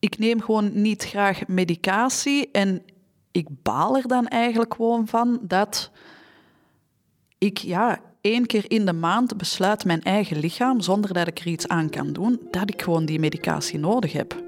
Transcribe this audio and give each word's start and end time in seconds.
ik 0.00 0.18
neem 0.18 0.40
gewoon 0.40 0.70
niet 0.80 1.04
graag 1.04 1.46
medicatie 1.46 2.48
en 2.52 2.82
ik 3.30 3.46
baal 3.62 3.96
er 3.96 4.08
dan 4.08 4.26
eigenlijk 4.28 4.74
gewoon 4.74 5.06
van 5.06 5.38
dat 5.42 5.90
ik 7.38 7.58
ja, 7.58 8.00
één 8.20 8.46
keer 8.46 8.64
in 8.70 8.86
de 8.86 8.92
maand 8.92 9.36
besluit 9.36 9.84
mijn 9.84 10.02
eigen 10.02 10.38
lichaam, 10.38 10.80
zonder 10.80 11.12
dat 11.12 11.26
ik 11.26 11.38
er 11.38 11.46
iets 11.46 11.68
aan 11.68 11.90
kan 11.90 12.12
doen, 12.12 12.40
dat 12.50 12.70
ik 12.70 12.82
gewoon 12.82 13.04
die 13.04 13.18
medicatie 13.18 13.78
nodig 13.78 14.12
heb. 14.12 14.42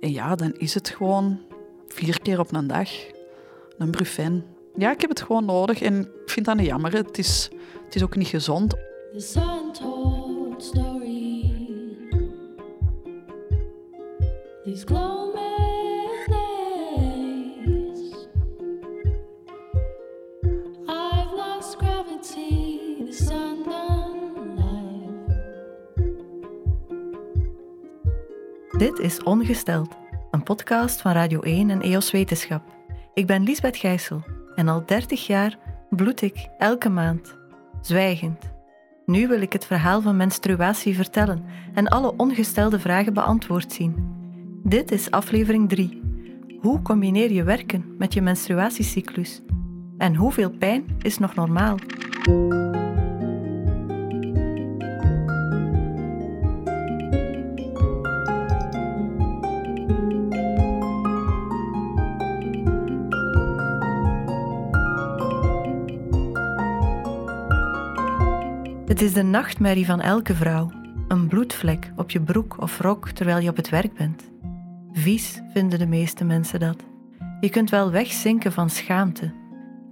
En 0.00 0.12
ja, 0.12 0.34
dan 0.34 0.52
is 0.52 0.74
het 0.74 0.88
gewoon 0.88 1.40
vier 1.88 2.20
keer 2.20 2.38
op 2.38 2.52
een 2.52 2.66
dag 2.66 2.90
een 3.78 3.90
brufen. 3.90 4.44
Ja, 4.76 4.90
ik 4.90 5.00
heb 5.00 5.10
het 5.10 5.22
gewoon 5.22 5.44
nodig 5.44 5.82
en 5.82 6.00
ik 6.00 6.30
vind 6.30 6.46
dat 6.46 6.56
niet 6.56 6.66
jammer. 6.66 6.92
Het 6.92 7.18
is, 7.18 7.50
het 7.84 7.94
is 7.94 8.02
ook 8.02 8.16
niet 8.16 8.28
gezond. 8.28 8.74
Untold 9.14 10.72
These 14.66 14.84
I've 20.88 21.32
lost 21.36 21.76
gravity, 21.78 23.04
the 23.06 23.12
sun 23.12 23.64
Dit 28.78 28.98
is 28.98 29.22
Ongesteld, 29.22 29.88
een 30.30 30.42
podcast 30.42 31.00
van 31.00 31.12
Radio 31.12 31.40
1 31.40 31.70
en 31.70 31.80
EOS 31.80 32.10
Wetenschap. 32.10 32.62
Ik 33.14 33.26
ben 33.26 33.42
Lisbeth 33.42 33.76
Gijssel 33.76 34.22
en 34.54 34.68
al 34.68 34.86
30 34.86 35.26
jaar 35.26 35.58
bloed 35.90 36.22
ik 36.22 36.48
elke 36.58 36.88
maand, 36.88 37.36
zwijgend. 37.80 38.54
Nu 39.04 39.28
wil 39.28 39.40
ik 39.40 39.52
het 39.52 39.66
verhaal 39.66 40.00
van 40.00 40.16
menstruatie 40.16 40.94
vertellen 40.94 41.44
en 41.74 41.88
alle 41.88 42.16
ongestelde 42.16 42.80
vragen 42.80 43.14
beantwoord 43.14 43.72
zien. 43.72 44.15
Dit 44.68 44.90
is 44.92 45.10
aflevering 45.10 45.68
3. 45.68 46.02
Hoe 46.60 46.82
combineer 46.82 47.32
je 47.32 47.42
werken 47.42 47.94
met 47.98 48.14
je 48.14 48.22
menstruatiecyclus? 48.22 49.42
En 49.98 50.14
hoeveel 50.14 50.50
pijn 50.50 50.84
is 51.02 51.18
nog 51.18 51.34
normaal? 51.34 51.76
Het 68.86 69.02
is 69.02 69.12
de 69.12 69.22
nachtmerrie 69.22 69.86
van 69.86 70.00
elke 70.00 70.34
vrouw. 70.34 70.70
Een 71.08 71.28
bloedvlek 71.28 71.92
op 71.96 72.10
je 72.10 72.20
broek 72.20 72.56
of 72.58 72.80
rok 72.80 73.08
terwijl 73.08 73.38
je 73.38 73.48
op 73.48 73.56
het 73.56 73.68
werk 73.68 73.94
bent. 73.94 74.34
Vies 74.98 75.40
vinden 75.52 75.78
de 75.78 75.86
meeste 75.86 76.24
mensen 76.24 76.60
dat. 76.60 76.76
Je 77.40 77.48
kunt 77.48 77.70
wel 77.70 77.90
wegzinken 77.90 78.52
van 78.52 78.70
schaamte. 78.70 79.32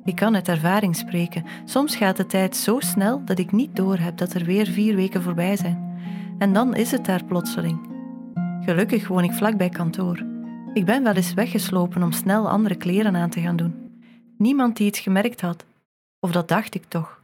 Ik 0.05 0.17
kan 0.17 0.35
uit 0.35 0.49
ervaring 0.49 0.97
spreken. 0.97 1.45
Soms 1.65 1.97
gaat 1.97 2.17
de 2.17 2.27
tijd 2.27 2.57
zo 2.57 2.81
snel 2.81 3.25
dat 3.25 3.39
ik 3.39 3.53
niet 3.53 3.77
doorheb 3.77 4.17
dat 4.17 4.35
er 4.35 4.45
weer 4.45 4.67
vier 4.67 4.95
weken 4.95 5.23
voorbij 5.23 5.57
zijn. 5.57 5.99
En 6.39 6.53
dan 6.53 6.75
is 6.75 6.91
het 6.91 7.05
daar 7.05 7.25
plotseling. 7.25 7.89
Gelukkig 8.61 9.09
woon 9.09 9.25
ik 9.25 9.33
vlakbij 9.33 9.69
kantoor. 9.69 10.23
Ik 10.73 10.85
ben 10.85 11.03
wel 11.03 11.15
eens 11.15 11.35
weggeslopen 11.35 12.03
om 12.03 12.13
snel 12.13 12.49
andere 12.49 12.75
kleren 12.75 13.17
aan 13.17 13.31
te 13.31 13.41
gaan 13.41 13.57
doen. 13.57 13.75
Niemand 14.39 14.77
die 14.77 14.87
iets 14.87 15.01
gemerkt 15.01 15.41
had. 15.41 15.65
Of 16.21 16.33
dat 16.33 16.49
dacht 16.49 16.75
ik 16.75 16.85
toch. 16.89 17.23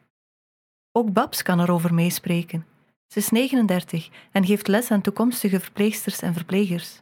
Ook 0.92 1.12
Babs 1.12 1.42
kan 1.42 1.60
erover 1.60 1.94
meespreken. 1.94 2.64
Ze 3.06 3.18
is 3.18 3.30
39 3.30 4.08
en 4.32 4.44
geeft 4.44 4.68
les 4.68 4.90
aan 4.90 5.00
toekomstige 5.00 5.60
verpleegsters 5.60 6.20
en 6.20 6.34
verplegers. 6.34 6.99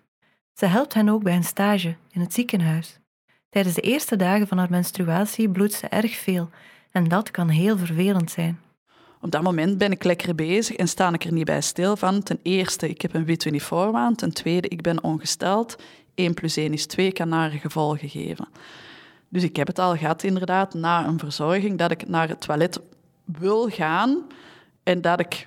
Ze 0.59 0.67
helpt 0.67 0.95
hen 0.95 1.09
ook 1.09 1.23
bij 1.23 1.37
een 1.37 1.45
stage 1.45 1.97
in 2.11 2.21
het 2.21 2.35
ziekenhuis. 2.35 2.99
Tijdens 3.49 3.75
de 3.75 3.81
eerste 3.81 4.17
dagen 4.17 4.47
van 4.47 4.59
haar 4.59 4.71
menstruatie 4.71 5.51
bloedt 5.51 5.73
ze 5.73 5.87
erg 5.87 6.17
veel 6.17 6.49
en 6.91 7.09
dat 7.09 7.31
kan 7.31 7.49
heel 7.49 7.79
vervelend 7.79 8.31
zijn. 8.31 8.61
Op 9.21 9.31
dat 9.31 9.43
moment 9.43 9.79
ben 9.79 9.93
ik 9.93 10.05
lekker 10.05 10.35
bezig 10.35 10.77
en 10.77 10.89
sta 10.89 11.13
ik 11.13 11.25
er 11.25 11.33
niet 11.33 11.45
bij 11.45 11.61
stil 11.61 11.97
van. 11.97 12.23
Ten 12.23 12.39
eerste, 12.43 12.89
ik 12.89 13.03
heb 13.03 13.15
een 13.15 13.25
wit 13.25 13.45
uniform 13.45 13.97
aan. 13.97 14.15
Ten 14.15 14.33
tweede, 14.33 14.69
ik 14.69 14.83
ben 14.83 15.03
ongesteld. 15.03 15.77
1 16.15 16.35
plus 16.35 16.57
1 16.57 16.73
is 16.73 16.87
2, 16.87 17.13
kan 17.13 17.29
nare 17.29 17.59
gevolgen 17.59 18.09
geven. 18.09 18.49
Dus 19.29 19.43
ik 19.43 19.57
heb 19.57 19.67
het 19.67 19.79
al 19.79 19.97
gehad 19.97 20.23
inderdaad, 20.23 20.75
na 20.75 21.07
een 21.07 21.19
verzorging, 21.19 21.79
dat 21.79 21.91
ik 21.91 22.09
naar 22.09 22.29
het 22.29 22.41
toilet 22.41 22.81
wil 23.25 23.69
gaan 23.69 24.23
en 24.83 25.01
dat 25.01 25.21
ik 25.21 25.47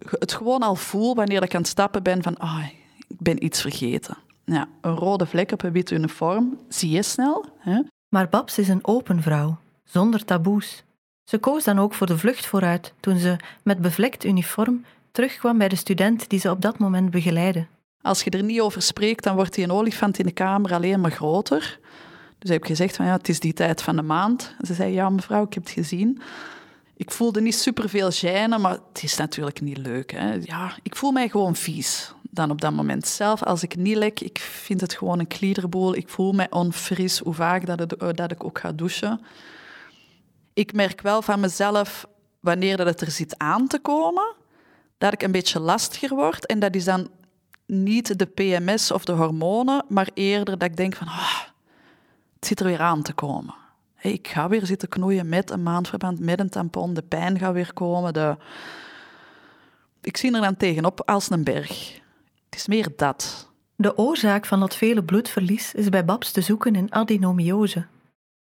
het 0.00 0.32
gewoon 0.32 0.60
al 0.60 0.74
voel 0.74 1.14
wanneer 1.14 1.42
ik 1.42 1.54
aan 1.54 1.60
het 1.60 1.70
stappen 1.70 2.02
ben 2.02 2.22
van 2.22 2.42
oh, 2.42 2.64
ik 3.08 3.20
ben 3.20 3.44
iets 3.44 3.60
vergeten. 3.60 4.24
Ja, 4.52 4.68
een 4.80 4.94
rode 4.94 5.26
vlek 5.26 5.52
op 5.52 5.62
een 5.62 5.72
wit 5.72 5.90
uniform 5.90 6.58
zie 6.68 6.90
je 6.90 7.02
snel. 7.02 7.44
Hè? 7.58 7.82
Maar 8.08 8.28
Babs 8.28 8.58
is 8.58 8.68
een 8.68 8.86
open 8.86 9.22
vrouw, 9.22 9.58
zonder 9.84 10.24
taboes. 10.24 10.84
Ze 11.24 11.38
koos 11.38 11.64
dan 11.64 11.78
ook 11.78 11.94
voor 11.94 12.06
de 12.06 12.18
vlucht 12.18 12.46
vooruit 12.46 12.94
toen 13.00 13.18
ze 13.18 13.36
met 13.62 13.80
bevlekt 13.80 14.24
uniform 14.24 14.84
terugkwam 15.10 15.58
bij 15.58 15.68
de 15.68 15.76
student 15.76 16.28
die 16.28 16.40
ze 16.40 16.50
op 16.50 16.60
dat 16.60 16.78
moment 16.78 17.10
begeleidde. 17.10 17.66
Als 18.00 18.22
je 18.22 18.30
er 18.30 18.42
niet 18.42 18.60
over 18.60 18.82
spreekt, 18.82 19.24
dan 19.24 19.34
wordt 19.34 19.54
die 19.54 19.64
een 19.64 19.70
olifant 19.70 20.18
in 20.18 20.26
de 20.26 20.32
kamer 20.32 20.74
alleen 20.74 21.00
maar 21.00 21.10
groter. 21.10 21.78
Dus 22.38 22.50
heb 22.50 22.60
ik 22.60 22.66
gezegd 22.66 22.96
van 22.96 23.06
ja, 23.06 23.12
het 23.12 23.28
is 23.28 23.40
die 23.40 23.52
tijd 23.52 23.82
van 23.82 23.96
de 23.96 24.02
maand. 24.02 24.54
Ze 24.62 24.74
zei 24.74 24.92
ja 24.92 25.10
mevrouw, 25.10 25.44
ik 25.44 25.54
heb 25.54 25.62
het 25.62 25.72
gezien. 25.72 26.20
Ik 26.96 27.10
voelde 27.10 27.40
niet 27.40 27.54
superveel 27.54 28.10
gêne, 28.12 28.60
maar 28.60 28.78
het 28.92 29.02
is 29.02 29.16
natuurlijk 29.16 29.60
niet 29.60 29.78
leuk. 29.78 30.12
Hè? 30.12 30.34
Ja, 30.42 30.72
ik 30.82 30.96
voel 30.96 31.12
mij 31.12 31.28
gewoon 31.28 31.56
vies 31.56 32.14
dan 32.36 32.50
op 32.50 32.60
dat 32.60 32.72
moment 32.72 33.06
zelf. 33.06 33.42
Als 33.42 33.62
ik 33.62 33.76
niet 33.76 33.96
lek, 33.96 34.20
ik 34.20 34.38
vind 34.38 34.80
het 34.80 34.94
gewoon 34.94 35.18
een 35.18 35.26
kliederboel. 35.26 35.94
Ik 35.94 36.08
voel 36.08 36.32
mij 36.32 36.50
onfris, 36.50 37.18
hoe 37.18 37.34
vaak 37.34 37.66
dat, 37.66 37.78
het, 37.78 38.16
dat 38.16 38.30
ik 38.30 38.44
ook 38.44 38.58
ga 38.58 38.72
douchen. 38.72 39.20
Ik 40.52 40.72
merk 40.72 41.00
wel 41.00 41.22
van 41.22 41.40
mezelf, 41.40 42.06
wanneer 42.40 42.76
dat 42.76 42.86
het 42.86 43.00
er 43.00 43.10
zit 43.10 43.38
aan 43.38 43.66
te 43.66 43.78
komen, 43.78 44.34
dat 44.98 45.12
ik 45.12 45.22
een 45.22 45.32
beetje 45.32 45.60
lastiger 45.60 46.14
word. 46.14 46.46
En 46.46 46.58
dat 46.58 46.74
is 46.74 46.84
dan 46.84 47.08
niet 47.66 48.18
de 48.18 48.26
PMS 48.26 48.90
of 48.90 49.04
de 49.04 49.12
hormonen, 49.12 49.84
maar 49.88 50.08
eerder 50.14 50.58
dat 50.58 50.68
ik 50.68 50.76
denk 50.76 50.96
van, 50.96 51.06
oh, 51.06 51.40
het 52.34 52.46
zit 52.46 52.60
er 52.60 52.66
weer 52.66 52.80
aan 52.80 53.02
te 53.02 53.12
komen 53.12 53.54
ik 54.12 54.28
ga 54.28 54.48
weer 54.48 54.66
zitten 54.66 54.88
knoeien 54.88 55.28
met 55.28 55.50
een 55.50 55.62
maandverband, 55.62 56.20
met 56.20 56.40
een 56.40 56.48
tampon. 56.48 56.94
De 56.94 57.02
pijn 57.02 57.38
gaat 57.38 57.52
weer 57.52 57.72
komen. 57.72 58.12
De... 58.12 58.36
Ik 60.00 60.16
zie 60.16 60.34
er 60.34 60.40
dan 60.40 60.56
tegenop 60.56 61.02
als 61.08 61.30
een 61.30 61.44
berg. 61.44 62.00
Is 62.56 62.66
meer 62.66 62.88
dat. 62.96 63.50
De 63.74 63.98
oorzaak 63.98 64.46
van 64.46 64.60
dat 64.60 64.76
vele 64.76 65.04
bloedverlies 65.04 65.74
is 65.74 65.88
bij 65.88 66.04
Babs 66.04 66.32
te 66.32 66.40
zoeken 66.40 66.74
in 66.74 66.92
adenomiose. 66.92 67.86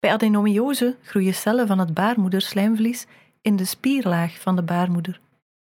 Bij 0.00 0.10
adenomiose 0.10 0.96
groeien 1.02 1.34
cellen 1.34 1.66
van 1.66 1.78
het 1.78 1.94
baarmoederslijmvlies 1.94 3.06
in 3.42 3.56
de 3.56 3.64
spierlaag 3.64 4.40
van 4.40 4.56
de 4.56 4.62
baarmoeder. 4.62 5.20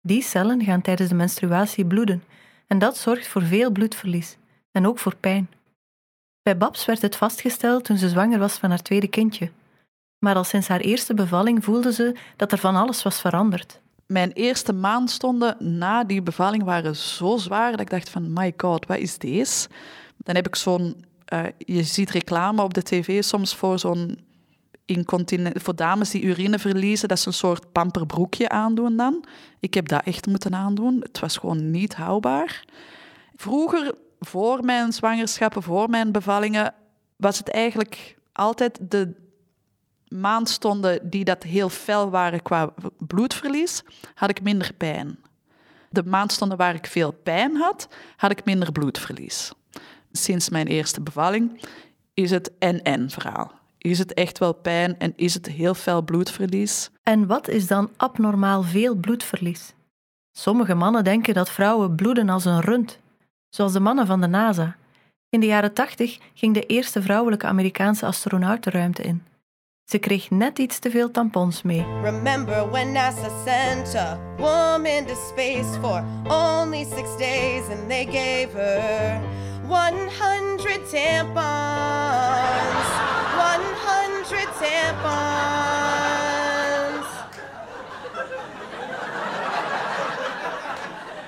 Die 0.01 0.23
cellen 0.23 0.65
gaan 0.65 0.81
tijdens 0.81 1.09
de 1.09 1.15
menstruatie 1.15 1.85
bloeden 1.85 2.23
en 2.67 2.79
dat 2.79 2.97
zorgt 2.97 3.27
voor 3.27 3.43
veel 3.43 3.71
bloedverlies 3.71 4.37
en 4.73 4.87
ook 4.87 4.99
voor 4.99 5.17
pijn. 5.17 5.51
Bij 6.43 6.57
Babs 6.57 6.85
werd 6.85 7.03
het 7.03 7.17
vastgesteld 7.17 7.85
toen 7.85 7.99
ze 7.99 8.09
zwanger 8.09 8.39
was 8.39 8.59
van 8.59 8.71
haar 8.71 8.83
tweede 8.83 9.09
kindje. 9.09 9.51
Maar 10.19 10.35
al 10.35 10.45
sinds 10.45 10.69
haar 10.69 10.81
eerste 10.81 11.15
bevalling 11.15 11.65
voelde 11.65 11.93
ze 11.93 12.17
dat 12.37 12.53
er 12.53 12.59
van 12.59 12.77
alles 12.77 13.03
was 13.03 13.21
veranderd. 13.21 13.81
Mijn 14.11 14.33
eerste 14.33 14.73
maandstonden 14.73 15.57
na 15.79 16.05
die 16.05 16.23
bevalling 16.23 16.63
waren 16.63 16.97
zo 16.97 17.37
zwaar 17.37 17.71
dat 17.71 17.81
ik 17.81 17.91
dacht 17.91 18.11
van, 18.11 18.33
my 18.33 18.55
god, 18.57 18.87
wat 18.87 18.99
is 18.99 19.19
deze? 19.19 19.69
Dan 20.17 20.35
heb 20.35 20.47
ik 20.47 20.57
zo'n, 20.57 21.05
uh, 21.33 21.43
je 21.59 21.83
ziet 21.83 22.11
reclame 22.11 22.63
op 22.63 22.75
de 22.75 22.83
tv 22.83 23.23
soms 23.23 23.55
voor 23.55 23.79
zo'n 23.79 24.19
incontinent, 24.85 25.63
voor 25.63 25.77
dames 25.77 26.11
die 26.11 26.23
urine 26.23 26.59
verliezen, 26.59 27.09
dat 27.09 27.19
ze 27.19 27.27
een 27.27 27.35
soort 27.35 27.73
pamperbroekje 27.73 28.49
aandoen 28.49 28.97
dan. 28.97 29.25
Ik 29.61 29.75
heb 29.75 29.89
dat 29.89 30.05
echt 30.05 30.27
moeten 30.27 30.55
aandoen. 30.55 31.01
Het 31.01 31.19
was 31.19 31.37
gewoon 31.37 31.71
niet 31.71 31.95
houdbaar. 31.95 32.65
Vroeger, 33.37 33.95
voor 34.21 34.65
mijn 34.65 34.93
zwangerschappen, 34.93 35.63
voor 35.63 35.91
mijn 35.91 36.13
bevallingen, 36.13 36.75
was 37.17 37.39
het 37.39 37.49
eigenlijk 37.51 38.17
altijd 38.33 38.79
de 38.81 39.15
maandstonden 40.11 41.11
die 41.11 41.25
dat 41.25 41.43
heel 41.43 41.69
fel 41.69 42.11
waren 42.11 42.43
qua 42.43 42.73
bloedverlies, 42.99 43.83
had 44.15 44.31
ik 44.31 44.43
minder 44.43 44.73
pijn. 44.75 45.19
De 45.91 46.03
maandstonden 46.05 46.59
waar 46.59 46.75
ik 46.75 46.87
veel 46.87 47.13
pijn 47.13 47.57
had, 47.57 47.89
had 48.17 48.31
ik 48.31 48.45
minder 48.45 48.73
bloedverlies. 48.73 49.53
Sinds 50.13 50.49
mijn 50.49 50.67
eerste 50.67 51.01
bevalling 51.01 51.61
is 52.15 52.31
het 52.31 52.59
en-en 52.59 53.11
verhaal. 53.11 53.53
Is 53.79 53.99
het 53.99 54.15
echt 54.15 54.39
wel 54.39 54.53
pijn 54.53 54.99
en 54.99 55.13
is 55.17 55.35
het 55.35 55.47
heel 55.47 55.75
fel 55.75 56.03
bloedverlies? 56.03 56.91
En 57.03 57.27
wat 57.27 57.49
is 57.49 57.67
dan 57.67 57.91
abnormaal 57.97 58.63
veel 58.63 58.95
bloedverlies? 58.95 59.75
Sommige 60.33 60.75
mannen 60.75 61.05
denken 61.05 61.35
dat 61.35 61.51
vrouwen 61.51 61.95
bloeden 61.95 62.29
als 62.29 62.45
een 62.45 62.61
rund, 62.61 62.99
zoals 63.49 63.73
de 63.73 63.81
mannen 63.81 64.07
van 64.07 64.21
de 64.21 64.27
NASA. 64.27 64.77
In 65.29 65.41
de 65.41 65.47
jaren 65.47 65.73
80 65.73 66.19
ging 66.35 66.55
de 66.55 66.67
eerste 66.67 67.03
vrouwelijke 67.03 67.47
Amerikaanse 67.47 68.07
astronaut 68.07 68.65
de 68.65 68.71
ruimte 68.71 69.03
in. 69.03 69.23
Ze 69.91 69.99
kreeg 69.99 70.31
net 70.31 70.59
iets 70.59 70.79
te 70.79 70.91
veel 70.91 71.11
tampons 71.11 71.63
mee. 71.63 71.85
Remember 72.03 72.71
when 72.71 72.93
NASA 72.93 73.31
sent 73.45 73.95
a 73.95 74.19
woman 74.39 75.07
to 75.07 75.15
space 75.15 75.77
for 75.81 76.05
only 76.29 76.85
six 76.85 77.17
days 77.17 77.69
and 77.69 77.89
they 77.89 78.05
gave 78.05 78.53
her 78.53 79.21
100 79.67 80.91
tampons. 80.91 81.41
100 83.37 84.49
tampons. 84.61 85.09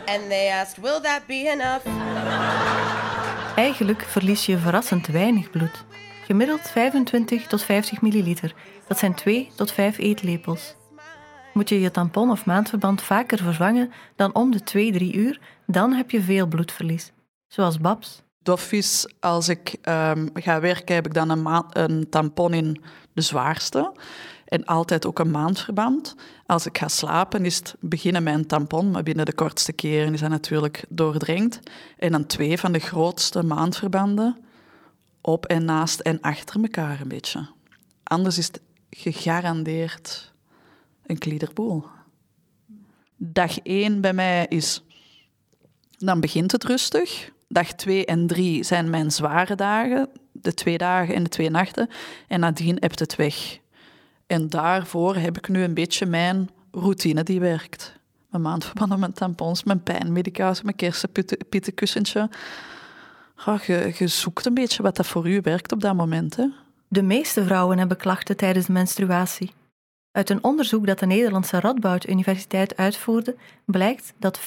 And 0.06 0.31
they 0.31 0.49
asked, 0.50 0.79
Will 0.82 1.00
that 1.00 1.26
be 1.26 1.49
enough? 1.50 1.82
Eigenlijk 3.56 4.03
verlies 4.03 4.47
je 4.47 4.58
verrassend 4.58 5.06
weinig 5.06 5.50
bloed. 5.50 5.85
Gemiddeld 6.25 6.61
25 6.61 7.47
tot 7.47 7.63
50 7.63 8.01
milliliter. 8.01 8.55
Dat 8.87 8.99
zijn 8.99 9.15
2 9.15 9.51
tot 9.55 9.73
5 9.73 9.99
eetlepels. 9.99 10.75
Moet 11.53 11.69
je 11.69 11.81
je 11.81 11.91
tampon 11.91 12.31
of 12.31 12.47
maandverband 12.47 13.03
vaker 13.03 13.39
vervangen 13.39 13.93
dan 14.17 14.35
om 14.35 14.51
de 14.51 14.93
2-3 15.13 15.15
uur, 15.15 15.41
dan 15.67 15.93
heb 15.93 16.11
je 16.11 16.23
veel 16.23 16.47
bloedverlies. 16.47 17.13
Zoals 17.47 17.79
Babs. 17.79 18.23
Dof 18.43 18.73
is, 18.73 19.13
als 19.21 19.49
ik 19.49 19.77
um, 19.89 20.31
ga 20.35 20.61
werken, 20.61 20.95
heb 20.95 21.07
ik 21.07 21.15
dan 21.15 21.31
een, 21.31 21.65
een 21.71 22.09
tampon 22.09 22.55
in 22.55 22.83
de 23.13 23.21
zwaarste. 23.21 23.93
En 24.45 24.65
altijd 24.65 25.07
ook 25.07 25.19
een 25.19 25.31
maandverband. 25.31 26.15
Als 26.47 26.67
ik 26.67 26.79
ga 26.79 26.89
slapen, 26.89 27.45
is 27.45 27.57
het 27.57 27.75
beginnen 27.81 28.27
een 28.27 28.47
tampon, 28.47 28.91
maar 28.91 29.03
binnen 29.03 29.25
de 29.25 29.35
kortste 29.35 29.73
keren 29.73 30.13
is 30.13 30.21
dat 30.21 30.31
natuurlijk 30.31 30.85
doordrenkt. 30.89 31.61
En 31.99 32.13
dan 32.13 32.27
twee 32.27 32.59
van 32.59 32.73
de 32.73 32.79
grootste 32.79 33.43
maandverbanden 33.43 34.37
op 35.23 35.47
en 35.47 35.65
naast 35.65 36.01
en 36.01 36.21
achter 36.21 36.63
elkaar 36.63 37.01
een 37.01 37.09
beetje. 37.09 37.47
Anders 38.03 38.39
is 38.39 38.47
het 38.47 38.61
gegarandeerd 38.91 40.33
een 41.07 41.19
kliederboel. 41.19 41.85
Dag 43.17 43.59
één 43.59 44.01
bij 44.01 44.13
mij 44.13 44.47
is, 44.49 44.85
dan 45.99 46.21
begint 46.21 46.53
het 46.53 46.65
rustig. 46.65 47.31
Dag 47.49 47.73
twee 47.73 48.07
en 48.07 48.27
drie 48.27 48.65
zijn 48.65 48.91
mijn 48.91 49.11
zware 49.11 49.55
dagen, 49.55 50.09
de 50.33 50.55
twee 50.55 50.79
dagen 50.79 51.15
en 51.15 51.23
de 51.23 51.29
twee 51.29 51.51
nachten. 51.51 51.89
En 52.29 52.41
nadien 52.41 52.77
hebt 52.81 52.99
het 52.99 53.17
weg. 53.17 53.59
En 54.27 54.49
daarvoor 54.49 55.17
heb 55.17 55.37
ik 55.37 55.49
nu 55.49 55.63
een 55.63 55.75
beetje 55.75 56.07
mijn 56.07 56.51
routine 56.71 57.23
die 57.23 57.41
werkt. 57.41 58.01
Mijn 58.31 58.43
maandverbanden, 58.43 58.99
mijn 58.99 59.13
tampons, 59.13 59.65
mijn 59.65 59.83
pijnmedicatie, 59.83 60.65
mijn 60.65 60.77
kersenpittenkussentje. 60.77 62.31
Je 63.44 64.09
zoekt 64.09 64.47
een 64.47 64.55
beetje 64.55 64.83
wat 64.83 64.97
dat 64.97 65.06
voor 65.06 65.29
u 65.29 65.41
werkt 65.43 65.73
op 65.73 65.81
dat 65.81 65.94
moment. 65.94 66.37
Hè? 66.37 66.47
De 66.89 67.03
meeste 67.03 67.44
vrouwen 67.44 67.79
hebben 67.79 67.97
klachten 67.97 68.37
tijdens 68.37 68.67
de 68.67 68.73
menstruatie. 68.73 69.53
Uit 70.11 70.31
een 70.31 70.44
onderzoek 70.44 70.87
dat 70.87 70.99
de 70.99 71.06
Nederlandse 71.06 71.61
Radboud 71.61 72.09
Universiteit 72.09 72.77
uitvoerde, 72.77 73.37
blijkt 73.65 74.12
dat 74.19 74.41
85% 74.41 74.44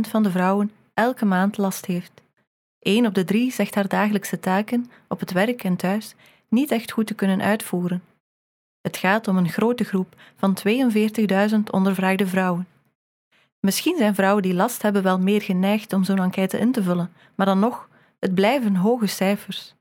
van 0.00 0.22
de 0.22 0.30
vrouwen 0.30 0.70
elke 0.94 1.24
maand 1.24 1.56
last 1.56 1.86
heeft. 1.86 2.22
Eén 2.78 3.06
op 3.06 3.14
de 3.14 3.24
drie 3.24 3.52
zegt 3.52 3.74
haar 3.74 3.88
dagelijkse 3.88 4.40
taken, 4.40 4.90
op 5.08 5.20
het 5.20 5.32
werk 5.32 5.64
en 5.64 5.76
thuis, 5.76 6.14
niet 6.48 6.70
echt 6.70 6.92
goed 6.92 7.06
te 7.06 7.14
kunnen 7.14 7.42
uitvoeren. 7.42 8.02
Het 8.80 8.96
gaat 8.96 9.28
om 9.28 9.36
een 9.36 9.48
grote 9.48 9.84
groep 9.84 10.16
van 10.36 10.58
42.000 11.50 11.56
ondervraagde 11.70 12.26
vrouwen. 12.26 12.66
Misschien 13.64 13.96
zijn 13.96 14.14
vrouwen 14.14 14.42
die 14.42 14.54
last 14.54 14.82
hebben 14.82 15.02
wel 15.02 15.18
meer 15.18 15.42
geneigd 15.42 15.92
om 15.92 16.04
zo'n 16.04 16.18
enquête 16.18 16.58
in 16.58 16.72
te 16.72 16.82
vullen, 16.82 17.12
maar 17.34 17.46
dan 17.46 17.58
nog, 17.58 17.88
het 18.18 18.34
blijven 18.34 18.76
hoge 18.76 19.06
cijfers. 19.06 19.74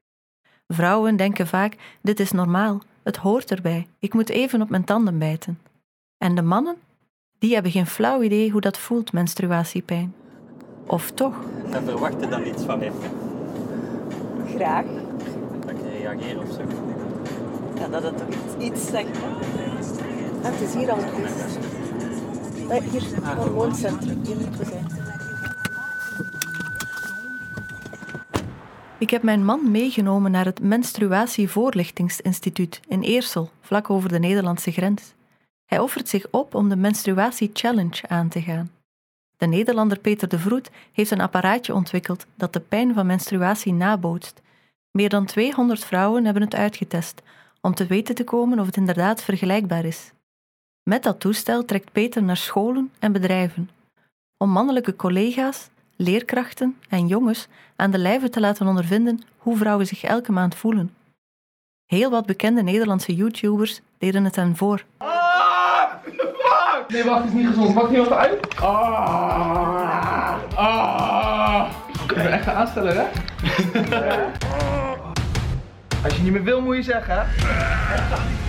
Vrouwen 0.67 1.15
denken 1.15 1.47
vaak: 1.47 1.75
dit 2.01 2.19
is 2.19 2.31
normaal, 2.31 2.81
het 3.01 3.17
hoort 3.17 3.51
erbij, 3.51 3.87
ik 3.99 4.13
moet 4.13 4.29
even 4.29 4.61
op 4.61 4.69
mijn 4.69 4.83
tanden 4.83 5.17
bijten. 5.17 5.59
En 6.17 6.35
de 6.35 6.41
mannen? 6.41 6.75
Die 7.39 7.53
hebben 7.53 7.71
geen 7.71 7.87
flauw 7.87 8.21
idee 8.21 8.51
hoe 8.51 8.61
dat 8.61 8.77
voelt, 8.77 9.13
menstruatiepijn. 9.13 10.13
Of 10.85 11.11
toch? 11.11 11.35
En 11.71 11.83
verwacht 11.83 12.19
je 12.19 12.27
dan 12.27 12.45
iets 12.45 12.63
van 12.63 12.79
mij? 12.79 12.91
Graag. 14.55 14.85
Dat 15.59 15.69
ik 15.69 15.77
reageer 15.99 16.41
of 16.41 16.51
zo? 16.51 16.61
Ja, 17.75 17.87
dat 17.87 18.03
het 18.03 18.17
toch 18.17 18.27
iets, 18.27 18.65
iets 18.65 18.87
zegt. 18.89 19.17
Het 20.41 20.61
is 20.61 20.73
hier 20.73 20.91
al 20.91 20.97
goed. 20.97 21.82
Zijn. 24.61 24.87
Ik 28.97 29.09
heb 29.09 29.23
mijn 29.23 29.45
man 29.45 29.71
meegenomen 29.71 30.31
naar 30.31 30.45
het 30.45 30.61
Menstruatievoorlichtingsinstituut 30.61 32.79
in 32.87 33.01
Eersel, 33.01 33.49
vlak 33.61 33.89
over 33.89 34.09
de 34.09 34.19
Nederlandse 34.19 34.71
grens. 34.71 35.13
Hij 35.65 35.79
offert 35.79 36.09
zich 36.09 36.25
op 36.31 36.55
om 36.55 36.69
de 36.69 36.75
Menstruatie 36.75 37.49
Challenge 37.53 38.07
aan 38.07 38.29
te 38.29 38.41
gaan. 38.41 38.71
De 39.37 39.45
Nederlander 39.45 39.99
Peter 39.99 40.27
de 40.27 40.39
Vroet 40.39 40.71
heeft 40.91 41.11
een 41.11 41.21
apparaatje 41.21 41.73
ontwikkeld 41.73 42.25
dat 42.35 42.53
de 42.53 42.59
pijn 42.59 42.93
van 42.93 43.05
menstruatie 43.05 43.73
nabootst. 43.73 44.41
Meer 44.91 45.09
dan 45.09 45.25
200 45.25 45.85
vrouwen 45.85 46.25
hebben 46.25 46.43
het 46.43 46.55
uitgetest 46.55 47.21
om 47.61 47.73
te 47.73 47.85
weten 47.85 48.15
te 48.15 48.23
komen 48.23 48.59
of 48.59 48.65
het 48.65 48.77
inderdaad 48.77 49.23
vergelijkbaar 49.23 49.85
is. 49.85 50.11
Met 50.83 51.03
dat 51.03 51.19
toestel 51.19 51.65
trekt 51.65 51.91
Peter 51.91 52.23
naar 52.23 52.37
scholen 52.37 52.91
en 52.99 53.11
bedrijven 53.11 53.69
om 54.37 54.49
mannelijke 54.49 54.95
collega's, 54.95 55.69
leerkrachten 55.95 56.77
en 56.89 57.07
jongens 57.07 57.47
aan 57.75 57.91
de 57.91 57.97
lijve 57.97 58.29
te 58.29 58.39
laten 58.39 58.67
ondervinden 58.67 59.21
hoe 59.37 59.57
vrouwen 59.57 59.87
zich 59.87 60.03
elke 60.03 60.31
maand 60.31 60.55
voelen. 60.55 60.93
Heel 61.85 62.09
wat 62.09 62.25
bekende 62.25 62.63
Nederlandse 62.63 63.15
YouTubers 63.15 63.81
deden 63.97 64.23
het 64.23 64.35
hen 64.35 64.55
voor. 64.55 64.83
Nee, 66.87 67.03
wacht, 67.03 67.23
het 67.23 67.27
is 67.27 67.33
niet 67.33 67.47
gezond. 67.47 67.73
Wacht 67.73 67.89
heel 67.89 68.03
even 68.03 68.17
uit. 68.17 68.55
Ah, 68.55 70.37
ah. 70.55 71.71
Ik 72.09 72.13
ben 72.15 72.31
echt 72.31 72.43
gaan 72.43 72.55
aanstellen, 72.55 72.95
hè? 72.95 73.05
Als 76.03 76.15
je 76.15 76.21
niet 76.23 76.31
meer 76.31 76.43
wil, 76.43 76.61
moet 76.61 76.75
je 76.75 76.83
zeggen? 76.83 77.27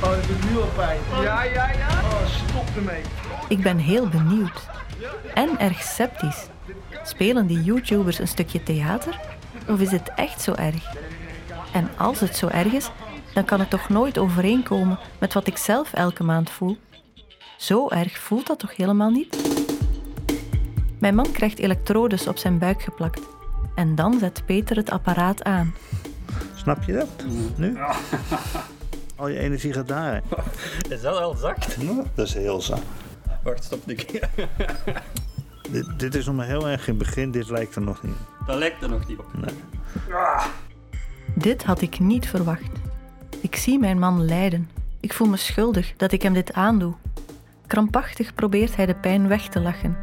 Oh, 0.02 0.10
dat 0.10 0.26
doet 0.26 0.50
nu 0.50 0.56
al 0.58 0.69
pijn. 0.76 0.98
Ja, 1.22 1.42
ja, 1.42 1.70
ja. 1.70 1.94
Stop 2.48 2.76
ermee. 2.76 3.02
Ik 3.48 3.62
ben 3.62 3.78
heel 3.78 4.08
benieuwd. 4.08 4.66
En 5.34 5.58
erg 5.58 5.82
sceptisch. 5.82 6.46
Spelen 7.04 7.46
die 7.46 7.62
YouTubers 7.62 8.19
een 8.19 8.28
stukje 8.28 8.62
theater? 8.62 9.20
Of 9.69 9.81
is 9.81 9.90
het 9.90 10.12
echt 10.16 10.42
zo 10.42 10.52
erg? 10.52 10.94
En 11.72 11.88
als 11.96 12.20
het 12.20 12.36
zo 12.36 12.46
erg 12.46 12.72
is, 12.72 12.90
dan 13.34 13.44
kan 13.44 13.60
het 13.60 13.70
toch 13.70 13.88
nooit 13.88 14.19
overeenkomen 14.19 14.98
met 15.19 15.32
wat 15.32 15.46
ik 15.46 15.56
zelf 15.56 15.92
elke 15.92 16.22
maand 16.22 16.50
voel? 16.50 16.78
Zo 17.56 17.88
erg 17.88 18.19
voelt 18.19 18.46
dat 18.46 18.58
toch 18.58 18.76
helemaal 18.76 19.10
niet? 19.10 19.37
Mijn 20.98 21.14
man 21.14 21.32
krijgt 21.32 21.58
elektrodes 21.58 22.26
op 22.26 22.38
zijn 22.38 22.58
buik 22.58 22.82
geplakt. 22.82 23.20
En 23.75 23.94
dan 23.94 24.19
zet 24.19 24.42
Peter 24.46 24.76
het 24.76 24.90
apparaat 24.90 25.44
aan. 25.44 25.75
Snap 26.54 26.82
je 26.82 26.92
dat? 26.92 27.25
Nu? 27.56 27.78
Al 29.16 29.28
je 29.28 29.38
energie 29.38 29.73
gaat 29.73 29.88
daar. 29.88 30.23
Is 30.88 31.00
dat 31.02 31.16
al 31.16 31.35
zacht? 31.35 31.76
dat 32.14 32.26
is 32.26 32.35
heel 32.35 32.61
zacht. 32.61 32.83
Wacht, 33.42 33.64
stop 33.64 33.88
een 33.88 33.97
keer. 33.97 34.28
Dit, 35.71 35.99
dit 35.99 36.14
is 36.14 36.26
nog 36.26 36.35
maar 36.35 36.47
heel 36.47 36.68
erg 36.68 36.88
in 36.88 36.94
het 36.94 37.02
begin, 37.06 37.30
dit 37.30 37.50
lijkt 37.50 37.75
er 37.75 37.83
nog 37.83 38.02
niet 38.02 38.12
op. 38.12 38.47
Dat 38.47 38.59
lijkt 38.59 38.83
er 38.83 38.88
nog 38.88 39.09
niet 39.09 39.18
op. 39.18 39.26
Nee. 39.33 39.54
Dit 41.35 41.64
had 41.64 41.80
ik 41.80 41.99
niet 41.99 42.28
verwacht. 42.28 42.71
Ik 43.40 43.56
zie 43.56 43.78
mijn 43.78 43.99
man 43.99 44.25
lijden. 44.25 44.71
Ik 45.00 45.12
voel 45.12 45.28
me 45.28 45.37
schuldig 45.37 45.92
dat 45.97 46.12
ik 46.12 46.23
hem 46.23 46.33
dit 46.33 46.52
aandoe. 46.52 46.94
Krampachtig 47.66 48.35
probeert 48.35 48.76
hij 48.76 48.87
de 48.87 48.94
pijn 48.94 49.28
weg 49.28 49.49
te 49.49 49.61
lachen. 49.61 49.97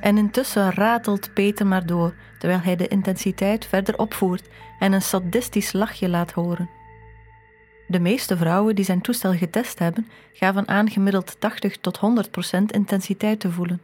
En 0.00 0.18
intussen 0.18 0.72
ratelt 0.72 1.34
Peter 1.34 1.66
maar 1.66 1.86
door, 1.86 2.14
terwijl 2.38 2.60
hij 2.60 2.76
de 2.76 2.88
intensiteit 2.88 3.66
verder 3.66 3.98
opvoert 3.98 4.48
en 4.78 4.92
een 4.92 5.02
sadistisch 5.02 5.72
lachje 5.72 6.08
laat 6.08 6.32
horen. 6.32 6.70
De 7.92 8.00
meeste 8.00 8.36
vrouwen 8.36 8.74
die 8.74 8.84
zijn 8.84 9.00
toestel 9.00 9.32
getest 9.32 9.78
hebben, 9.78 10.08
gaven 10.32 10.68
aan 10.68 10.90
gemiddeld 10.90 11.40
80 11.40 11.76
tot 11.76 11.98
100 11.98 12.30
procent 12.30 12.72
intensiteit 12.72 13.40
te 13.40 13.50
voelen. 13.50 13.80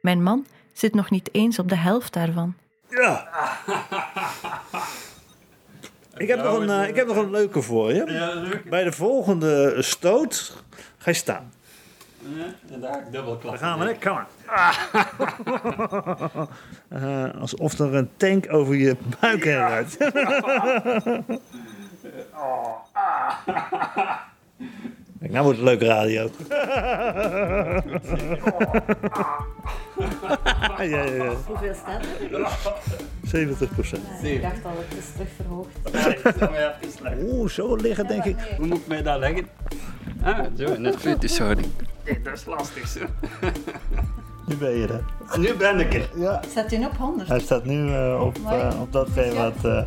Mijn 0.00 0.22
man 0.22 0.46
zit 0.72 0.94
nog 0.94 1.10
niet 1.10 1.28
eens 1.32 1.58
op 1.58 1.68
de 1.68 1.76
helft 1.76 2.12
daarvan. 2.12 2.54
Ja. 2.88 3.28
Ik 6.16 6.28
heb, 6.28 6.42
nog 6.42 6.58
een, 6.58 6.68
uh, 6.68 6.88
ik 6.88 6.96
heb 6.96 7.06
nog 7.06 7.16
een 7.16 7.30
leuke 7.30 7.62
voor 7.62 7.92
je. 7.92 8.04
Ja, 8.06 8.34
leuk. 8.34 8.70
Bij 8.70 8.84
de 8.84 8.92
volgende 8.92 9.82
stoot 9.82 10.62
ga 10.98 11.10
je 11.10 11.16
staan. 11.16 11.52
Ja, 12.18 12.74
en 12.74 12.80
daar 12.80 13.04
dubbel 13.10 13.36
klappen. 13.36 13.50
Daar 13.50 13.70
gaan 13.70 13.78
we, 13.78 13.84
hè? 13.84 13.94
Kom 13.94 14.12
maar. 14.12 14.28
Uh, 17.32 17.40
alsof 17.42 17.78
er 17.78 17.94
een 17.94 18.10
tank 18.16 18.52
over 18.52 18.74
je 18.74 18.96
buik 19.20 19.44
heen 19.44 19.68
rijdt. 19.68 19.96
Kijk, 25.20 25.32
nou 25.32 25.44
wordt 25.44 25.58
het 25.58 25.68
leuk 25.68 25.82
radio. 25.82 26.22
ja, 30.76 30.82
ja, 30.82 31.02
ja. 31.02 31.32
Hoeveel 31.46 31.74
staat 31.74 32.02
er? 32.02 32.08
70 33.22 33.70
procent. 33.70 34.02
Ik 34.22 34.42
dacht 34.42 34.64
al, 34.64 34.72
het 34.88 34.98
is 34.98 35.12
terug 35.12 35.28
verhoogd. 35.36 35.76
Oeh, 37.22 37.50
zo 37.50 37.76
liggen 37.76 38.06
denk 38.06 38.24
ik. 38.24 38.36
Hoe 38.56 38.66
moet 38.66 38.78
ik 38.78 38.86
mij 38.86 39.02
dat 39.02 39.18
leggen? 39.18 39.48
Ah, 40.22 40.44
zo, 40.58 40.64
in 40.64 40.84
het 40.84 40.96
fetishhouding. 40.96 41.66
Dat 42.22 42.34
is 42.34 42.44
lastig 42.44 42.88
zo. 42.88 43.00
Nu 44.46 44.56
ben 44.56 44.70
je 44.70 44.86
er. 44.86 45.04
Nu 45.38 45.54
ben 45.54 45.78
ik 45.80 45.94
er. 45.94 46.10
Ja. 46.16 46.40
Zet 46.54 46.72
u 46.72 46.84
op 46.84 46.96
100? 46.96 47.28
Hij 47.28 47.40
staat 47.40 47.64
nu 47.64 47.92
eh, 47.94 48.20
op, 48.24 48.38
eh, 48.46 48.80
op 48.80 48.92
datgene 48.92 49.34
wat... 49.34 49.64
eh 49.64 49.82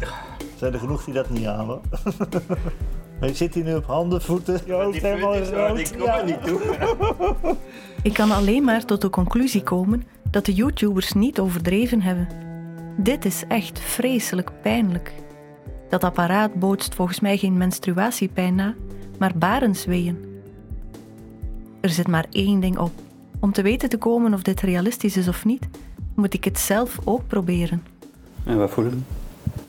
zijn 0.57 0.73
er 0.73 0.79
genoeg 0.79 1.03
die 1.03 1.13
dat 1.13 1.29
niet 1.29 1.45
halen. 1.45 1.79
maar 3.19 3.29
je 3.29 3.33
zit 3.35 3.53
hier 3.53 3.63
nu 3.63 3.75
op 3.75 3.85
handen, 3.85 4.21
voeten, 4.21 4.59
je 4.65 4.73
hoofd 4.73 4.91
Die 4.91 5.01
helemaal 5.09 5.33
foto's, 5.33 5.49
rood. 5.49 5.75
die 5.77 5.97
komen 5.97 6.15
Ja. 6.15 6.23
niet 6.23 6.43
toe. 6.43 6.59
Ik 8.03 8.13
kan 8.13 8.31
alleen 8.31 8.63
maar 8.63 8.85
tot 8.85 9.01
de 9.01 9.09
conclusie 9.09 9.63
komen 9.63 10.03
dat 10.31 10.45
de 10.45 10.53
YouTubers 10.53 11.13
niet 11.13 11.39
overdreven 11.39 12.01
hebben. 12.01 12.27
Dit 12.97 13.25
is 13.25 13.43
echt 13.47 13.79
vreselijk 13.79 14.51
pijnlijk. 14.61 15.13
Dat 15.89 16.03
apparaat 16.03 16.53
bootst 16.53 16.95
volgens 16.95 17.19
mij 17.19 17.37
geen 17.37 17.57
menstruatiepijn 17.57 18.55
na, 18.55 18.73
maar 19.19 19.31
barensweeën. 19.35 20.41
Er 21.81 21.89
zit 21.89 22.07
maar 22.07 22.25
één 22.31 22.59
ding 22.59 22.77
op. 22.77 22.91
Om 23.39 23.51
te 23.51 23.61
weten 23.61 23.89
te 23.89 23.97
komen 23.97 24.33
of 24.33 24.41
dit 24.41 24.61
realistisch 24.61 25.17
is 25.17 25.27
of 25.27 25.45
niet, 25.45 25.67
moet 26.15 26.33
ik 26.33 26.43
het 26.43 26.59
zelf 26.59 26.99
ook 27.03 27.27
proberen. 27.27 27.83
En 28.43 28.57
wat 28.57 28.71
voelen? 28.71 29.05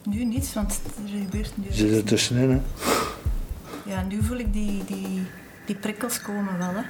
Nu 0.03 0.25
niets, 0.25 0.55
want 0.55 0.81
er 1.05 1.19
gebeurt 1.25 1.57
nu. 1.57 1.65
Je 1.69 1.75
zit 1.75 1.97
er 1.97 2.05
tussenin, 2.05 2.51
hè? 2.51 2.61
Ja, 3.91 4.03
nu 4.03 4.23
voel 4.23 4.39
ik 4.39 4.53
die, 4.53 4.85
die, 4.85 5.23
die 5.67 5.75
prikkels 5.75 6.23
komen 6.23 6.59
wel, 6.59 6.73
hè. 6.75 6.83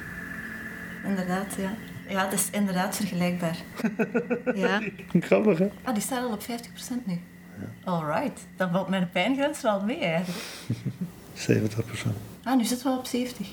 Inderdaad, 1.09 1.55
ja. 1.59 1.75
Ja, 2.09 2.25
het 2.25 2.33
is 2.33 2.51
inderdaad 2.51 2.97
vergelijkbaar. 2.97 3.57
Ja. 4.55 4.81
Grappig, 5.21 5.59
hè? 5.59 5.69
Ah, 5.83 5.95
die 5.95 6.03
staat 6.03 6.25
al 6.25 6.33
op 6.33 6.43
50% 6.43 6.45
nu. 7.05 7.21
Alright, 7.85 8.41
dan 8.57 8.71
valt 8.71 8.89
mijn 8.89 9.11
pijngrens 9.11 9.63
wel 9.63 9.81
mee 9.85 9.99
eigenlijk. 9.99 10.45
70 11.35 11.85
procent. 11.85 12.15
Ah, 12.43 12.57
nu 12.57 12.65
zitten 12.65 12.87
we 12.87 12.93
al 12.93 12.99
op 12.99 13.07
70. 13.07 13.49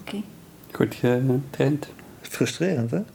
Oké. 0.00 0.22
Goed 0.72 0.94
getraind. 0.94 1.88
Frustrerend, 2.28 2.90
hè? 2.90 3.00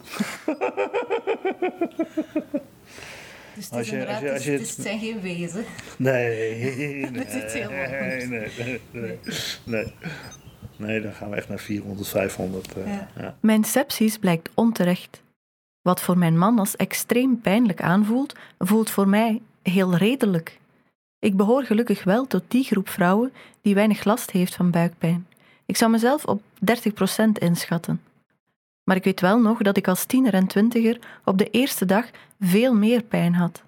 Dus 3.55 3.65
het, 3.65 3.73
Als 3.73 3.81
is 3.81 3.89
je- 3.89 3.97
inderdaad, 3.97 4.21
als 4.21 4.23
je- 4.23 4.33
als 4.33 4.43
je 4.43 4.51
het, 4.51 4.67
zijn 4.85 4.99
geen 4.99 5.21
wezen. 5.21 5.65
Nee, 5.97 6.75
nee, 7.01 7.11
Dat 7.11 7.43
is 7.43 7.53
heel 7.53 7.69
nee, 7.69 8.25
nee, 8.27 8.27
nee, 8.57 8.79
nee, 8.91 9.19
nee. 9.63 9.93
Nee, 10.77 11.01
dan 11.01 11.13
gaan 11.13 11.29
we 11.29 11.35
echt 11.35 11.49
naar 11.49 11.59
400, 11.59 12.07
500. 12.07 12.73
eh, 12.77 12.85
Ja. 12.87 13.09
ja. 13.17 13.35
Mijn 13.39 13.63
sepsis 13.63 14.17
blijkt 14.17 14.49
onterecht. 14.53 15.21
Wat 15.81 16.01
voor 16.01 16.17
mijn 16.17 16.37
man 16.37 16.59
als 16.59 16.75
extreem 16.75 17.41
pijnlijk 17.41 17.81
aanvoelt, 17.81 18.35
voelt 18.59 18.89
voor 18.89 19.07
mij 19.07 19.41
heel 19.61 19.95
redelijk. 19.95 20.59
Ik 21.19 21.35
behoor 21.37 21.63
gelukkig 21.63 22.03
wel 22.03 22.27
tot 22.27 22.43
die 22.47 22.63
groep 22.63 22.89
vrouwen 22.89 23.33
die 23.61 23.75
weinig 23.75 24.03
last 24.03 24.31
heeft 24.31 24.55
van 24.55 24.71
buikpijn. 24.71 25.27
Ik 25.65 25.77
zou 25.77 25.91
mezelf 25.91 26.25
op 26.25 26.41
30% 26.59 27.31
inschatten. 27.39 28.01
Maar 28.83 28.95
ik 28.95 29.03
weet 29.03 29.21
wel 29.21 29.39
nog 29.39 29.57
dat 29.57 29.77
ik 29.77 29.87
als 29.87 30.05
tiener 30.05 30.33
en 30.33 30.47
twintiger 30.47 30.99
op 31.25 31.37
de 31.37 31.49
eerste 31.49 31.85
dag 31.85 32.09
veel 32.39 32.73
meer 32.73 33.03
pijn 33.03 33.35
had. 33.35 33.63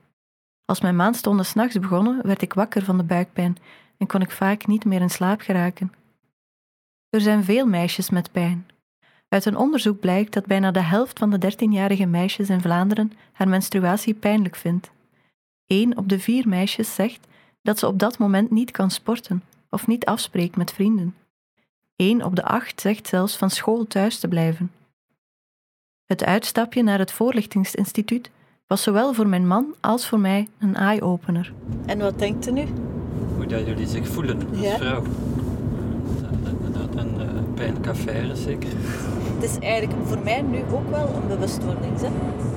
Als 0.65 0.81
mijn 0.81 0.95
maandstonden 0.95 1.45
s'nachts 1.45 1.79
begonnen, 1.79 2.27
werd 2.27 2.41
ik 2.41 2.53
wakker 2.53 2.83
van 2.83 2.97
de 2.97 3.03
buikpijn 3.03 3.57
en 3.97 4.07
kon 4.07 4.21
ik 4.21 4.31
vaak 4.31 4.67
niet 4.67 4.85
meer 4.85 5.01
in 5.01 5.09
slaap 5.09 5.41
geraken. 5.41 5.93
Er 7.09 7.21
zijn 7.21 7.43
veel 7.43 7.65
meisjes 7.65 8.09
met 8.09 8.31
pijn. 8.31 8.67
Uit 9.29 9.45
een 9.45 9.57
onderzoek 9.57 9.99
blijkt 9.99 10.33
dat 10.33 10.45
bijna 10.45 10.71
de 10.71 10.81
helft 10.81 11.19
van 11.19 11.29
de 11.29 11.53
13-jarige 11.53 12.05
meisjes 12.05 12.49
in 12.49 12.61
Vlaanderen 12.61 13.11
haar 13.31 13.47
menstruatie 13.47 14.13
pijnlijk 14.13 14.55
vindt. 14.55 14.91
Eén 15.67 15.97
op 15.97 16.09
de 16.09 16.19
vier 16.19 16.47
meisjes 16.47 16.95
zegt 16.95 17.27
dat 17.61 17.79
ze 17.79 17.87
op 17.87 17.99
dat 17.99 18.17
moment 18.17 18.51
niet 18.51 18.71
kan 18.71 18.91
sporten 18.91 19.43
of 19.69 19.87
niet 19.87 20.05
afspreekt 20.05 20.55
met 20.55 20.73
vrienden. 20.73 21.15
Eén 21.95 22.23
op 22.23 22.35
de 22.35 22.43
acht 22.43 22.81
zegt 22.81 23.07
zelfs 23.07 23.37
van 23.37 23.49
school 23.49 23.85
thuis 23.87 24.19
te 24.19 24.27
blijven. 24.27 24.71
Het 26.05 26.25
uitstapje 26.25 26.83
naar 26.83 26.99
het 26.99 27.11
voorlichtingsinstituut 27.11 28.29
was 28.67 28.83
zowel 28.83 29.13
voor 29.13 29.27
mijn 29.27 29.47
man 29.47 29.65
als 29.81 30.07
voor 30.07 30.19
mij 30.19 30.47
een 30.59 30.75
eye-opener. 30.75 31.53
En 31.85 31.99
wat 31.99 32.19
denkt 32.19 32.47
u 32.47 32.51
nu? 32.51 32.63
Hoe 33.35 33.45
dat 33.45 33.65
jullie 33.65 33.87
zich 33.87 34.07
voelen 34.07 34.39
als 34.51 34.59
Ja. 34.59 34.75
vrouw. 34.77 35.01
Dat 36.71 36.89
is 36.95 37.01
een 37.01 37.15
uh, 37.17 37.53
pijnlijke 37.53 37.89
affaire 37.89 38.35
zeker. 38.35 38.69
Het 39.35 39.43
is 39.43 39.57
eigenlijk 39.59 40.07
voor 40.07 40.19
mij 40.23 40.41
nu 40.41 40.57
ook 40.73 40.89
wel 40.89 41.07
een 41.21 41.27
bewustwording. 41.27 41.99
Hè? 42.01 42.07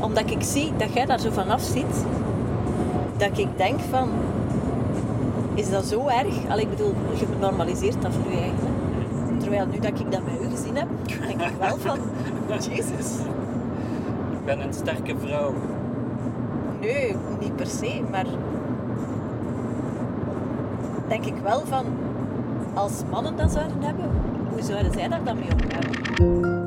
Omdat 0.04 0.30
ik 0.30 0.42
zie 0.42 0.72
dat 0.76 0.92
jij 0.94 1.06
daar 1.06 1.20
zo 1.20 1.30
vanaf 1.30 1.62
ziet, 1.62 2.04
dat 3.16 3.38
ik 3.38 3.48
denk 3.56 3.80
van, 3.90 4.08
is 5.54 5.70
dat 5.70 5.84
zo 5.86 6.06
erg? 6.06 6.48
Al 6.48 6.58
ik 6.58 6.70
bedoel, 6.70 6.94
je 7.18 7.26
normaliseert 7.40 8.02
dat 8.02 8.12
voor 8.22 8.32
je 8.32 8.38
eigen. 8.38 8.68
Terwijl 9.48 9.68
nu 9.72 9.78
dat 9.78 10.00
ik 10.00 10.12
dat 10.12 10.24
bij 10.24 10.46
u 10.46 10.50
gezien 10.50 10.76
heb, 10.76 10.88
denk 11.26 11.40
ik 11.40 11.56
wel 11.58 11.76
van, 11.76 11.98
Jezus. 12.70 13.18
Ik 14.32 14.44
ben 14.44 14.60
een 14.60 14.74
sterke 14.74 15.14
vrouw. 15.18 15.54
Nee, 16.80 17.16
niet 17.40 17.56
per 17.56 17.66
se, 17.66 18.02
maar 18.10 18.26
denk 21.08 21.24
ik 21.24 21.34
wel 21.42 21.62
van, 21.66 21.84
als 22.74 23.02
mannen 23.10 23.36
dat 23.36 23.50
zouden 23.50 23.82
hebben, 23.82 24.10
hoe 24.50 24.62
zouden 24.62 24.92
zij 24.92 25.08
daar 25.08 25.24
dan 25.24 25.38
mee 25.38 25.48
omgaan? 25.52 26.57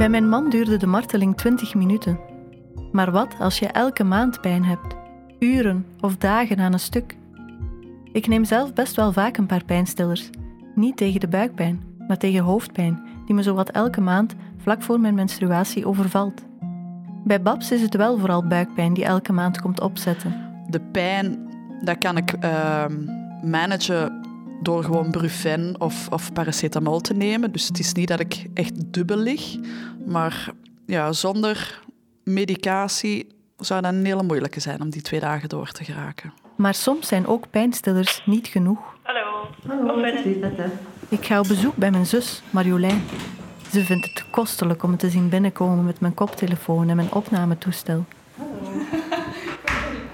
Bij 0.00 0.08
mijn 0.08 0.28
man 0.28 0.50
duurde 0.50 0.76
de 0.76 0.86
marteling 0.86 1.36
20 1.36 1.74
minuten. 1.74 2.20
Maar 2.92 3.10
wat 3.10 3.34
als 3.38 3.58
je 3.58 3.66
elke 3.66 4.04
maand 4.04 4.40
pijn 4.40 4.64
hebt? 4.64 4.94
Uren 5.38 5.86
of 6.00 6.16
dagen 6.16 6.58
aan 6.58 6.72
een 6.72 6.80
stuk? 6.80 7.16
Ik 8.12 8.26
neem 8.26 8.44
zelf 8.44 8.72
best 8.72 8.96
wel 8.96 9.12
vaak 9.12 9.36
een 9.36 9.46
paar 9.46 9.64
pijnstillers. 9.64 10.30
Niet 10.74 10.96
tegen 10.96 11.20
de 11.20 11.28
buikpijn, 11.28 11.82
maar 12.08 12.16
tegen 12.18 12.42
hoofdpijn, 12.42 13.02
die 13.26 13.34
me 13.34 13.42
zowat 13.42 13.70
elke 13.70 14.00
maand 14.00 14.34
vlak 14.56 14.82
voor 14.82 15.00
mijn 15.00 15.14
menstruatie 15.14 15.86
overvalt. 15.86 16.42
Bij 17.24 17.42
Babs 17.42 17.72
is 17.72 17.82
het 17.82 17.96
wel 17.96 18.18
vooral 18.18 18.46
buikpijn 18.46 18.94
die 18.94 19.04
elke 19.04 19.32
maand 19.32 19.60
komt 19.60 19.80
opzetten. 19.80 20.34
De 20.68 20.80
pijn, 20.80 21.48
dat 21.84 21.98
kan 21.98 22.16
ik 22.16 22.32
ehm, 22.32 23.04
managen 23.50 24.19
door 24.60 24.84
gewoon 24.84 25.10
Brufen 25.10 25.74
of, 25.78 26.08
of 26.08 26.32
paracetamol 26.32 27.00
te 27.00 27.14
nemen. 27.14 27.52
Dus 27.52 27.68
het 27.68 27.78
is 27.78 27.92
niet 27.92 28.08
dat 28.08 28.20
ik 28.20 28.46
echt 28.54 28.92
dubbel 28.92 29.16
lig. 29.16 29.56
Maar 30.06 30.52
ja, 30.86 31.12
zonder 31.12 31.80
medicatie 32.24 33.26
zou 33.56 33.82
dat 33.82 33.92
een 33.92 34.04
hele 34.04 34.22
moeilijke 34.22 34.60
zijn 34.60 34.80
om 34.80 34.90
die 34.90 35.02
twee 35.02 35.20
dagen 35.20 35.48
door 35.48 35.70
te 35.70 35.84
geraken. 35.84 36.32
Maar 36.56 36.74
soms 36.74 37.08
zijn 37.08 37.26
ook 37.26 37.50
pijnstillers 37.50 38.22
niet 38.26 38.46
genoeg. 38.46 38.78
Hallo. 39.02 39.48
Binnen. 40.22 40.70
Ik 41.08 41.24
ga 41.26 41.40
op 41.40 41.48
bezoek 41.48 41.76
bij 41.76 41.90
mijn 41.90 42.06
zus, 42.06 42.42
Marjolein. 42.50 43.02
Ze 43.72 43.84
vindt 43.84 44.06
het 44.06 44.24
kostelijk 44.30 44.82
om 44.82 44.90
me 44.90 44.96
te 44.96 45.10
zien 45.10 45.28
binnenkomen 45.28 45.84
met 45.84 46.00
mijn 46.00 46.14
koptelefoon 46.14 46.88
en 46.88 46.96
mijn 46.96 47.12
opnametoestel. 47.12 48.04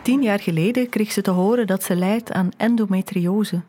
Tien 0.02 0.22
jaar 0.22 0.40
geleden 0.40 0.88
kreeg 0.88 1.12
ze 1.12 1.22
te 1.22 1.30
horen 1.30 1.66
dat 1.66 1.82
ze 1.82 1.96
lijdt 1.96 2.32
aan 2.32 2.50
endometriose. 2.56 3.60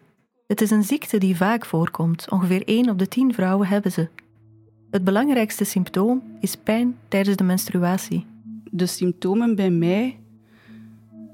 Het 0.47 0.61
is 0.61 0.71
een 0.71 0.83
ziekte 0.83 1.17
die 1.17 1.35
vaak 1.35 1.65
voorkomt. 1.65 2.29
Ongeveer 2.29 2.63
1 2.65 2.89
op 2.89 2.99
de 2.99 3.07
10 3.07 3.33
vrouwen 3.33 3.67
hebben 3.67 3.91
ze. 3.91 4.07
Het 4.91 5.03
belangrijkste 5.03 5.63
symptoom 5.63 6.23
is 6.39 6.55
pijn 6.55 6.97
tijdens 7.07 7.37
de 7.37 7.43
menstruatie. 7.43 8.25
De 8.71 8.85
symptomen 8.85 9.55
bij 9.55 9.69
mij 9.69 10.19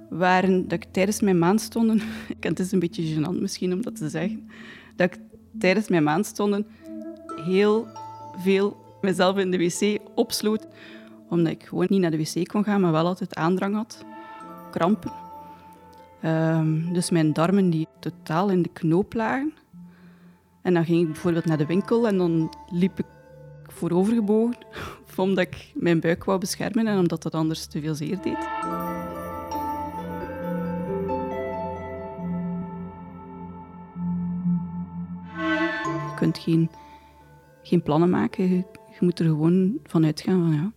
waren 0.10 0.68
dat 0.68 0.84
ik 0.84 0.86
tijdens 0.92 1.22
mijn 1.22 1.40
maandstonden... 1.40 2.02
Het 2.40 2.60
is 2.60 2.72
een 2.72 2.80
beetje 2.80 3.16
gênant 3.16 3.40
misschien 3.40 3.74
om 3.74 3.82
dat 3.82 3.96
te 3.96 4.10
zeggen. 4.10 4.50
Dat 4.96 5.14
ik 5.14 5.20
tijdens 5.60 5.88
mijn 5.88 6.04
maandstonden 6.04 6.66
heel 7.46 7.88
veel 8.38 8.98
mezelf 9.02 9.38
in 9.38 9.52
de 9.52 9.58
wc 9.58 10.00
opsloot. 10.16 10.68
Omdat 11.30 11.54
ik 11.54 11.64
gewoon 11.64 11.88
niet 11.90 12.02
naar 12.02 12.12
de 12.12 12.18
wc 12.18 12.48
kon 12.48 12.64
gaan, 12.64 12.82
maar 12.82 12.92
wel 12.92 13.06
altijd 13.06 13.36
aandrang 13.36 13.76
had. 13.76 14.06
Krampen. 14.72 15.23
Ehm, 16.24 16.94
dus 16.94 17.10
mijn 17.10 17.34
darmen 17.34 17.70
die 17.70 17.88
totaal 18.00 18.50
in 18.50 18.62
de 18.62 18.70
knoop 18.70 19.14
lagen. 19.14 19.54
En 20.62 20.74
dan 20.74 20.86
ging 20.86 21.02
ik 21.02 21.08
bijvoorbeeld 21.08 21.46
naar 21.46 21.58
de 21.58 21.66
winkel 21.66 22.08
en 22.08 22.18
dan 22.18 22.54
liep 22.70 23.00
ik 23.00 23.06
voorovergebogen. 23.68 24.58
Omdat 25.18 25.48
ik 25.48 25.72
mijn 25.74 26.00
buik 26.00 26.24
wou 26.24 26.40
beschermen 26.40 26.88
en 26.88 26.98
omdat 26.98 27.24
dat 27.24 27.36
anders 27.36 27.66
te 27.66 27.82
veel 27.82 27.96
zeer 27.96 28.22
deed. 28.22 28.38
Je 35.92 36.14
kunt 36.16 36.38
geen, 36.38 36.70
geen 37.64 37.84
plannen 37.84 38.10
maken. 38.10 38.50
Je, 38.50 38.66
moet 39.00 39.20
er 39.20 39.26
gewoon 39.26 39.80
van 39.84 40.06
uitgaan 40.06 40.42
van 40.42 40.54
ja, 40.54 40.72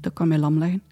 dat 0.00 0.12
kan 0.12 0.28
mij 0.28 0.38
lam 0.38 0.58
leggen. 0.58 0.82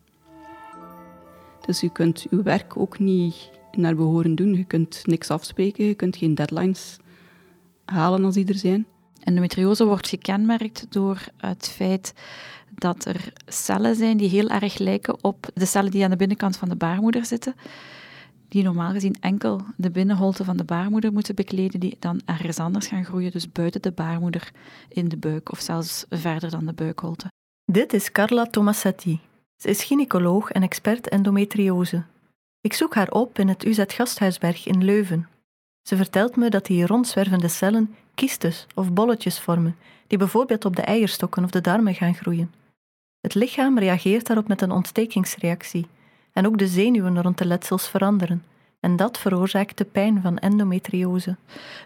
Dus 1.67 1.81
je 1.81 1.93
kunt 1.93 2.27
je 2.31 2.43
werk 2.43 2.77
ook 2.77 2.99
niet 2.99 3.60
naar 3.77 3.95
behoren 3.95 4.35
doen. 4.35 4.55
Je 4.55 4.65
kunt 4.65 5.03
niks 5.07 5.31
afspreken, 5.31 5.85
je 5.85 5.95
kunt 5.95 6.17
geen 6.17 6.35
deadlines 6.35 6.97
halen 7.85 8.25
als 8.25 8.35
die 8.35 8.47
er 8.47 8.55
zijn. 8.55 8.87
Endometriose 9.21 9.85
wordt 9.85 10.09
gekenmerkt 10.09 10.87
door 10.89 11.25
het 11.37 11.69
feit 11.69 12.15
dat 12.75 13.05
er 13.05 13.33
cellen 13.47 13.97
zijn 13.97 14.17
die 14.17 14.29
heel 14.29 14.49
erg 14.49 14.79
lijken 14.79 15.25
op 15.25 15.51
de 15.55 15.67
cellen 15.67 15.91
die 15.91 16.05
aan 16.05 16.11
de 16.11 16.17
binnenkant 16.17 16.57
van 16.57 16.69
de 16.69 16.77
baarmoeder 16.77 17.27
zitten. 17.27 17.55
die 18.49 18.63
normaal 18.63 18.93
gezien 18.93 19.17
enkel 19.21 19.61
de 19.77 19.91
binnenholte 19.91 20.45
van 20.45 20.57
de 20.57 20.65
baarmoeder 20.65 21.13
moeten 21.13 21.35
bekleden, 21.35 21.81
die 21.81 21.97
dan 21.99 22.21
ergens 22.25 22.59
anders 22.59 22.87
gaan 22.87 23.05
groeien, 23.05 23.31
dus 23.31 23.53
buiten 23.53 23.83
de 23.83 23.93
baarmoeder 23.93 24.53
in 24.89 25.09
de 25.09 25.17
buik 25.17 25.53
of 25.53 25.61
zelfs 25.61 26.05
verder 26.09 26.51
dan 26.51 26.67
de 26.67 26.73
buikholte. 26.73 27.27
Dit 27.65 27.93
is 27.93 28.13
Carla 28.13 28.45
Tomassetti. 28.45 29.21
Ze 29.57 29.69
is 29.69 29.85
gynaecoloog 29.85 30.51
en 30.51 30.63
expert 30.63 31.09
endometriose. 31.09 32.03
Ik 32.63 32.73
zoek 32.73 32.95
haar 32.95 33.11
op 33.11 33.39
in 33.39 33.49
het 33.49 33.65
UZ 33.65 33.83
Gasthuisberg 33.87 34.67
in 34.67 34.85
Leuven. 34.85 35.29
Ze 35.83 35.97
vertelt 35.97 36.37
me 36.37 36.51
dat 36.51 36.67
die 36.67 36.87
rondzwervende 36.87 37.49
cellen 37.49 37.95
kiestes 38.15 38.67
of 38.75 38.93
bolletjes 38.93 39.39
vormen, 39.39 39.77
die 40.07 40.19
bijvoorbeeld 40.19 40.65
op 40.65 40.77
de 40.77 40.83
eierstokken 40.83 41.45
of 41.45 41.51
de 41.51 41.61
darmen 41.61 41.95
gaan 41.95 42.15
groeien. 42.15 42.53
Het 43.21 43.35
lichaam 43.35 43.79
reageert 43.79 44.27
daarop 44.27 44.49
met 44.49 44.63
een 44.63 44.71
ontstekingsreactie 44.71 45.87
en 46.33 46.47
ook 46.47 46.59
de 46.59 46.67
zenuwen 46.67 47.23
rond 47.23 47.39
de 47.39 47.45
letsels 47.45 47.89
veranderen. 47.89 48.45
En 48.81 48.97
dat 48.97 49.19
veroorzaakt 49.19 49.79
de 49.79 49.85
pijn 49.85 50.21
van 50.23 50.39
endometriose. 50.39 51.37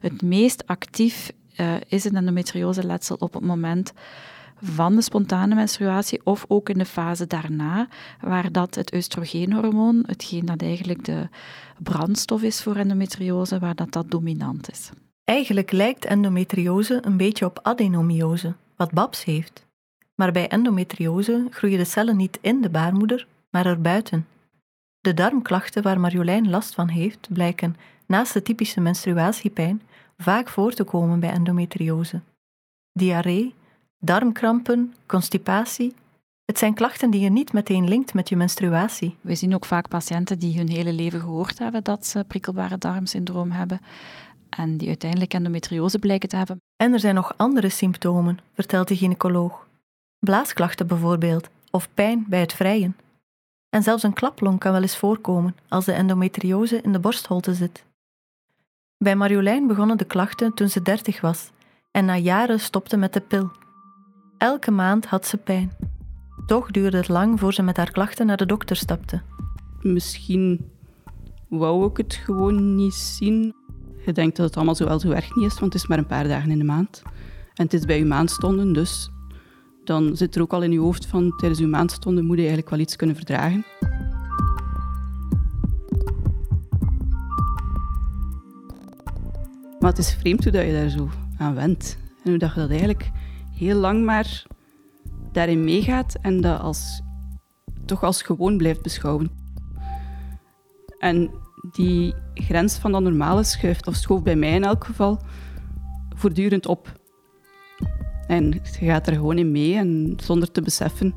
Het 0.00 0.22
meest 0.22 0.66
actief 0.66 1.32
uh, 1.56 1.74
is 1.88 2.04
een 2.04 2.16
endometriose-letsel 2.16 3.16
op 3.18 3.34
het 3.34 3.42
moment 3.42 3.92
van 4.62 4.94
de 4.94 5.02
spontane 5.02 5.54
menstruatie 5.54 6.20
of 6.24 6.44
ook 6.48 6.68
in 6.68 6.78
de 6.78 6.84
fase 6.84 7.26
daarna, 7.26 7.88
waar 8.20 8.52
dat 8.52 8.74
het 8.74 8.94
oestrogeenhormoon, 8.94 10.04
hetgeen 10.06 10.44
dat 10.44 10.62
eigenlijk 10.62 11.04
de 11.04 11.28
brandstof 11.82 12.42
is 12.42 12.62
voor 12.62 12.76
endometriose, 12.76 13.58
waar 13.58 13.74
dat, 13.74 13.92
dat 13.92 14.10
dominant 14.10 14.70
is. 14.70 14.90
Eigenlijk 15.24 15.72
lijkt 15.72 16.04
endometriose 16.04 16.98
een 17.02 17.16
beetje 17.16 17.44
op 17.44 17.58
adenomiose, 17.62 18.54
wat 18.76 18.92
Babs 18.92 19.24
heeft. 19.24 19.66
Maar 20.14 20.32
bij 20.32 20.48
endometriose 20.48 21.46
groeien 21.50 21.78
de 21.78 21.84
cellen 21.84 22.16
niet 22.16 22.38
in 22.40 22.60
de 22.60 22.70
baarmoeder, 22.70 23.26
maar 23.50 23.66
erbuiten. 23.66 24.26
De 25.00 25.14
darmklachten 25.14 25.82
waar 25.82 26.00
Marjolein 26.00 26.50
last 26.50 26.74
van 26.74 26.88
heeft, 26.88 27.28
blijken 27.30 27.76
naast 28.06 28.32
de 28.32 28.42
typische 28.42 28.80
menstruatiepijn 28.80 29.82
vaak 30.18 30.48
voor 30.48 30.72
te 30.72 30.84
komen 30.84 31.20
bij 31.20 31.30
endometriose. 31.30 32.20
Diarree, 32.92 33.54
darmkrampen, 34.04 34.94
constipatie. 35.06 35.94
Het 36.44 36.58
zijn 36.58 36.74
klachten 36.74 37.10
die 37.10 37.20
je 37.20 37.30
niet 37.30 37.52
meteen 37.52 37.88
linkt 37.88 38.14
met 38.14 38.28
je 38.28 38.36
menstruatie. 38.36 39.16
We 39.20 39.34
zien 39.34 39.54
ook 39.54 39.64
vaak 39.64 39.88
patiënten 39.88 40.38
die 40.38 40.56
hun 40.56 40.68
hele 40.68 40.92
leven 40.92 41.20
gehoord 41.20 41.58
hebben 41.58 41.84
dat 41.84 42.06
ze 42.06 42.24
prikkelbare 42.28 42.78
darmsyndroom 42.78 43.50
hebben 43.50 43.80
en 44.48 44.76
die 44.76 44.88
uiteindelijk 44.88 45.34
endometriose 45.34 45.98
blijken 45.98 46.28
te 46.28 46.36
hebben. 46.36 46.60
En 46.76 46.92
er 46.92 47.00
zijn 47.00 47.14
nog 47.14 47.34
andere 47.36 47.68
symptomen, 47.68 48.38
vertelt 48.54 48.88
de 48.88 48.96
gynaecoloog. 48.96 49.66
Blaasklachten 50.18 50.86
bijvoorbeeld, 50.86 51.48
of 51.70 51.88
pijn 51.94 52.24
bij 52.28 52.40
het 52.40 52.52
vrijen. 52.52 52.96
En 53.70 53.82
zelfs 53.82 54.02
een 54.02 54.12
klaplong 54.12 54.58
kan 54.58 54.72
wel 54.72 54.82
eens 54.82 54.96
voorkomen 54.96 55.56
als 55.68 55.84
de 55.84 55.92
endometriose 55.92 56.80
in 56.80 56.92
de 56.92 56.98
borstholte 56.98 57.54
zit. 57.54 57.84
Bij 58.98 59.16
Marjolein 59.16 59.66
begonnen 59.66 59.98
de 59.98 60.04
klachten 60.04 60.54
toen 60.54 60.68
ze 60.68 60.82
30 60.82 61.20
was 61.20 61.50
en 61.90 62.04
na 62.04 62.16
jaren 62.16 62.60
stopte 62.60 62.96
met 62.96 63.12
de 63.12 63.20
pil. 63.20 63.50
Elke 64.38 64.70
maand 64.70 65.06
had 65.06 65.26
ze 65.26 65.36
pijn. 65.36 65.70
Toch 66.46 66.70
duurde 66.70 66.96
het 66.96 67.08
lang 67.08 67.40
voor 67.40 67.54
ze 67.54 67.62
met 67.62 67.76
haar 67.76 67.90
klachten 67.90 68.26
naar 68.26 68.36
de 68.36 68.46
dokter 68.46 68.76
stapte. 68.76 69.22
Misschien 69.80 70.70
wou 71.48 71.88
ik 71.90 71.96
het 71.96 72.14
gewoon 72.14 72.74
niet 72.74 72.94
zien. 72.94 73.54
Je 74.06 74.12
denkt 74.12 74.36
dat 74.36 74.46
het 74.46 74.56
allemaal 74.56 74.74
zo 74.74 74.84
wel 74.84 75.00
zo 75.00 75.10
erg 75.10 75.34
niet 75.34 75.52
is, 75.52 75.58
want 75.58 75.72
het 75.72 75.82
is 75.82 75.88
maar 75.88 75.98
een 75.98 76.06
paar 76.06 76.28
dagen 76.28 76.50
in 76.50 76.58
de 76.58 76.64
maand. 76.64 77.02
En 77.54 77.64
het 77.64 77.72
is 77.72 77.84
bij 77.84 77.98
je 77.98 78.04
maandstonden, 78.04 78.72
dus 78.72 79.10
dan 79.84 80.16
zit 80.16 80.34
er 80.34 80.42
ook 80.42 80.52
al 80.52 80.62
in 80.62 80.72
je 80.72 80.78
hoofd 80.78 81.06
van 81.06 81.36
tijdens 81.36 81.60
je 81.60 81.66
maandstonden 81.66 82.24
moet 82.24 82.36
je 82.36 82.42
eigenlijk 82.42 82.70
wel 82.70 82.78
iets 82.78 82.96
kunnen 82.96 83.16
verdragen. 83.16 83.64
Maar 89.78 89.90
het 89.90 89.98
is 89.98 90.14
vreemd 90.14 90.42
hoe 90.44 90.52
dat 90.52 90.66
je 90.66 90.72
daar 90.72 90.88
zo 90.88 91.08
aan 91.38 91.54
went. 91.54 91.98
En 92.24 92.30
hoe 92.30 92.38
dat 92.38 92.54
je 92.54 92.60
dat 92.60 92.70
eigenlijk 92.70 93.10
heel 93.54 93.76
lang 93.76 94.04
maar 94.04 94.46
daarin 95.32 95.64
meegaat 95.64 96.16
en 96.20 96.40
dat 96.40 96.60
als, 96.60 97.02
toch 97.84 98.02
als 98.02 98.22
gewoon 98.22 98.56
blijft 98.56 98.82
beschouwen. 98.82 99.30
En 100.98 101.30
die 101.72 102.14
grens 102.34 102.76
van 102.78 102.92
dat 102.92 103.02
normale 103.02 103.44
schuift, 103.44 103.86
of 103.86 103.94
schoof 103.94 104.22
bij 104.22 104.36
mij 104.36 104.54
in 104.54 104.64
elk 104.64 104.84
geval, 104.84 105.20
voortdurend 106.14 106.66
op. 106.66 107.00
En 108.26 108.50
je 108.50 108.86
gaat 108.86 109.06
er 109.06 109.14
gewoon 109.14 109.38
in 109.38 109.52
mee 109.52 109.76
en 109.76 110.16
zonder 110.16 110.50
te 110.50 110.62
beseffen 110.62 111.14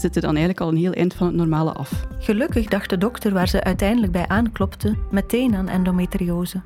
zit 0.00 0.14
je 0.14 0.20
dan 0.20 0.36
eigenlijk 0.36 0.60
al 0.60 0.68
een 0.68 0.76
heel 0.76 0.92
eind 0.92 1.14
van 1.14 1.26
het 1.26 1.36
normale 1.36 1.72
af. 1.72 2.06
Gelukkig 2.18 2.66
dacht 2.66 2.90
de 2.90 2.98
dokter 2.98 3.32
waar 3.32 3.48
ze 3.48 3.64
uiteindelijk 3.64 4.12
bij 4.12 4.28
aanklopte 4.28 4.96
meteen 5.10 5.54
aan 5.54 5.68
endometriose. 5.68 6.60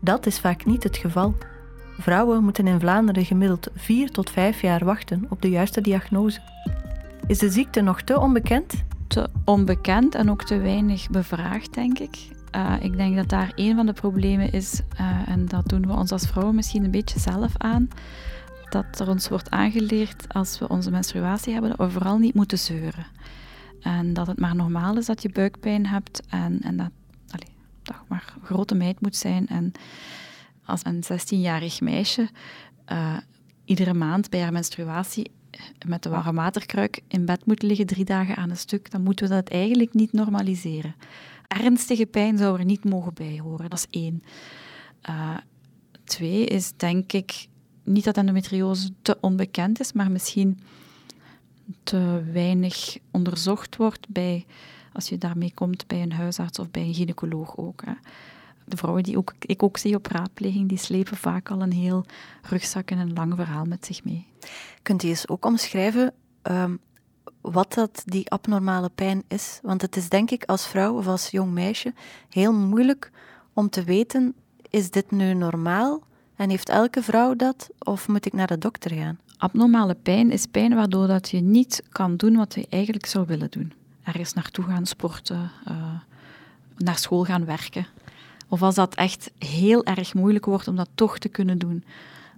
Dat 0.00 0.26
is 0.26 0.38
vaak 0.38 0.64
niet 0.64 0.82
het 0.82 0.96
geval. 0.96 1.34
Vrouwen 2.00 2.44
moeten 2.44 2.66
in 2.66 2.80
Vlaanderen 2.80 3.24
gemiddeld 3.24 3.68
4 3.74 4.10
tot 4.10 4.30
5 4.30 4.60
jaar 4.60 4.84
wachten 4.84 5.26
op 5.28 5.42
de 5.42 5.48
juiste 5.48 5.80
diagnose. 5.80 6.40
Is 7.26 7.38
de 7.38 7.50
ziekte 7.50 7.80
nog 7.80 8.02
te 8.02 8.20
onbekend? 8.20 8.84
Te 9.06 9.28
onbekend 9.44 10.14
en 10.14 10.30
ook 10.30 10.44
te 10.44 10.58
weinig 10.58 11.10
bevraagd, 11.10 11.74
denk 11.74 11.98
ik. 11.98 12.16
Uh, 12.56 12.74
ik 12.80 12.96
denk 12.96 13.16
dat 13.16 13.28
daar 13.28 13.52
een 13.54 13.76
van 13.76 13.86
de 13.86 13.92
problemen 13.92 14.52
is, 14.52 14.80
uh, 15.00 15.28
en 15.28 15.46
dat 15.46 15.68
doen 15.68 15.86
we 15.86 15.92
ons 15.92 16.12
als 16.12 16.26
vrouwen 16.26 16.54
misschien 16.54 16.84
een 16.84 16.90
beetje 16.90 17.20
zelf 17.20 17.52
aan, 17.56 17.88
dat 18.68 19.00
er 19.00 19.08
ons 19.08 19.28
wordt 19.28 19.50
aangeleerd 19.50 20.34
als 20.34 20.58
we 20.58 20.68
onze 20.68 20.90
menstruatie 20.90 21.52
hebben, 21.52 21.70
dat 21.70 21.86
we 21.86 21.92
vooral 21.92 22.18
niet 22.18 22.34
moeten 22.34 22.58
zeuren. 22.58 23.06
En 23.80 24.12
dat 24.12 24.26
het 24.26 24.38
maar 24.38 24.56
normaal 24.56 24.96
is 24.96 25.06
dat 25.06 25.22
je 25.22 25.30
buikpijn 25.32 25.86
hebt 25.86 26.22
en, 26.28 26.60
en 26.60 26.76
dat, 26.76 26.90
allez, 27.30 27.54
dat 27.82 27.96
maar 28.08 28.34
grote 28.42 28.74
meid 28.74 29.00
moet 29.00 29.16
zijn. 29.16 29.46
En 29.46 29.72
als 30.68 30.80
een 30.84 31.04
16-jarig 31.04 31.80
meisje 31.80 32.28
uh, 32.92 33.16
iedere 33.64 33.94
maand 33.94 34.30
bij 34.30 34.40
haar 34.40 34.52
menstruatie 34.52 35.30
met 35.86 36.02
de 36.02 36.08
warme 36.08 36.32
waterkruik 36.32 37.00
in 37.08 37.24
bed 37.24 37.46
moet 37.46 37.62
liggen 37.62 37.86
drie 37.86 38.04
dagen 38.04 38.36
aan 38.36 38.50
een 38.50 38.56
stuk, 38.56 38.90
dan 38.90 39.02
moeten 39.02 39.28
we 39.28 39.34
dat 39.34 39.48
eigenlijk 39.48 39.94
niet 39.94 40.12
normaliseren. 40.12 40.94
Ernstige 41.46 42.06
pijn 42.06 42.38
zou 42.38 42.58
er 42.58 42.64
niet 42.64 42.84
mogen 42.84 43.14
bij 43.14 43.40
horen, 43.42 43.70
dat 43.70 43.78
is 43.78 44.00
één. 44.02 44.22
Uh, 45.10 45.36
twee 46.04 46.44
is 46.44 46.72
denk 46.76 47.12
ik 47.12 47.46
niet 47.84 48.04
dat 48.04 48.16
endometriose 48.16 48.90
te 49.02 49.18
onbekend 49.20 49.80
is, 49.80 49.92
maar 49.92 50.10
misschien 50.10 50.60
te 51.82 52.22
weinig 52.32 52.98
onderzocht 53.10 53.76
wordt 53.76 54.08
bij, 54.08 54.46
als 54.92 55.08
je 55.08 55.18
daarmee 55.18 55.52
komt 55.54 55.86
bij 55.86 56.02
een 56.02 56.12
huisarts 56.12 56.58
of 56.58 56.70
bij 56.70 56.82
een 56.82 56.94
gynaecoloog 56.94 57.56
ook. 57.56 57.82
Hè. 57.84 57.92
De 58.68 58.76
vrouwen 58.76 59.02
die 59.02 59.16
ook, 59.16 59.34
ik 59.40 59.62
ook 59.62 59.76
zie 59.76 59.94
op 59.94 60.06
raadpleging, 60.06 60.68
die 60.68 60.78
slepen 60.78 61.16
vaak 61.16 61.50
al 61.50 61.62
een 61.62 61.72
heel 61.72 62.04
rugzak 62.42 62.90
en 62.90 62.98
een 62.98 63.12
lang 63.12 63.34
verhaal 63.34 63.64
met 63.64 63.86
zich 63.86 64.04
mee. 64.04 64.26
Kunt 64.82 65.02
u 65.02 65.08
eens 65.08 65.28
ook 65.28 65.44
omschrijven 65.44 66.14
ehm, 66.42 66.74
wat 67.40 67.74
dat 67.74 68.02
die 68.04 68.30
abnormale 68.30 68.90
pijn 68.94 69.22
is? 69.28 69.58
Want 69.62 69.82
het 69.82 69.96
is 69.96 70.08
denk 70.08 70.30
ik 70.30 70.44
als 70.44 70.66
vrouw 70.66 70.96
of 70.96 71.06
als 71.06 71.30
jong 71.30 71.52
meisje 71.52 71.94
heel 72.28 72.52
moeilijk 72.52 73.10
om 73.52 73.70
te 73.70 73.84
weten, 73.84 74.34
is 74.70 74.90
dit 74.90 75.10
nu 75.10 75.34
normaal 75.34 76.02
en 76.36 76.50
heeft 76.50 76.68
elke 76.68 77.02
vrouw 77.02 77.34
dat 77.34 77.70
of 77.78 78.08
moet 78.08 78.26
ik 78.26 78.32
naar 78.32 78.46
de 78.46 78.58
dokter 78.58 78.90
gaan? 78.90 79.18
Abnormale 79.36 79.94
pijn 79.94 80.30
is 80.30 80.46
pijn 80.46 80.74
waardoor 80.74 81.06
dat 81.06 81.28
je 81.28 81.40
niet 81.40 81.82
kan 81.88 82.16
doen 82.16 82.36
wat 82.36 82.54
je 82.54 82.66
eigenlijk 82.68 83.06
zou 83.06 83.26
willen 83.26 83.50
doen. 83.50 83.72
Ergens 84.02 84.32
naartoe 84.32 84.64
gaan 84.64 84.86
sporten, 84.86 85.50
uh, 85.68 86.00
naar 86.76 86.98
school 86.98 87.24
gaan 87.24 87.44
werken. 87.44 87.86
Of 88.48 88.62
als 88.62 88.74
dat 88.74 88.94
echt 88.94 89.30
heel 89.38 89.84
erg 89.84 90.14
moeilijk 90.14 90.44
wordt 90.44 90.68
om 90.68 90.76
dat 90.76 90.88
toch 90.94 91.18
te 91.18 91.28
kunnen 91.28 91.58
doen. 91.58 91.84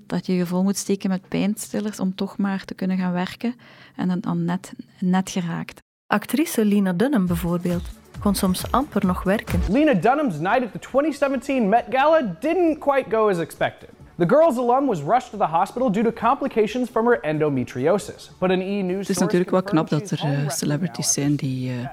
Dat 0.07 0.27
je 0.27 0.35
je 0.35 0.47
vol 0.47 0.63
moet 0.63 0.77
steken 0.77 1.11
met 1.11 1.29
pijnstillers 1.29 2.01
om 2.01 2.15
toch 2.15 2.39
maar 2.39 2.65
te 2.65 2.75
kunnen 2.75 2.99
gaan 2.99 3.13
werken 3.13 3.55
en 3.97 4.09
dan, 4.09 4.21
dan 4.21 4.45
net, 4.45 4.73
net 4.99 5.31
geraakt. 5.31 5.83
Actrice 6.07 6.65
Lina 6.65 6.93
Dunham 6.93 7.27
bijvoorbeeld 7.27 7.83
kon 8.21 8.35
soms 8.35 8.73
amper 8.73 9.07
nog 9.07 9.23
werken. 9.23 9.61
Lena 9.69 9.95
Dunham's 9.95 10.39
night 10.39 10.63
at 10.63 10.73
the 10.73 10.79
2017 10.79 11.69
Met 11.69 11.85
Gala 11.91 12.37
didn't 12.41 12.79
quite 12.79 13.11
go 13.11 13.29
as 13.29 13.39
expected. 13.39 13.89
The 14.19 14.29
girls 14.29 14.59
alum 14.59 14.87
was 14.87 15.01
rushed 15.01 15.31
to 15.31 15.39
the 15.39 15.45
hospital 15.45 15.93
due 15.93 16.03
to 16.03 16.13
complications 16.13 16.89
from 16.89 17.07
her 17.07 17.21
endometriosis. 17.23 18.31
But 18.39 18.51
an 18.51 18.61
E! 18.61 18.83
News 18.83 18.99
Het 18.99 19.09
is 19.09 19.19
natuurlijk 19.19 19.51
wel 19.51 19.63
knap 19.63 19.89
dat 19.89 20.11
er 20.11 20.25
uh, 20.25 20.49
celebrities 20.49 21.13
zijn 21.13 21.37
die 21.37 21.71
uh, 21.71 21.87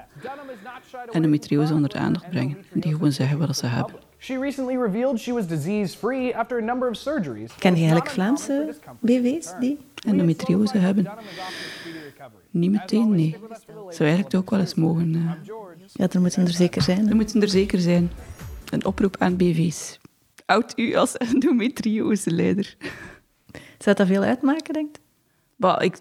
endometriose 1.10 1.74
onder 1.74 1.88
de 1.90 1.98
aandacht 1.98 2.30
brengen. 2.30 2.56
Die 2.72 2.92
gewoon 2.92 3.12
zeggen 3.12 3.38
wat 3.38 3.56
ze 3.56 3.66
hebben. 3.66 3.94
She 4.18 4.38
recently 4.38 4.76
revealed 4.76 5.20
she 5.20 5.32
was 5.32 5.46
disease-free 5.46 6.34
after 6.34 6.58
a 6.58 6.64
number 6.64 6.88
of 6.88 6.96
surgeries. 6.96 7.54
Ken 7.58 7.74
je 7.74 7.78
eigenlijk 7.78 8.10
Vlaamse 8.10 8.74
BV's 9.00 9.52
die 9.60 9.78
endometriose 10.06 10.78
hebben? 10.78 11.08
Niet 12.50 12.70
meteen, 12.70 13.10
nee. 13.10 13.36
Zou 13.88 14.08
eigenlijk 14.08 14.34
ook 14.34 14.50
wel 14.50 14.60
eens 14.60 14.74
mogen. 14.74 15.14
Uh... 15.14 15.32
Ja, 15.92 16.08
er 16.08 16.20
moeten 16.20 16.46
er 16.46 16.52
zeker 16.52 16.82
zijn. 16.82 17.08
Er 17.08 17.16
moeten 17.16 17.42
er 17.42 17.48
zeker 17.48 17.78
zijn. 17.78 18.10
Een 18.70 18.84
oproep 18.84 19.16
aan 19.18 19.36
BV's. 19.36 19.98
Oud 20.46 20.72
u 20.76 20.94
als 20.94 21.16
endometriose-leider. 21.32 22.76
Zou 23.78 23.96
dat 23.96 24.06
veel 24.06 24.22
uitmaken, 24.22 24.74
denkt 24.74 25.00
bah, 25.58 25.82
ik, 25.82 25.98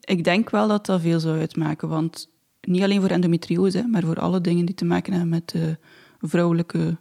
ik 0.00 0.24
denk 0.24 0.50
wel 0.50 0.68
dat 0.68 0.86
dat 0.86 1.00
veel 1.00 1.20
zou 1.20 1.38
uitmaken, 1.38 1.88
want 1.88 2.30
niet 2.60 2.82
alleen 2.82 3.00
voor 3.00 3.10
endometriose, 3.10 3.86
maar 3.86 4.02
voor 4.02 4.20
alle 4.20 4.40
dingen 4.40 4.64
die 4.64 4.74
te 4.74 4.84
maken 4.84 5.12
hebben 5.12 5.30
met 5.30 5.52
uh, 5.56 5.62
vrouwelijke 6.20 6.96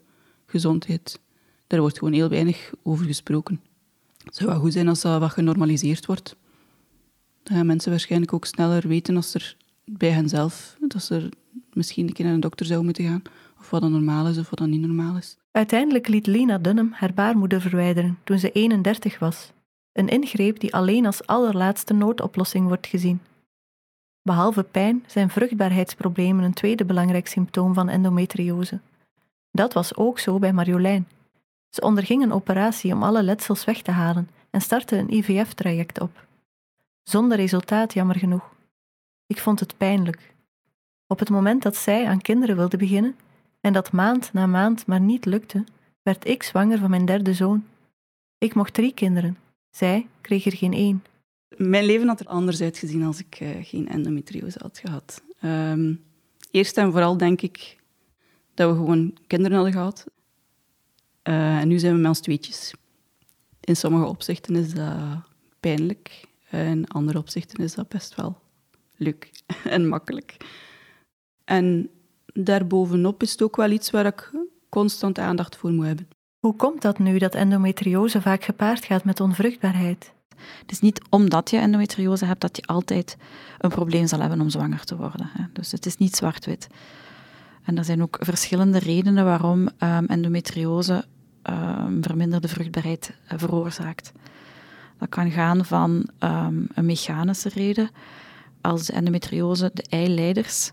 gezondheid. 0.48 1.20
Daar 1.68 1.80
wordt 1.80 1.98
gewoon 1.98 2.14
heel 2.14 2.30
weinig 2.30 2.72
over 2.84 3.06
gesproken. 3.06 3.62
Het 4.24 4.36
zou 4.36 4.50
wel 4.50 4.60
goed 4.60 4.74
zijn 4.74 4.88
als 4.88 5.02
dat 5.02 5.20
wat 5.20 5.32
genormaliseerd 5.32 6.06
wordt. 6.06 6.36
Dan 7.44 7.58
gaan 7.58 7.66
mensen 7.66 7.92
waarschijnlijk 7.92 8.34
ook 8.34 8.46
sneller 8.46 8.88
weten 8.88 9.16
als 9.16 9.34
er 9.34 9.58
bij 9.86 10.10
henzelf, 10.10 10.78
dat 10.80 11.04
ze 11.04 11.30
misschien 11.74 12.08
een 12.08 12.14
keer 12.14 12.26
naar 12.26 12.34
een 12.34 12.40
dokter 12.40 12.66
zou 12.66 12.84
moeten 12.84 13.04
gaan. 13.04 13.22
Of 13.60 13.70
wat 13.70 13.82
dan 13.82 13.92
normaal 13.92 14.28
is 14.28 14.38
of 14.38 14.50
wat 14.50 14.60
dan 14.60 14.70
niet 14.70 14.82
normaal 14.82 15.18
is. 15.18 15.38
Uiteindelijk 15.52 16.08
liet 16.08 16.28
Lena 16.28 16.58
Dunham 16.58 16.92
haar 16.92 17.14
baarmoeder 17.14 17.62
verwijderen 17.62 18.18
toen 18.24 18.40
ze 18.40 18.52
31 18.52 19.20
was. 19.20 19.52
Een 19.94 20.08
ingreep 20.08 20.60
die 20.60 20.74
alleen 20.74 21.06
als 21.06 21.26
allerlaatste 21.26 21.94
noodoplossing 21.94 22.68
wordt 22.68 22.88
gezien. 22.88 23.20
Behalve 24.22 24.64
pijn 24.64 25.04
zijn 25.08 25.30
vruchtbaarheidsproblemen 25.30 26.44
een 26.44 26.54
tweede 26.54 26.86
belangrijk 26.86 27.28
symptoom 27.28 27.74
van 27.74 27.90
endometriose. 27.90 28.80
Dat 29.52 29.74
was 29.74 29.96
ook 29.96 30.20
zo 30.20 30.40
bij 30.40 30.54
Marjolein. 30.54 31.08
Ze 31.70 31.82
onderging 31.82 32.24
een 32.24 32.34
operatie 32.34 32.94
om 32.94 33.04
alle 33.04 33.24
letsels 33.24 33.66
weg 33.66 33.82
te 33.82 33.92
halen 33.92 34.30
en 34.50 34.62
startte 34.62 34.96
een 34.98 35.14
IVF-traject 35.14 36.00
op. 36.02 36.26
Zonder 37.04 37.38
resultaat, 37.38 37.94
jammer 37.94 38.16
genoeg. 38.16 38.56
Ik 39.28 39.40
vond 39.40 39.60
het 39.60 39.78
pijnlijk. 39.78 40.34
Op 41.08 41.20
het 41.20 41.30
moment 41.30 41.64
dat 41.64 41.76
zij 41.76 42.08
aan 42.08 42.22
kinderen 42.22 42.56
wilde 42.56 42.78
beginnen 42.78 43.16
en 43.62 43.74
dat 43.74 43.92
maand 43.92 44.34
na 44.34 44.46
maand 44.46 44.86
maar 44.86 45.00
niet 45.00 45.26
lukte, 45.26 45.64
werd 46.02 46.28
ik 46.28 46.44
zwanger 46.44 46.78
van 46.78 46.90
mijn 46.90 47.06
derde 47.06 47.34
zoon. 47.34 47.66
Ik 48.38 48.54
mocht 48.54 48.74
drie 48.74 48.94
kinderen. 48.94 49.38
Zij 49.70 50.08
kreeg 50.22 50.46
er 50.46 50.58
geen 50.58 50.74
één. 50.74 51.04
Mijn 51.58 51.86
leven 51.86 52.08
had 52.08 52.20
er 52.20 52.28
anders 52.28 52.62
uitgezien 52.62 53.04
als 53.04 53.20
ik 53.20 53.40
uh, 53.40 53.50
geen 53.62 53.88
endometriose 53.88 54.60
had 54.62 54.78
gehad. 54.78 55.22
Um, 55.44 56.04
eerst 56.52 56.78
en 56.78 56.92
vooral 56.92 57.18
denk 57.18 57.42
ik 57.42 57.78
dat 58.58 58.70
we 58.72 58.76
gewoon 58.76 59.14
kinderen 59.28 59.56
hadden 59.56 59.74
gehad. 59.74 60.06
Uh, 61.24 61.58
en 61.58 61.68
nu 61.68 61.80
zijn 61.80 61.94
we 61.94 62.00
met 62.00 62.08
ons 62.08 62.20
tweetjes. 62.20 62.74
In 63.60 63.76
sommige 63.76 64.06
opzichten 64.06 64.56
is 64.56 64.74
dat 64.74 64.98
pijnlijk. 65.60 66.26
In 66.52 66.88
andere 66.88 67.18
opzichten 67.18 67.64
is 67.64 67.76
dat 67.76 67.88
best 67.88 68.16
wel 68.16 68.40
leuk 68.96 69.32
en 69.76 69.88
makkelijk. 69.88 70.38
En 71.44 71.90
daarbovenop 72.26 73.22
is 73.22 73.32
het 73.32 73.42
ook 73.42 73.56
wel 73.56 73.72
iets 73.72 73.90
waar 73.90 74.06
ik 74.06 74.32
constant 74.70 75.20
aandacht 75.20 75.56
voor 75.56 75.72
moet 75.72 75.86
hebben. 75.86 76.08
Hoe 76.40 76.56
komt 76.56 76.82
dat 76.82 77.00
nu 77.00 77.18
dat 77.18 77.36
endometriose 77.36 78.22
vaak 78.22 78.44
gepaard 78.44 78.86
gaat 78.86 79.04
met 79.04 79.20
onvruchtbaarheid? 79.20 80.14
Het 80.38 80.72
is 80.72 80.80
niet 80.80 81.02
omdat 81.10 81.50
je 81.50 81.58
endometriose 81.58 82.26
hebt 82.26 82.42
dat 82.42 82.56
je 82.56 82.66
altijd 82.66 83.18
een 83.58 83.70
probleem 83.70 84.08
zal 84.08 84.20
hebben 84.20 84.42
om 84.42 84.50
zwanger 84.50 84.84
te 84.84 84.96
worden. 84.96 85.30
Dus 85.54 85.72
het 85.72 85.86
is 85.86 85.98
niet 85.98 86.16
zwart-wit. 86.16 86.68
En 87.68 87.78
er 87.78 87.86
zijn 87.86 88.02
ook 88.02 88.18
verschillende 88.20 88.80
redenen 88.80 89.26
waarom 89.26 89.70
um, 89.80 90.06
endometriose 90.06 91.06
um, 91.44 92.04
verminderde 92.04 92.48
vruchtbaarheid 92.48 93.14
uh, 93.26 93.40
veroorzaakt. 93.40 94.12
Dat 94.98 95.10
kan 95.10 95.32
gaan 95.32 95.66
van 95.66 96.10
um, 96.20 96.68
een 96.74 96.86
mechanische 96.86 97.50
reden, 97.50 97.90
als 98.62 98.86
de 98.86 98.94
endometriose 98.94 99.72
de 99.74 99.86
eileiders 99.90 100.72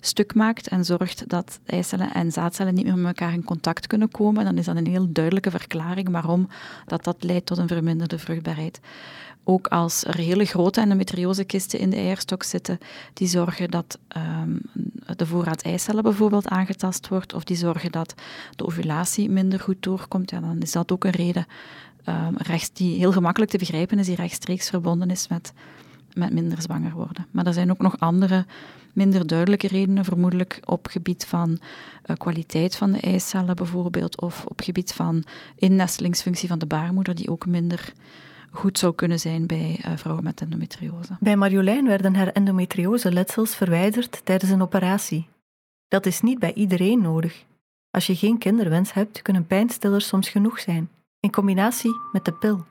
stuk 0.00 0.34
maakt 0.34 0.68
en 0.68 0.84
zorgt 0.84 1.28
dat 1.28 1.60
eicellen 1.66 2.12
en 2.12 2.32
zaadcellen 2.32 2.74
niet 2.74 2.84
meer 2.84 2.98
met 2.98 3.06
elkaar 3.06 3.32
in 3.32 3.44
contact 3.44 3.86
kunnen 3.86 4.10
komen, 4.10 4.44
dan 4.44 4.58
is 4.58 4.64
dat 4.64 4.76
een 4.76 4.86
heel 4.86 5.12
duidelijke 5.12 5.50
verklaring 5.50 6.10
waarom 6.10 6.48
dat, 6.86 7.04
dat 7.04 7.22
leidt 7.22 7.46
tot 7.46 7.58
een 7.58 7.68
verminderde 7.68 8.18
vruchtbaarheid. 8.18 8.80
Ook 9.44 9.66
als 9.66 10.04
er 10.04 10.16
hele 10.16 10.44
grote 10.44 10.80
endometriosekisten 10.80 11.78
in 11.78 11.90
de 11.90 11.96
eierstok 11.96 12.42
zitten, 12.42 12.78
die 13.12 13.28
zorgen 13.28 13.70
dat 13.70 13.98
um, 14.16 14.60
de 15.16 15.26
voorraad 15.26 15.62
eicellen 15.62 16.02
bijvoorbeeld 16.02 16.48
aangetast 16.48 17.08
wordt, 17.08 17.34
of 17.34 17.44
die 17.44 17.56
zorgen 17.56 17.92
dat 17.92 18.14
de 18.56 18.66
ovulatie 18.66 19.30
minder 19.30 19.60
goed 19.60 19.82
doorkomt, 19.82 20.30
ja, 20.30 20.40
dan 20.40 20.60
is 20.60 20.72
dat 20.72 20.92
ook 20.92 21.04
een 21.04 21.10
reden 21.10 21.46
um, 22.08 22.36
rechts, 22.36 22.72
die 22.72 22.98
heel 22.98 23.12
gemakkelijk 23.12 23.50
te 23.50 23.58
begrijpen 23.58 23.98
is, 23.98 24.06
die 24.06 24.16
rechtstreeks 24.16 24.68
verbonden 24.68 25.10
is 25.10 25.28
met, 25.28 25.52
met 26.14 26.32
minder 26.32 26.62
zwanger 26.62 26.92
worden. 26.92 27.26
Maar 27.30 27.46
er 27.46 27.52
zijn 27.52 27.70
ook 27.70 27.78
nog 27.78 27.98
andere 27.98 28.44
minder 28.92 29.26
duidelijke 29.26 29.68
redenen, 29.68 30.04
vermoedelijk 30.04 30.60
op 30.64 30.86
gebied 30.86 31.26
van 31.26 31.50
uh, 31.50 32.16
kwaliteit 32.16 32.76
van 32.76 32.92
de 32.92 33.00
eicellen 33.00 33.56
bijvoorbeeld, 33.56 34.20
of 34.20 34.44
op 34.46 34.60
gebied 34.60 34.92
van 34.92 35.24
innestelingsfunctie 35.56 36.48
van 36.48 36.58
de 36.58 36.66
baarmoeder, 36.66 37.14
die 37.14 37.30
ook 37.30 37.46
minder 37.46 37.92
goed 38.50 38.78
zou 38.78 38.94
kunnen 38.94 39.18
zijn 39.18 39.46
bij 39.46 39.80
uh, 39.86 39.92
vrouwen 39.96 40.24
met 40.24 40.40
endometriose. 40.40 41.16
Bij 41.20 41.36
Marjolein 41.36 41.86
werden 41.86 42.14
haar 42.14 42.28
endometriose-letsels 42.28 43.54
verwijderd 43.54 44.20
tijdens 44.24 44.50
een 44.50 44.62
operatie. 44.62 45.28
Dat 45.88 46.06
is 46.06 46.20
niet 46.20 46.38
bij 46.38 46.52
iedereen 46.54 47.02
nodig. 47.02 47.44
Als 47.90 48.06
je 48.06 48.16
geen 48.16 48.38
kinderwens 48.38 48.92
hebt, 48.92 49.22
kunnen 49.22 49.46
pijnstillers 49.46 50.06
soms 50.06 50.28
genoeg 50.28 50.60
zijn, 50.60 50.88
in 51.20 51.30
combinatie 51.30 51.92
met 52.12 52.24
de 52.24 52.32
pil. 52.32 52.64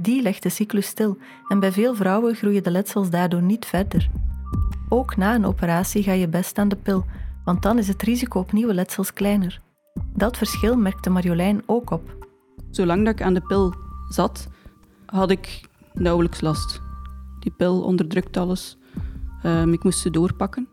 Die 0.00 0.22
legt 0.22 0.42
de 0.42 0.48
cyclus 0.48 0.86
stil 0.86 1.18
en 1.48 1.60
bij 1.60 1.72
veel 1.72 1.94
vrouwen 1.94 2.34
groeien 2.34 2.62
de 2.62 2.70
letsels 2.70 3.10
daardoor 3.10 3.42
niet 3.42 3.66
verder. 3.66 4.10
Ook 4.88 5.16
na 5.16 5.34
een 5.34 5.46
operatie 5.46 6.02
ga 6.02 6.12
je 6.12 6.28
best 6.28 6.58
aan 6.58 6.68
de 6.68 6.76
pil, 6.76 7.04
want 7.44 7.62
dan 7.62 7.78
is 7.78 7.88
het 7.88 8.02
risico 8.02 8.40
op 8.40 8.52
nieuwe 8.52 8.74
letsels 8.74 9.12
kleiner. 9.12 9.60
Dat 10.14 10.36
verschil 10.36 10.76
merkte 10.76 11.10
Marjolein 11.10 11.62
ook 11.66 11.90
op. 11.90 12.26
Zolang 12.70 13.04
dat 13.04 13.14
ik 13.14 13.22
aan 13.22 13.34
de 13.34 13.40
pil 13.40 13.74
zat, 14.08 14.48
had 15.06 15.30
ik 15.30 15.68
nauwelijks 15.92 16.40
last. 16.40 16.80
Die 17.40 17.52
pil 17.56 17.82
onderdrukt 17.82 18.36
alles. 18.36 18.78
Um, 19.44 19.72
ik 19.72 19.84
moest 19.84 19.98
ze 19.98 20.10
doorpakken. 20.10 20.68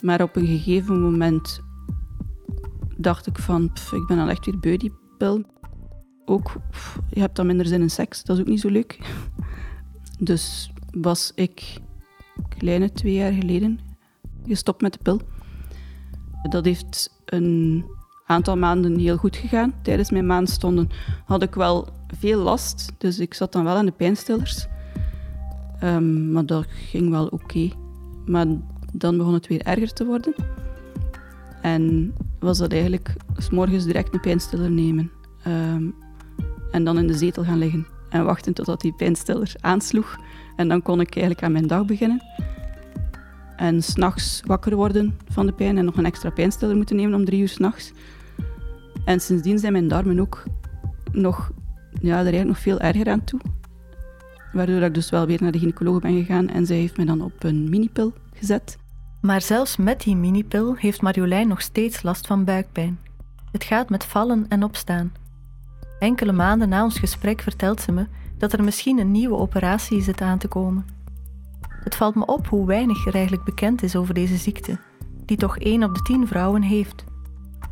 Maar 0.00 0.22
op 0.22 0.36
een 0.36 0.46
gegeven 0.46 1.02
moment 1.02 1.62
dacht 2.96 3.26
ik 3.26 3.38
van, 3.38 3.70
ik 3.90 4.06
ben 4.06 4.18
al 4.18 4.28
echt 4.28 4.44
weer 4.46 4.58
beu 4.58 4.76
die 4.76 4.92
pil. 5.18 5.44
Ook, 6.30 6.52
je 7.10 7.20
hebt 7.20 7.36
dan 7.36 7.46
minder 7.46 7.66
zin 7.66 7.80
in 7.80 7.90
seks, 7.90 8.24
dat 8.24 8.36
is 8.36 8.42
ook 8.42 8.48
niet 8.48 8.60
zo 8.60 8.68
leuk. 8.68 8.98
Dus 10.18 10.72
was 10.92 11.32
ik 11.34 11.78
kleine 12.58 12.92
twee 12.92 13.14
jaar 13.14 13.32
geleden 13.32 13.80
gestopt 14.46 14.80
met 14.82 14.92
de 14.92 14.98
pil. 15.02 15.20
Dat 16.48 16.64
heeft 16.64 17.20
een 17.24 17.84
aantal 18.26 18.56
maanden 18.56 18.98
heel 18.98 19.16
goed 19.16 19.36
gegaan. 19.36 19.74
Tijdens 19.82 20.10
mijn 20.10 20.26
maandstonden 20.26 20.88
had 21.24 21.42
ik 21.42 21.54
wel 21.54 21.88
veel 22.18 22.42
last, 22.42 22.92
dus 22.98 23.18
ik 23.18 23.34
zat 23.34 23.52
dan 23.52 23.64
wel 23.64 23.76
aan 23.76 23.86
de 23.86 23.92
pijnstillers. 23.92 24.66
Um, 25.82 26.32
maar 26.32 26.46
dat 26.46 26.66
ging 26.68 27.10
wel 27.10 27.26
oké. 27.26 27.70
Maar 28.26 28.46
dan 28.92 29.16
begon 29.16 29.34
het 29.34 29.46
weer 29.46 29.62
erger 29.62 29.92
te 29.92 30.04
worden. 30.04 30.34
En 31.62 32.14
was 32.38 32.58
dat 32.58 32.72
eigenlijk 32.72 33.14
s 33.36 33.50
morgens 33.50 33.84
direct 33.84 34.14
een 34.14 34.20
pijnstiller 34.20 34.70
nemen. 34.70 35.10
Um, 35.46 35.94
en 36.70 36.84
dan 36.84 36.98
in 36.98 37.06
de 37.06 37.14
zetel 37.14 37.44
gaan 37.44 37.58
liggen 37.58 37.86
en 38.08 38.24
wachten 38.24 38.52
totdat 38.52 38.80
die 38.80 38.92
pijnstiller 38.92 39.52
aansloeg. 39.60 40.16
En 40.56 40.68
dan 40.68 40.82
kon 40.82 41.00
ik 41.00 41.14
eigenlijk 41.14 41.44
aan 41.44 41.52
mijn 41.52 41.66
dag 41.66 41.84
beginnen. 41.84 42.22
En 43.56 43.82
s'nachts 43.82 44.42
wakker 44.44 44.76
worden 44.76 45.18
van 45.28 45.46
de 45.46 45.52
pijn 45.52 45.78
en 45.78 45.84
nog 45.84 45.96
een 45.96 46.04
extra 46.04 46.30
pijnstiller 46.30 46.76
moeten 46.76 46.96
nemen 46.96 47.14
om 47.14 47.24
drie 47.24 47.40
uur 47.40 47.48
s'nachts. 47.48 47.92
En 49.04 49.20
sindsdien 49.20 49.58
zijn 49.58 49.72
mijn 49.72 49.88
darmen 49.88 50.20
ook 50.20 50.42
nog, 51.12 51.50
ja, 52.00 52.10
er 52.12 52.16
eigenlijk 52.16 52.46
nog 52.46 52.58
veel 52.58 52.80
erger 52.80 53.08
aan 53.08 53.24
toe. 53.24 53.40
Waardoor 54.52 54.82
ik 54.82 54.94
dus 54.94 55.10
wel 55.10 55.26
weer 55.26 55.42
naar 55.42 55.52
de 55.52 55.58
gynaecoloog 55.58 56.00
ben 56.00 56.18
gegaan 56.18 56.48
en 56.48 56.66
zij 56.66 56.76
heeft 56.76 56.96
me 56.96 57.04
dan 57.04 57.20
op 57.20 57.44
een 57.44 57.68
minipil 57.68 58.12
gezet. 58.34 58.78
Maar 59.20 59.42
zelfs 59.42 59.76
met 59.76 60.00
die 60.00 60.16
minipil 60.16 60.74
heeft 60.74 61.02
Marjolein 61.02 61.48
nog 61.48 61.60
steeds 61.60 62.02
last 62.02 62.26
van 62.26 62.44
buikpijn. 62.44 62.98
Het 63.52 63.64
gaat 63.64 63.90
met 63.90 64.04
vallen 64.04 64.46
en 64.48 64.64
opstaan. 64.64 65.12
Enkele 66.00 66.32
maanden 66.32 66.68
na 66.68 66.82
ons 66.84 66.98
gesprek 66.98 67.40
vertelt 67.40 67.80
ze 67.80 67.92
me 67.92 68.06
dat 68.38 68.52
er 68.52 68.64
misschien 68.64 68.98
een 68.98 69.10
nieuwe 69.10 69.36
operatie 69.36 70.02
zit 70.02 70.20
aan 70.20 70.38
te 70.38 70.48
komen. 70.48 70.86
Het 71.68 71.96
valt 71.96 72.14
me 72.14 72.26
op 72.26 72.46
hoe 72.46 72.66
weinig 72.66 73.06
er 73.06 73.14
eigenlijk 73.14 73.44
bekend 73.44 73.82
is 73.82 73.96
over 73.96 74.14
deze 74.14 74.36
ziekte, 74.36 74.78
die 75.24 75.36
toch 75.36 75.58
één 75.58 75.84
op 75.84 75.94
de 75.94 76.02
tien 76.02 76.26
vrouwen 76.26 76.62
heeft. 76.62 77.04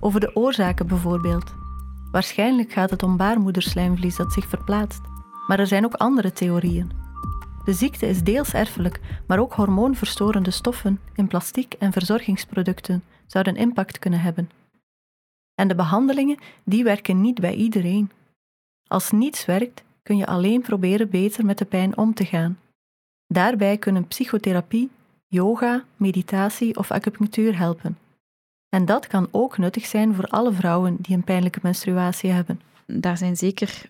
Over 0.01 0.21
de 0.21 0.37
oorzaken 0.37 0.87
bijvoorbeeld. 0.87 1.55
Waarschijnlijk 2.11 2.73
gaat 2.73 2.91
het 2.91 3.03
om 3.03 3.17
baarmoederslijmvlies 3.17 4.17
dat 4.17 4.33
zich 4.33 4.49
verplaatst, 4.49 5.01
maar 5.47 5.59
er 5.59 5.67
zijn 5.67 5.85
ook 5.85 5.95
andere 5.95 6.33
theorieën. 6.33 6.91
De 7.65 7.73
ziekte 7.73 8.07
is 8.07 8.23
deels 8.23 8.53
erfelijk, 8.53 9.01
maar 9.27 9.39
ook 9.39 9.53
hormoonverstorende 9.53 10.51
stoffen 10.51 11.01
in 11.15 11.27
plastiek 11.27 11.75
en 11.79 11.93
verzorgingsproducten 11.93 13.03
zouden 13.27 13.57
impact 13.57 13.99
kunnen 13.99 14.21
hebben. 14.21 14.51
En 15.55 15.69
de 15.69 15.75
behandelingen, 15.75 16.39
die 16.65 16.85
werken 16.85 17.21
niet 17.21 17.41
bij 17.41 17.55
iedereen. 17.55 18.11
Als 18.89 19.11
niets 19.11 19.45
werkt, 19.45 19.83
kun 20.03 20.17
je 20.17 20.27
alleen 20.27 20.61
proberen 20.61 21.11
beter 21.11 21.45
met 21.45 21.59
de 21.59 21.65
pijn 21.65 21.97
om 21.97 22.15
te 22.15 22.25
gaan. 22.25 22.59
Daarbij 23.27 23.77
kunnen 23.77 24.07
psychotherapie, 24.07 24.91
yoga, 25.27 25.85
meditatie 25.97 26.77
of 26.77 26.91
acupunctuur 26.91 27.59
helpen. 27.59 27.99
En 28.69 28.85
dat 28.85 29.07
kan 29.07 29.29
ook 29.31 29.59
nuttig 29.59 29.87
zijn 29.87 30.15
voor 30.15 30.25
alle 30.25 30.53
vrouwen 30.53 30.97
die 31.01 31.17
een 31.17 31.25
pijnlijke 31.25 31.59
menstruatie 31.63 32.31
hebben. 32.31 32.61
Daar 32.87 33.17
zijn 33.17 33.37
zeker 33.37 33.89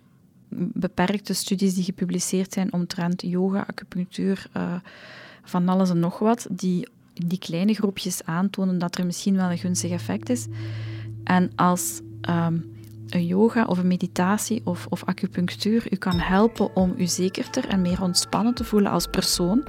beperkte 0.48 1.34
studies 1.34 1.74
die 1.74 1.84
gepubliceerd 1.84 2.52
zijn 2.52 2.72
omtrent 2.72 3.22
yoga, 3.22 3.64
acupunctuur, 3.66 4.46
uh, 4.56 4.74
van 5.42 5.68
alles 5.68 5.90
en 5.90 5.98
nog 5.98 6.18
wat, 6.18 6.46
die 6.50 6.88
die 7.26 7.38
kleine 7.38 7.74
groepjes 7.74 8.24
aantonen 8.24 8.78
dat 8.78 8.98
er 8.98 9.06
misschien 9.06 9.36
wel 9.36 9.50
een 9.50 9.58
gunstig 9.58 9.90
effect 9.90 10.28
is. 10.28 10.46
En 11.24 11.52
als 11.56 12.00
ehm, 12.20 12.58
een 13.10 13.26
yoga 13.26 13.64
of 13.64 13.78
een 13.78 13.86
meditatie 13.86 14.60
of, 14.64 14.86
of 14.88 15.04
acupunctuur 15.04 15.86
u 15.90 15.96
kan 15.96 16.18
helpen 16.18 16.76
om 16.76 16.94
u 16.96 17.06
zekerder 17.06 17.68
en 17.68 17.82
meer 17.82 18.02
ontspannen 18.02 18.54
te 18.54 18.64
voelen 18.64 18.90
als 18.90 19.06
persoon, 19.06 19.64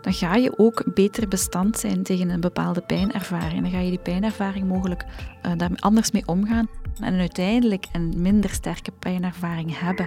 dan 0.00 0.12
ga 0.12 0.34
je 0.34 0.58
ook 0.58 0.94
beter 0.94 1.28
bestand 1.28 1.78
zijn 1.78 2.02
tegen 2.02 2.30
een 2.30 2.40
bepaalde 2.40 2.80
pijnervaring. 2.80 3.62
Dan 3.62 3.70
ga 3.70 3.78
je 3.78 3.90
die 3.90 3.98
pijnervaring 3.98 4.68
mogelijk 4.68 5.04
uh, 5.46 5.52
daar 5.56 5.70
anders 5.78 6.10
mee 6.10 6.26
omgaan 6.26 6.68
en 7.00 7.18
uiteindelijk 7.18 7.86
een 7.92 8.12
minder 8.16 8.50
sterke 8.50 8.90
pijnervaring 8.90 9.78
hebben. 9.78 10.06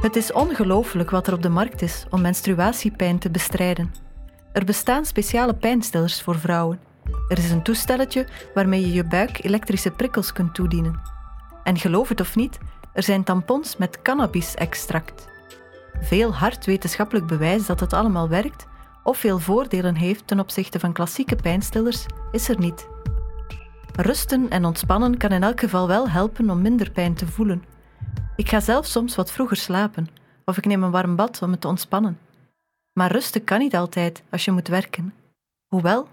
Het 0.00 0.16
is 0.16 0.32
ongelooflijk 0.32 1.10
wat 1.10 1.26
er 1.26 1.32
op 1.32 1.42
de 1.42 1.48
markt 1.48 1.82
is 1.82 2.06
om 2.10 2.20
menstruatiepijn 2.20 3.18
te 3.18 3.30
bestrijden. 3.30 4.07
Er 4.58 4.64
bestaan 4.64 5.04
speciale 5.04 5.54
pijnstillers 5.54 6.22
voor 6.22 6.38
vrouwen. 6.38 6.80
Er 7.28 7.38
is 7.38 7.50
een 7.50 7.62
toestelletje 7.62 8.26
waarmee 8.54 8.80
je 8.80 8.92
je 8.92 9.04
buik 9.04 9.44
elektrische 9.44 9.90
prikkels 9.90 10.32
kunt 10.32 10.54
toedienen. 10.54 11.00
En 11.64 11.78
geloof 11.78 12.08
het 12.08 12.20
of 12.20 12.36
niet, 12.36 12.58
er 12.92 13.02
zijn 13.02 13.24
tampons 13.24 13.76
met 13.76 14.02
cannabis-extract. 14.02 15.28
Veel 16.00 16.34
hard 16.34 16.66
wetenschappelijk 16.66 17.26
bewijs 17.26 17.66
dat 17.66 17.80
het 17.80 17.92
allemaal 17.92 18.28
werkt 18.28 18.66
of 19.02 19.18
veel 19.18 19.38
voordelen 19.38 19.94
heeft 19.94 20.26
ten 20.26 20.40
opzichte 20.40 20.78
van 20.78 20.92
klassieke 20.92 21.36
pijnstillers 21.36 22.06
is 22.32 22.48
er 22.48 22.58
niet. 22.58 22.88
Rusten 23.96 24.50
en 24.50 24.64
ontspannen 24.64 25.16
kan 25.16 25.30
in 25.30 25.42
elk 25.42 25.60
geval 25.60 25.86
wel 25.86 26.08
helpen 26.08 26.50
om 26.50 26.62
minder 26.62 26.90
pijn 26.90 27.14
te 27.14 27.26
voelen. 27.26 27.64
Ik 28.36 28.48
ga 28.48 28.60
zelf 28.60 28.86
soms 28.86 29.14
wat 29.14 29.32
vroeger 29.32 29.56
slapen 29.56 30.08
of 30.44 30.56
ik 30.56 30.66
neem 30.66 30.82
een 30.82 30.90
warm 30.90 31.16
bad 31.16 31.42
om 31.42 31.50
me 31.50 31.58
te 31.58 31.68
ontspannen. 31.68 32.27
Maar 32.98 33.12
rusten 33.12 33.44
kan 33.44 33.58
niet 33.58 33.74
altijd 33.74 34.22
als 34.30 34.44
je 34.44 34.50
moet 34.50 34.68
werken. 34.68 35.14
Hoewel, 35.66 36.08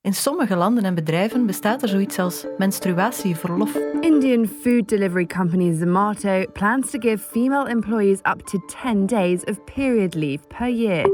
in 0.00 0.14
sommige 0.14 0.56
landen 0.56 0.84
en 0.84 0.94
bedrijven 0.94 1.46
bestaat 1.46 1.82
er 1.82 1.88
zoiets 1.88 2.18
als 2.18 2.46
menstruatieverlof. 2.58 3.76
Indian 4.00 4.46
food 4.46 4.88
delivery 4.88 5.26
company 5.26 5.74
Zomato 5.74 6.44
plans 6.52 6.90
to 6.90 6.98
give 6.98 7.18
female 7.18 7.68
employees 7.68 8.18
up 8.18 8.46
to 8.46 8.58
10 8.82 9.06
days 9.06 9.44
of 9.44 9.64
period 9.64 10.14
leave 10.14 10.46
per 10.46 10.68
year. 10.68 11.04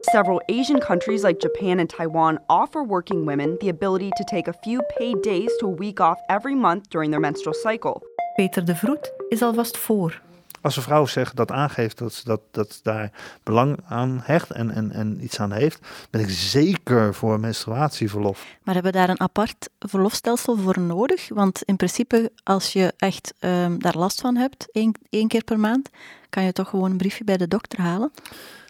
Several 0.00 0.42
Asian 0.46 0.78
countries 0.78 1.22
like 1.22 1.40
Japan 1.40 1.78
and 1.78 1.88
Taiwan 1.88 2.38
offer 2.46 2.86
working 2.86 3.24
women 3.26 3.56
the 3.58 3.68
ability 3.68 4.10
to 4.10 4.24
take 4.24 4.48
a 4.48 4.58
few 4.62 4.82
paid 4.98 5.22
days 5.22 5.56
to 5.58 5.66
a 5.66 5.74
week 5.74 6.00
off 6.00 6.18
every 6.26 6.54
month 6.54 6.82
during 6.88 7.10
their 7.10 7.20
menstrual 7.20 7.54
cycle. 7.54 8.02
Peter 8.36 8.64
de 8.64 8.74
Vroet 8.74 9.12
is 9.28 9.42
alvast 9.42 9.76
voor. 9.76 10.20
Als 10.64 10.76
een 10.76 10.82
vrouw 10.82 11.06
zegt 11.06 11.36
dat 11.36 11.50
aangeeft 11.50 11.98
dat 11.98 12.12
ze 12.12 12.24
dat, 12.24 12.40
dat 12.50 12.80
daar 12.82 13.10
belang 13.42 13.78
aan 13.88 14.20
hecht 14.22 14.50
en, 14.50 14.70
en, 14.70 14.90
en 14.92 15.24
iets 15.24 15.40
aan 15.40 15.52
heeft, 15.52 15.78
ben 16.10 16.20
ik 16.20 16.30
zeker 16.30 17.14
voor 17.14 17.40
menstruatieverlof. 17.40 18.44
Maar 18.62 18.74
hebben 18.74 18.92
we 18.92 18.98
daar 18.98 19.08
een 19.08 19.20
apart 19.20 19.68
verlofstelsel 19.78 20.56
voor 20.56 20.80
nodig? 20.80 21.28
Want 21.28 21.62
in 21.62 21.76
principe, 21.76 22.32
als 22.42 22.72
je 22.72 22.92
echt 22.96 23.34
um, 23.40 23.78
daar 23.78 23.96
last 23.96 24.20
van 24.20 24.36
hebt, 24.36 24.68
één, 24.72 24.94
één 25.10 25.28
keer 25.28 25.44
per 25.44 25.58
maand, 25.58 25.90
kan 26.30 26.44
je 26.44 26.52
toch 26.52 26.68
gewoon 26.68 26.90
een 26.90 26.96
briefje 26.96 27.24
bij 27.24 27.36
de 27.36 27.48
dokter 27.48 27.80
halen? 27.80 28.12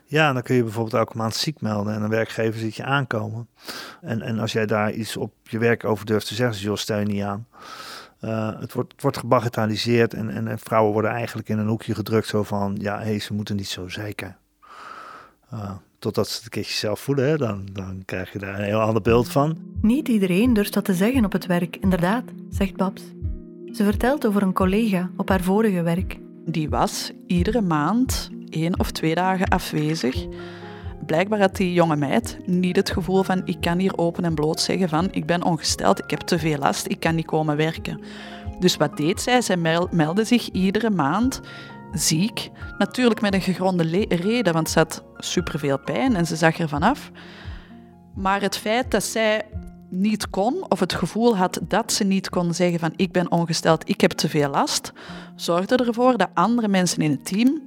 Ja, 0.04 0.32
dan 0.32 0.42
kun 0.42 0.54
je 0.54 0.62
bijvoorbeeld 0.62 0.94
elke 0.94 1.16
maand 1.16 1.34
ziek 1.34 1.60
melden 1.60 1.94
en 1.94 2.02
een 2.02 2.10
werkgever 2.10 2.60
ziet 2.60 2.74
je 2.76 2.84
aankomen. 2.84 3.48
En, 4.00 4.22
en 4.22 4.38
als 4.38 4.52
jij 4.52 4.66
daar 4.66 4.92
iets 4.92 5.16
op 5.16 5.32
je 5.42 5.58
werk 5.58 5.84
over 5.84 6.06
durft 6.06 6.26
te 6.26 6.34
zeggen, 6.34 6.62
joh, 6.62 6.76
stel 6.76 6.98
je 6.98 7.06
niet 7.06 7.22
aan. 7.22 7.46
Uh, 8.24 8.60
het, 8.60 8.72
wordt, 8.72 8.92
het 8.92 9.02
wordt 9.02 9.16
gebagatelliseerd 9.16 10.14
en, 10.14 10.48
en, 10.48 10.58
vrouwen 10.58 10.92
worden 10.92 11.10
eigenlijk 11.10 11.48
in 11.48 11.58
een 11.58 11.66
hoekje 11.66 11.94
gedrukt 11.94 12.26
zo 12.26 12.42
van, 12.42 12.76
ja, 12.80 12.98
hé, 12.98 13.04
hey, 13.04 13.18
ze 13.18 13.34
moeten 13.34 13.56
niet 13.56 13.68
zo 13.68 13.88
zeiken. 13.88 14.36
Uh, 15.54 15.70
totdat 15.98 16.28
ze 16.28 16.34
het 16.34 16.44
een 16.44 16.50
keertje 16.50 16.74
zelf 16.74 17.00
voelen, 17.00 17.28
hè, 17.28 17.36
dan, 17.36 17.68
dan 17.72 18.02
krijg 18.04 18.32
je 18.32 18.38
daar 18.38 18.58
een 18.58 18.64
heel 18.64 18.80
ander 18.80 19.02
beeld 19.02 19.28
van. 19.28 19.58
Niet 19.80 20.08
iedereen 20.08 20.52
durft 20.52 20.72
dat 20.72 20.84
te 20.84 20.94
zeggen 20.94 21.24
op 21.24 21.32
het 21.32 21.46
werk, 21.46 21.76
inderdaad, 21.76 22.24
zegt 22.50 22.76
Babs. 22.76 23.02
Ze 23.72 23.84
vertelt 23.84 24.26
over 24.26 24.42
een 24.42 24.52
collega 24.52 25.10
op 25.16 25.28
haar 25.28 25.42
vorige 25.42 25.82
werk. 25.82 26.18
Die 26.46 26.68
was 26.68 27.12
iedere 27.26 27.60
maand 27.60 28.30
één 28.50 28.78
of 28.78 28.90
twee 28.90 29.14
dagen 29.14 29.48
afwezig. 29.48 30.26
Blijkbaar 31.06 31.40
had 31.40 31.56
die 31.56 31.72
jonge 31.72 31.96
meid 31.96 32.38
niet 32.46 32.76
het 32.76 32.90
gevoel 32.90 33.22
van 33.22 33.42
ik 33.44 33.60
kan 33.60 33.78
hier 33.78 33.98
open 33.98 34.24
en 34.24 34.34
bloot 34.34 34.60
zeggen 34.60 34.88
van 34.88 35.08
ik 35.10 35.26
ben 35.26 35.44
ongesteld, 35.44 35.98
ik 35.98 36.10
heb 36.10 36.20
te 36.20 36.38
veel 36.38 36.58
last, 36.58 36.86
ik 36.86 37.00
kan 37.00 37.14
niet 37.14 37.26
komen 37.26 37.56
werken. 37.56 38.00
Dus 38.58 38.76
wat 38.76 38.96
deed 38.96 39.20
zij? 39.20 39.40
Zij 39.40 39.56
meldde 39.90 40.24
zich 40.24 40.50
iedere 40.50 40.90
maand 40.90 41.40
ziek. 41.92 42.50
Natuurlijk 42.78 43.20
met 43.20 43.34
een 43.34 43.40
gegronde 43.40 44.06
reden, 44.08 44.52
want 44.52 44.70
ze 44.70 44.78
had 44.78 45.02
superveel 45.16 45.78
pijn 45.78 46.16
en 46.16 46.26
ze 46.26 46.36
zag 46.36 46.58
er 46.58 46.68
vanaf. 46.68 47.10
Maar 48.14 48.40
het 48.40 48.56
feit 48.56 48.90
dat 48.90 49.04
zij 49.04 49.42
niet 49.90 50.30
kon, 50.30 50.64
of 50.68 50.80
het 50.80 50.92
gevoel 50.92 51.36
had 51.36 51.60
dat 51.68 51.92
ze 51.92 52.04
niet 52.04 52.28
kon 52.28 52.54
zeggen 52.54 52.78
van 52.78 52.92
ik 52.96 53.12
ben 53.12 53.30
ongesteld, 53.30 53.88
ik 53.88 54.00
heb 54.00 54.10
te 54.10 54.28
veel 54.28 54.50
last, 54.50 54.92
zorgde 55.36 55.76
ervoor 55.76 56.16
dat 56.16 56.28
andere 56.34 56.68
mensen 56.68 57.02
in 57.02 57.10
het 57.10 57.24
team 57.24 57.64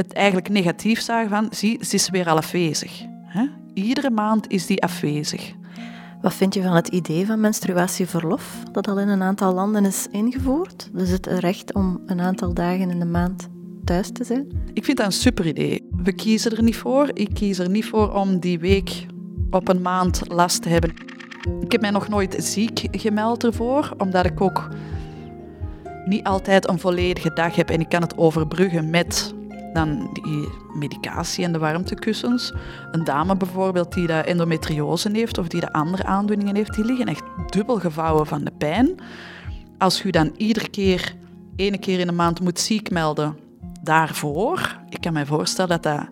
het 0.00 0.12
eigenlijk 0.12 0.48
negatief 0.48 1.00
zagen 1.00 1.28
van, 1.28 1.46
zie, 1.50 1.84
ze 1.84 1.94
is 1.94 2.10
weer 2.10 2.28
al 2.28 2.36
afwezig. 2.36 3.02
Hè? 3.24 3.46
Iedere 3.74 4.10
maand 4.10 4.48
is 4.48 4.66
die 4.66 4.82
afwezig. 4.82 5.52
Wat 6.20 6.34
vind 6.34 6.54
je 6.54 6.62
van 6.62 6.74
het 6.74 6.88
idee 6.88 7.26
van 7.26 7.40
menstruatieverlof, 7.40 8.62
dat 8.72 8.88
al 8.88 8.98
in 8.98 9.08
een 9.08 9.22
aantal 9.22 9.54
landen 9.54 9.84
is 9.84 10.06
ingevoerd? 10.10 10.90
Dus 10.92 11.08
het 11.10 11.26
recht 11.26 11.74
om 11.74 12.00
een 12.06 12.20
aantal 12.20 12.54
dagen 12.54 12.90
in 12.90 12.98
de 12.98 13.04
maand 13.04 13.48
thuis 13.84 14.10
te 14.12 14.24
zijn? 14.24 14.46
Ik 14.72 14.84
vind 14.84 14.96
dat 14.96 15.06
een 15.06 15.12
super 15.12 15.46
idee. 15.46 15.88
We 15.90 16.12
kiezen 16.12 16.56
er 16.56 16.62
niet 16.62 16.76
voor. 16.76 17.10
Ik 17.12 17.28
kies 17.34 17.58
er 17.58 17.70
niet 17.70 17.86
voor 17.86 18.12
om 18.14 18.38
die 18.38 18.58
week 18.58 19.06
op 19.50 19.68
een 19.68 19.82
maand 19.82 20.22
last 20.28 20.62
te 20.62 20.68
hebben. 20.68 20.92
Ik 21.60 21.72
heb 21.72 21.80
mij 21.80 21.90
nog 21.90 22.08
nooit 22.08 22.36
ziek 22.38 22.86
gemeld 22.90 23.44
ervoor, 23.44 23.94
omdat 23.98 24.26
ik 24.26 24.40
ook 24.40 24.68
niet 26.04 26.24
altijd 26.24 26.68
een 26.68 26.78
volledige 26.78 27.32
dag 27.32 27.56
heb 27.56 27.70
en 27.70 27.80
ik 27.80 27.88
kan 27.88 28.02
het 28.02 28.18
overbruggen 28.18 28.90
met 28.90 29.34
dan 29.72 30.10
die 30.12 30.48
medicatie 30.74 31.44
en 31.44 31.52
de 31.52 31.58
warmtekussens. 31.58 32.52
Een 32.92 33.04
dame 33.04 33.36
bijvoorbeeld 33.36 33.92
die 33.92 34.06
de 34.06 34.12
endometriose 34.12 35.10
heeft 35.12 35.38
of 35.38 35.48
die 35.48 35.60
de 35.60 35.72
andere 35.72 36.04
aandoeningen 36.04 36.56
heeft, 36.56 36.74
die 36.74 36.84
liggen 36.84 37.06
echt 37.06 37.22
dubbel 37.46 37.78
gevouwen 37.78 38.26
van 38.26 38.44
de 38.44 38.52
pijn. 38.58 38.94
Als 39.78 40.04
u 40.04 40.10
dan 40.10 40.32
iedere 40.36 40.68
keer, 40.68 41.14
ene 41.56 41.78
keer 41.78 41.98
in 41.98 42.06
de 42.06 42.12
maand 42.12 42.40
moet 42.40 42.60
ziek 42.60 42.90
melden 42.90 43.36
daarvoor, 43.82 44.78
ik 44.88 45.00
kan 45.00 45.12
me 45.12 45.26
voorstellen 45.26 45.80
dat 45.80 45.82
dat 45.82 46.08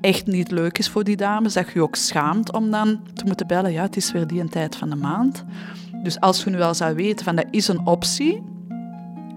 echt 0.00 0.26
niet 0.26 0.50
leuk 0.50 0.78
is 0.78 0.88
voor 0.88 1.04
die 1.04 1.16
dames, 1.16 1.52
dat 1.52 1.66
je 1.66 1.72
je 1.74 1.82
ook 1.82 1.96
schaamt 1.96 2.52
om 2.52 2.70
dan 2.70 3.00
te 3.14 3.24
moeten 3.24 3.46
bellen, 3.46 3.72
ja, 3.72 3.82
het 3.82 3.96
is 3.96 4.12
weer 4.12 4.26
die 4.26 4.40
een 4.40 4.48
tijd 4.48 4.76
van 4.76 4.90
de 4.90 4.96
maand. 4.96 5.44
Dus 6.02 6.20
als 6.20 6.44
je 6.44 6.50
nu 6.50 6.56
wel 6.56 6.74
zou 6.74 6.94
weten 6.94 7.24
van 7.24 7.36
dat 7.36 7.46
is 7.50 7.68
een 7.68 7.86
optie, 7.86 8.42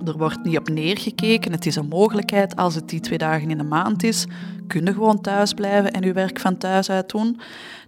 er 0.07 0.17
wordt 0.17 0.43
niet 0.43 0.57
op 0.57 0.69
neergekeken. 0.69 1.51
Het 1.51 1.65
is 1.65 1.75
een 1.75 1.87
mogelijkheid. 1.87 2.55
Als 2.55 2.75
het 2.75 2.89
die 2.89 2.99
twee 2.99 3.17
dagen 3.17 3.49
in 3.49 3.57
de 3.57 3.63
maand 3.63 4.03
is, 4.03 4.25
kun 4.67 4.85
je 4.85 4.93
gewoon 4.93 5.21
thuis 5.21 5.53
blijven 5.53 5.91
en 5.91 6.01
je 6.01 6.13
werk 6.13 6.39
van 6.39 6.57
thuis 6.57 6.89
uit 6.89 7.09
doen. 7.09 7.39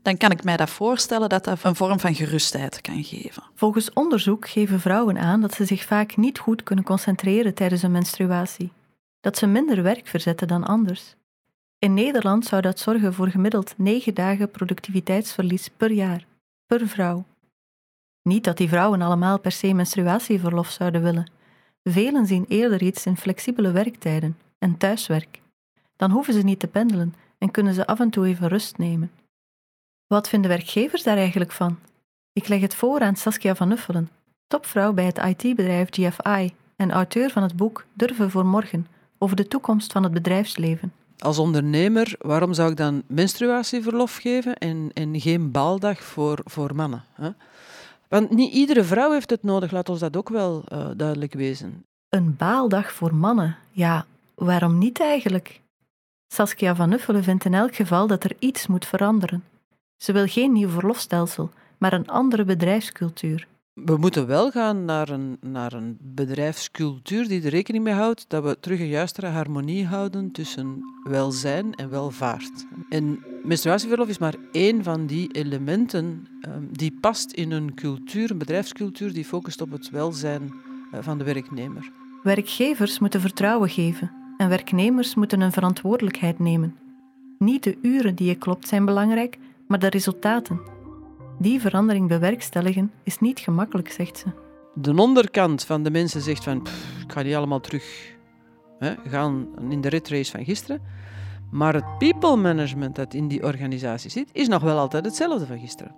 Dan 0.02 0.18
kan 0.18 0.32
ik 0.32 0.44
mij 0.44 0.58
dat 0.58 0.70
voorstellen 0.70 1.30
dat 1.30 1.44
dat 1.44 1.64
een 1.64 1.76
vorm 1.76 2.00
van 2.00 2.16
gerustheid 2.16 2.82
kan 2.82 3.04
geven. 3.04 3.44
Volgens 3.56 3.94
onderzoek 3.94 4.50
geven 4.50 4.80
vrouwen 4.80 5.18
aan 5.18 5.42
dat 5.42 5.54
ze 5.54 5.66
zich 5.66 5.84
vaak 5.84 6.18
niet 6.18 6.40
goed 6.40 6.64
kunnen 6.64 6.86
concentreren 6.86 7.54
tijdens 7.54 7.84
een 7.84 7.92
menstruatie. 7.92 8.72
Dat 9.22 9.38
ze 9.38 9.48
minder 9.48 9.84
werk 9.84 10.08
verzetten 10.08 10.48
dan 10.48 10.64
anders. 10.64 11.16
In 11.80 11.94
Nederland 11.94 12.46
zou 12.46 12.62
dat 12.62 12.80
zorgen 12.80 13.14
voor 13.14 13.28
gemiddeld 13.28 13.74
negen 13.78 14.14
dagen 14.14 14.52
productiviteitsverlies 14.52 15.70
per 15.78 15.92
jaar, 15.92 16.26
per 16.66 16.88
vrouw. 16.88 17.26
Niet 18.22 18.44
dat 18.44 18.58
die 18.58 18.70
vrouwen 18.70 19.02
allemaal 19.02 19.40
per 19.40 19.52
se 19.52 19.74
menstruatieverlof 19.74 20.70
zouden 20.70 21.04
willen. 21.04 21.32
Velen 21.84 22.26
zien 22.26 22.46
eerder 22.48 22.82
iets 22.82 23.06
in 23.06 23.18
flexibele 23.18 23.72
werktijden 23.72 24.38
en 24.60 24.78
thuiswerk. 24.78 25.42
Dan 25.96 26.12
hoeven 26.12 26.34
ze 26.34 26.42
niet 26.42 26.60
te 26.60 26.68
pendelen 26.68 27.14
en 27.38 27.52
kunnen 27.52 27.74
ze 27.74 27.88
af 27.88 28.00
en 28.00 28.10
toe 28.10 28.28
even 28.28 28.48
rust 28.48 28.78
nemen. 28.78 29.12
Wat 30.08 30.30
vinden 30.30 30.50
werkgevers 30.50 31.04
daar 31.04 31.18
eigenlijk 31.18 31.52
van? 31.52 31.80
Ik 32.34 32.48
leg 32.48 32.62
het 32.62 32.76
voor 32.76 33.00
aan 33.00 33.16
Saskia 33.16 33.56
van 33.56 33.72
Uffelen, 33.72 34.10
topvrouw 34.48 34.94
bij 34.94 35.06
het 35.06 35.18
IT-bedrijf 35.18 35.88
GFI 35.92 36.54
en 36.76 36.92
auteur 36.92 37.30
van 37.30 37.44
het 37.44 37.56
boek 37.56 37.86
Durven 37.94 38.32
voor 38.32 38.46
Morgen 38.46 38.88
over 39.18 39.36
de 39.36 39.48
toekomst 39.48 39.92
van 39.92 40.04
het 40.04 40.12
bedrijfsleven. 40.12 40.94
Als 41.18 41.38
ondernemer, 41.38 42.16
waarom 42.20 42.54
zou 42.54 42.72
ik 42.72 42.78
dan 42.78 43.04
menstruatieverlof 43.08 44.16
geven 44.16 44.58
en, 44.58 44.90
en 44.94 45.22
geen 45.22 45.52
baaldag 45.52 46.04
voor, 46.04 46.40
voor 46.44 46.76
mannen? 46.76 47.04
Hè? 47.14 47.30
Want 48.14 48.30
niet 48.30 48.54
iedere 48.54 48.84
vrouw 48.84 49.12
heeft 49.12 49.30
het 49.30 49.44
nodig, 49.44 49.72
laat 49.72 49.90
ons 49.90 50.00
dat 50.00 50.18
ook 50.18 50.30
wel 50.30 50.64
uh, 50.74 50.88
duidelijk 50.98 51.34
wezen. 51.34 51.86
Een 52.10 52.36
baaldag 52.36 52.92
voor 52.92 53.16
mannen? 53.16 53.58
Ja, 53.72 54.06
waarom 54.36 54.78
niet 54.78 55.00
eigenlijk? 55.00 55.62
Saskia 56.28 56.76
van 56.76 56.90
Nuffelen 56.90 57.24
vindt 57.24 57.46
in 57.46 57.54
elk 57.54 57.76
geval 57.76 58.08
dat 58.08 58.24
er 58.24 58.36
iets 58.40 58.68
moet 58.68 58.86
veranderen. 58.86 59.44
Ze 59.98 60.12
wil 60.12 60.28
geen 60.28 60.52
nieuw 60.52 60.70
verlofstelsel, 60.70 61.50
maar 61.78 61.94
een 61.94 62.08
andere 62.08 62.44
bedrijfscultuur. 62.44 63.48
We 63.74 63.98
moeten 63.98 64.28
wel 64.28 64.52
gaan 64.52 64.86
naar 64.86 65.10
een, 65.10 65.38
naar 65.42 65.74
een 65.74 65.98
bedrijfscultuur 66.02 67.28
die 67.28 67.44
er 67.44 67.50
rekening 67.50 67.84
mee 67.84 67.94
houdt 67.94 68.26
dat 68.28 68.44
we 68.44 68.60
terug 68.60 68.80
een 68.80 68.88
juistere 68.88 69.28
harmonie 69.28 69.86
houden 69.86 70.32
tussen 70.32 70.82
welzijn 71.04 71.76
en 71.76 71.90
welvaart. 71.90 72.66
En 72.90 73.24
menstruatieverlof 73.44 74.08
is 74.08 74.18
maar 74.18 74.36
één 74.52 74.84
van 74.84 75.06
die 75.06 75.32
elementen 75.32 76.28
um, 76.48 76.70
die 76.72 76.98
past 77.02 77.32
in 77.32 77.52
een 77.52 77.74
cultuur, 77.74 78.32
een 78.32 78.38
bedrijfscultuur 78.38 79.14
die 79.14 79.26
focust 79.26 79.62
op 79.62 79.72
het 79.72 79.90
welzijn 79.90 80.54
uh, 80.94 81.00
van 81.02 81.18
de 81.18 81.24
werknemer. 81.24 81.92
Werkgevers 82.24 83.00
moeten 83.00 83.22
vertrouwen 83.22 83.70
geven 83.70 84.12
en 84.38 84.50
werknemers 84.50 85.16
moeten 85.16 85.42
een 85.42 85.52
verantwoordelijkheid 85.52 86.40
nemen. 86.40 86.76
Niet 87.38 87.64
de 87.64 87.78
uren 87.82 88.16
die 88.16 88.28
je 88.28 88.36
klopt 88.36 88.68
zijn 88.68 88.86
belangrijk, 88.86 89.38
maar 89.68 89.80
de 89.80 89.90
resultaten. 89.90 90.83
Die 91.40 91.62
verandering 91.62 92.08
bewerkstelligen 92.08 92.92
is 93.04 93.20
niet 93.20 93.40
gemakkelijk, 93.40 93.92
zegt 93.92 94.18
ze. 94.18 94.26
De 94.76 94.96
onderkant 94.96 95.64
van 95.64 95.84
de 95.84 95.92
mensen 95.92 96.22
zegt 96.22 96.44
van, 96.44 96.58
ik 97.06 97.12
ga 97.12 97.22
niet 97.22 97.36
allemaal 97.36 97.60
terug 97.60 98.16
hè, 98.80 98.94
gaan 99.08 99.48
in 99.70 99.82
de 99.82 99.90
red 99.90 100.08
race 100.08 100.32
van 100.32 100.46
gisteren. 100.46 100.82
Maar 101.52 101.74
het 101.74 101.98
people 101.98 102.36
management 102.36 102.96
dat 102.96 103.14
in 103.14 103.28
die 103.28 103.44
organisatie 103.44 104.10
zit, 104.10 104.30
is 104.32 104.48
nog 104.48 104.62
wel 104.62 104.78
altijd 104.78 105.06
hetzelfde 105.06 105.46
van 105.46 105.60
gisteren. 105.60 105.96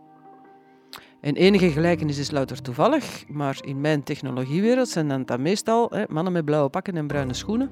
En 1.21 1.35
enige 1.35 1.71
gelijkenis 1.71 2.17
is 2.17 2.31
louter 2.31 2.61
toevallig, 2.61 3.23
maar 3.27 3.57
in 3.61 3.81
mijn 3.81 4.03
technologiewereld 4.03 4.87
zijn 4.87 5.25
dan 5.25 5.41
meestal 5.41 5.89
hè, 5.89 6.03
mannen 6.09 6.33
met 6.33 6.45
blauwe 6.45 6.69
pakken 6.69 6.97
en 6.97 7.07
bruine 7.07 7.33
schoenen 7.33 7.69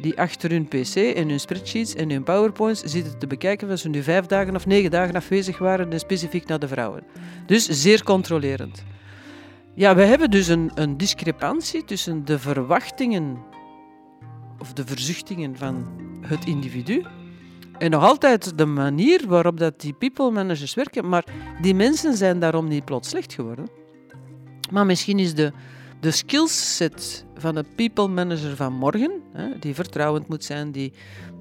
die 0.00 0.18
achter 0.18 0.50
hun 0.50 0.68
pc 0.68 0.94
en 0.96 1.28
hun 1.28 1.40
spreadsheets 1.40 1.94
en 1.94 2.10
hun 2.10 2.22
powerpoints 2.22 2.82
zitten 2.82 3.18
te 3.18 3.26
bekijken 3.26 3.70
of 3.70 3.78
ze 3.78 3.88
nu 3.88 4.02
vijf 4.02 4.26
dagen 4.26 4.54
of 4.54 4.66
negen 4.66 4.90
dagen 4.90 5.14
afwezig 5.14 5.58
waren 5.58 5.92
en 5.92 5.98
specifiek 5.98 6.46
naar 6.46 6.58
de 6.58 6.68
vrouwen. 6.68 7.02
Dus 7.46 7.68
zeer 7.68 8.02
controlerend. 8.02 8.84
Ja, 9.74 9.94
we 9.94 10.02
hebben 10.02 10.30
dus 10.30 10.48
een, 10.48 10.70
een 10.74 10.96
discrepantie 10.96 11.84
tussen 11.84 12.24
de 12.24 12.38
verwachtingen 12.38 13.38
of 14.58 14.72
de 14.72 14.86
verzuchtingen 14.86 15.56
van 15.56 15.86
het 16.20 16.44
individu 16.44 17.04
en 17.78 17.90
nog 17.90 18.02
altijd 18.02 18.58
de 18.58 18.66
manier 18.66 19.24
waarop 19.26 19.58
dat 19.58 19.80
die 19.80 19.92
people 19.92 20.30
managers 20.30 20.74
werken. 20.74 21.08
Maar 21.08 21.24
die 21.60 21.74
mensen 21.74 22.16
zijn 22.16 22.38
daarom 22.38 22.68
niet 22.68 22.84
plots 22.84 23.08
slecht 23.08 23.32
geworden. 23.32 23.68
Maar 24.70 24.86
misschien 24.86 25.18
is 25.18 25.34
de, 25.34 25.52
de 26.04 26.10
skillset 26.10 27.24
van 27.36 27.56
een 27.56 27.66
people 27.74 28.08
manager 28.08 28.56
van 28.56 28.72
morgen, 28.72 29.22
hè, 29.32 29.58
die 29.58 29.74
vertrouwend 29.74 30.28
moet 30.28 30.44
zijn, 30.44 30.72
die, 30.72 30.92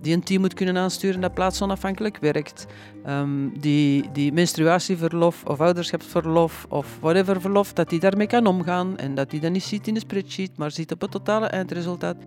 die 0.02 0.13
een 0.13 0.23
team 0.23 0.41
moet 0.41 0.54
kunnen 0.54 0.78
aansturen 0.78 1.21
dat 1.21 1.34
plaatsonafhankelijk 1.34 2.17
werkt, 2.17 2.65
um, 3.08 3.60
die, 3.60 4.12
die 4.13 4.34
menstruatieverlof 4.34 5.43
of 5.45 5.62
ouderschapsverlof 5.62 6.65
of 6.69 6.97
whatever 6.99 7.41
verlof, 7.41 7.73
dat 7.73 7.89
die 7.89 7.99
daarmee 7.99 8.28
kan 8.28 8.45
omgaan 8.45 8.97
en 8.97 9.15
dat 9.15 9.30
die 9.30 9.39
dat 9.39 9.52
niet 9.52 9.63
ziet 9.63 9.88
in 9.88 9.93
de 9.93 9.99
spreadsheet, 9.99 10.58
maar 10.58 10.71
ziet 10.71 10.91
op 10.91 11.02
het 11.02 11.12
totale 11.12 11.45
eindresultaat. 11.45 12.17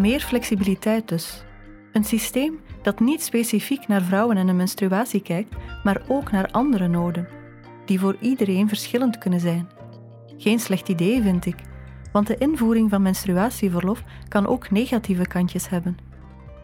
Meer 0.00 0.20
flexibiliteit 0.20 1.08
dus. 1.08 1.44
Een 1.92 2.04
systeem 2.04 2.60
dat 2.82 3.00
niet 3.00 3.22
specifiek 3.22 3.88
naar 3.88 4.02
vrouwen 4.02 4.36
en 4.36 4.46
de 4.46 4.52
menstruatie 4.52 5.22
kijkt, 5.22 5.54
maar 5.84 6.02
ook 6.08 6.30
naar 6.30 6.50
andere 6.50 6.88
noden, 6.88 7.28
die 7.84 8.00
voor 8.00 8.16
iedereen 8.20 8.68
verschillend 8.68 9.18
kunnen 9.18 9.40
zijn. 9.40 9.68
Geen 10.36 10.60
slecht 10.60 10.88
idee, 10.88 11.22
vind 11.22 11.46
ik, 11.46 11.56
want 12.12 12.26
de 12.26 12.36
invoering 12.38 12.90
van 12.90 13.02
menstruatieverlof 13.02 14.02
kan 14.28 14.46
ook 14.46 14.70
negatieve 14.70 15.26
kantjes 15.26 15.68
hebben. 15.68 15.96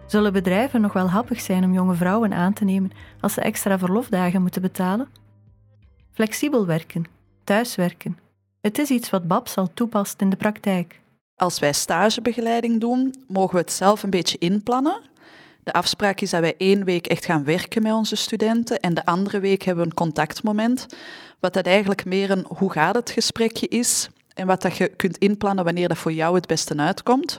Zullen 0.06 0.32
bedrijven 0.32 0.80
nog 0.80 0.92
wel 0.92 1.10
happig 1.10 1.40
zijn 1.40 1.64
om 1.64 1.72
jonge 1.72 1.94
vrouwen 1.94 2.32
aan 2.32 2.52
te 2.52 2.64
nemen 2.64 2.90
als 3.20 3.32
ze 3.32 3.40
extra 3.40 3.78
verlofdagen 3.78 4.42
moeten 4.42 4.62
betalen? 4.62 5.08
Flexibel 6.10 6.66
werken, 6.66 7.04
thuiswerken. 7.44 8.18
Het 8.60 8.78
is 8.78 8.90
iets 8.90 9.10
wat 9.10 9.28
Babs 9.28 9.56
al 9.56 9.72
toepast 9.74 10.20
in 10.20 10.30
de 10.30 10.36
praktijk. 10.36 11.01
Als 11.36 11.58
wij 11.58 11.72
stagebegeleiding 11.72 12.80
doen, 12.80 13.14
mogen 13.28 13.54
we 13.54 13.60
het 13.60 13.72
zelf 13.72 14.02
een 14.02 14.10
beetje 14.10 14.38
inplannen. 14.38 15.00
De 15.62 15.72
afspraak 15.72 16.20
is 16.20 16.30
dat 16.30 16.40
wij 16.40 16.54
één 16.56 16.84
week 16.84 17.06
echt 17.06 17.24
gaan 17.24 17.44
werken 17.44 17.82
met 17.82 17.92
onze 17.92 18.16
studenten 18.16 18.80
en 18.80 18.94
de 18.94 19.04
andere 19.04 19.40
week 19.40 19.62
hebben 19.62 19.84
we 19.84 19.90
een 19.90 19.96
contactmoment, 19.96 20.86
wat 21.40 21.54
dat 21.54 21.66
eigenlijk 21.66 22.04
meer 22.04 22.30
een 22.30 22.46
hoe 22.56 22.72
gaat 22.72 22.94
het 22.94 23.10
gesprekje 23.10 23.68
is 23.68 24.08
en 24.34 24.46
wat 24.46 24.62
dat 24.62 24.76
je 24.76 24.88
kunt 24.88 25.18
inplannen 25.18 25.64
wanneer 25.64 25.88
dat 25.88 25.98
voor 25.98 26.12
jou 26.12 26.34
het 26.34 26.46
beste 26.46 26.76
uitkomt. 26.76 27.36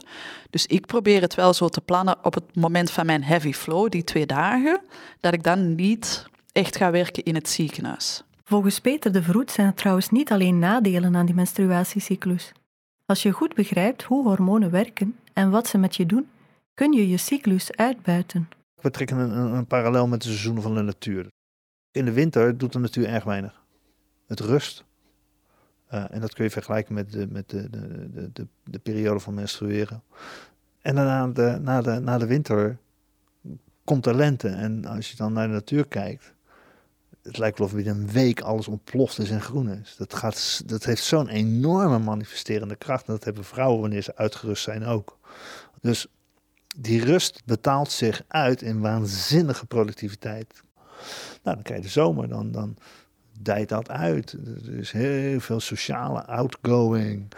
Dus 0.50 0.66
ik 0.66 0.86
probeer 0.86 1.22
het 1.22 1.36
wel 1.36 1.54
zo 1.54 1.70
te 1.70 1.82
plannen 1.82 2.18
op 2.22 2.34
het 2.34 2.56
moment 2.56 2.92
van 2.92 3.06
mijn 3.06 3.24
heavy 3.24 3.54
flow, 3.54 3.90
die 3.90 4.04
twee 4.04 4.26
dagen, 4.26 4.82
dat 5.20 5.34
ik 5.34 5.44
dan 5.44 5.76
niet 5.76 6.26
echt 6.52 6.76
ga 6.76 6.92
werken 6.92 7.24
in 7.24 7.36
het 7.36 7.50
ziekenhuis. 7.50 8.24
Volgens 8.44 8.80
Peter 8.80 9.12
de 9.12 9.24
Vroet 9.24 9.52
zijn 9.52 9.68
er 9.68 9.74
trouwens 9.74 10.10
niet 10.10 10.32
alleen 10.32 10.60
nadelen 10.60 11.16
aan 11.16 11.26
die 11.26 11.36
menstruatiecyclus. 11.36 12.52
Als 13.06 13.24
je 13.24 13.32
goed 13.32 13.56
begrijpt 13.56 14.04
hoe 14.04 14.24
hormonen 14.24 14.72
werken 14.72 15.16
en 15.34 15.50
wat 15.50 15.68
ze 15.68 15.78
met 15.78 15.96
je 15.96 16.06
doen, 16.06 16.30
kun 16.74 16.94
je 16.94 17.10
je 17.10 17.18
cyclus 17.18 17.72
uitbuiten. 17.72 18.50
We 18.82 18.92
trekken 18.92 19.18
een, 19.18 19.38
een, 19.38 19.68
parallel 19.68 20.08
met 20.08 20.22
de 20.22 20.28
seizoenen 20.28 20.64
van 20.64 20.76
de 20.76 20.82
natuur. 20.82 21.28
In 21.92 22.06
de 22.06 22.12
winter 22.12 22.58
doet 22.58 22.74
de 22.74 22.80
natuur 22.80 23.08
erg 23.08 23.24
weinig. 23.24 23.62
Het 24.28 24.40
rust. 24.40 24.84
Uh, 25.94 26.06
en 26.10 26.22
dat 26.22 26.34
kun 26.34 26.44
je 26.44 26.50
vergelijken 26.50 26.94
met 26.94 27.12
de, 27.12 27.28
met 27.30 27.50
de, 27.50 27.70
de, 27.70 28.30
de, 28.34 28.48
de 28.64 28.80
periode 28.80 29.20
van 29.20 29.34
menstrueren. 29.34 30.04
En 30.82 30.96
daarna 30.96 31.28
de, 31.28 31.60
na, 31.62 31.82
de, 31.82 32.00
na 32.00 32.18
de 32.18 32.26
winter 32.26 32.78
komt 33.84 34.04
de 34.04 34.14
lente. 34.14 34.48
En 34.48 34.86
als 34.86 35.12
je 35.12 35.18
dan 35.18 35.34
naar 35.34 35.48
de 35.48 35.54
natuur 35.54 35.88
kijkt, 35.88 36.34
het 37.24 37.38
lijkt 37.38 37.58
wel 37.58 37.68
of 37.68 37.74
binnen 37.74 37.98
een 37.98 38.12
week 38.12 38.42
alles 38.42 38.68
ontploft 38.68 39.20
is 39.20 39.30
en 39.30 39.42
groen 39.42 39.70
is. 39.70 39.96
Dat, 39.98 40.14
gaat, 40.14 40.62
dat 40.66 40.84
heeft 40.84 41.04
zo'n 41.04 41.28
enorme 41.28 42.00
manifesterende 42.00 42.76
kracht. 42.76 43.08
En 43.08 43.14
dat 43.14 43.24
hebben 43.24 43.44
vrouwen 43.44 43.82
wanneer 43.82 44.02
ze 44.02 44.16
uitgerust 44.16 44.64
zijn 44.64 44.86
ook. 44.86 45.18
Dus 45.82 46.08
die 46.78 47.06
rust 47.06 47.42
betaalt 47.46 47.92
zich 47.92 48.24
uit 48.28 48.62
in 48.62 48.80
waanzinnige 48.80 49.66
productiviteit. 49.66 50.62
Nou, 51.44 51.56
dan 51.56 51.62
krijg 51.62 51.80
je 51.80 51.86
de 51.86 51.92
zomer, 51.92 52.30
dan, 52.30 52.52
dan 52.52 52.78
dijt 53.42 53.70
dat 53.70 53.90
uit. 53.90 54.32
Er 54.68 54.78
is 54.78 54.92
heel 54.92 55.40
veel 55.40 55.60
sociale 55.60 56.26
outgoing. 56.26 57.34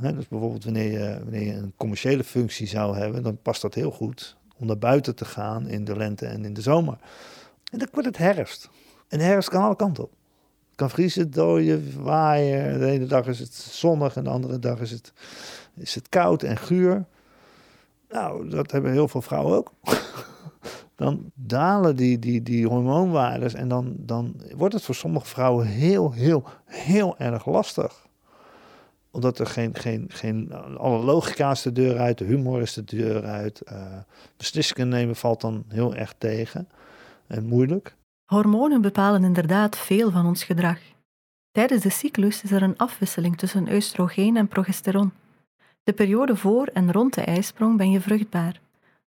Hè, 0.00 0.14
dus 0.14 0.28
bijvoorbeeld 0.28 0.64
wanneer 0.64 0.92
je, 0.92 1.18
wanneer 1.22 1.46
je 1.46 1.52
een 1.52 1.72
commerciële 1.76 2.24
functie 2.24 2.66
zou 2.66 2.96
hebben, 2.96 3.22
dan 3.22 3.42
past 3.42 3.62
dat 3.62 3.74
heel 3.74 3.90
goed 3.90 4.36
om 4.56 4.66
naar 4.66 4.78
buiten 4.78 5.14
te 5.14 5.24
gaan 5.24 5.68
in 5.68 5.84
de 5.84 5.96
lente 5.96 6.26
en 6.26 6.44
in 6.44 6.54
de 6.54 6.60
zomer. 6.60 6.98
En 7.70 7.78
dan 7.78 7.88
wordt 7.92 8.06
het 8.06 8.16
herfst. 8.16 8.68
En 9.08 9.20
herfst 9.20 9.48
kan 9.48 9.62
alle 9.62 9.76
kanten 9.76 10.04
op. 10.04 10.12
Kan 10.74 10.90
vriezen, 10.90 11.30
dooien, 11.30 12.02
waaien. 12.02 12.78
De 12.78 12.86
ene 12.86 13.06
dag 13.06 13.26
is 13.26 13.38
het 13.38 13.54
zonnig 13.54 14.16
en 14.16 14.24
de 14.24 14.30
andere 14.30 14.58
dag 14.58 14.80
is 14.80 14.90
het, 14.90 15.12
is 15.74 15.94
het 15.94 16.08
koud 16.08 16.42
en 16.42 16.56
guur. 16.56 17.04
Nou, 18.08 18.48
dat 18.48 18.70
hebben 18.70 18.92
heel 18.92 19.08
veel 19.08 19.22
vrouwen 19.22 19.56
ook. 19.56 19.72
dan 20.96 21.30
dalen 21.34 21.96
die, 21.96 22.18
die, 22.18 22.42
die 22.42 22.66
hormoonwaardes 22.66 23.54
en 23.54 23.68
dan, 23.68 23.94
dan 23.96 24.40
wordt 24.56 24.74
het 24.74 24.82
voor 24.82 24.94
sommige 24.94 25.26
vrouwen 25.26 25.66
heel, 25.66 26.12
heel, 26.12 26.44
heel 26.64 27.18
erg 27.18 27.46
lastig. 27.46 28.06
Omdat 29.10 29.38
er 29.38 29.46
geen, 29.46 29.74
geen, 29.74 30.04
geen 30.08 30.52
alle 30.76 31.04
logica 31.04 31.50
is 31.50 31.62
de 31.62 31.72
deur 31.72 31.98
uit, 31.98 32.18
de 32.18 32.24
humor 32.24 32.60
is 32.60 32.72
de 32.72 32.84
deur 32.84 33.24
uit. 33.24 33.62
Beslissingen 34.36 34.88
nemen 34.88 35.16
valt 35.16 35.40
dan 35.40 35.64
heel 35.68 35.94
erg 35.94 36.14
tegen 36.18 36.68
en 37.26 37.46
moeilijk. 37.46 37.96
Hormonen 38.28 38.80
bepalen 38.80 39.24
inderdaad 39.24 39.78
veel 39.78 40.10
van 40.10 40.26
ons 40.26 40.44
gedrag. 40.44 40.78
Tijdens 41.50 41.82
de 41.82 41.90
cyclus 41.90 42.42
is 42.42 42.50
er 42.50 42.62
een 42.62 42.76
afwisseling 42.76 43.36
tussen 43.36 43.72
oestrogeen 43.72 44.36
en 44.36 44.48
progesteron. 44.48 45.12
De 45.82 45.92
periode 45.92 46.36
voor 46.36 46.66
en 46.66 46.92
rond 46.92 47.14
de 47.14 47.20
ijsprong 47.20 47.76
ben 47.76 47.90
je 47.90 48.00
vruchtbaar. 48.00 48.60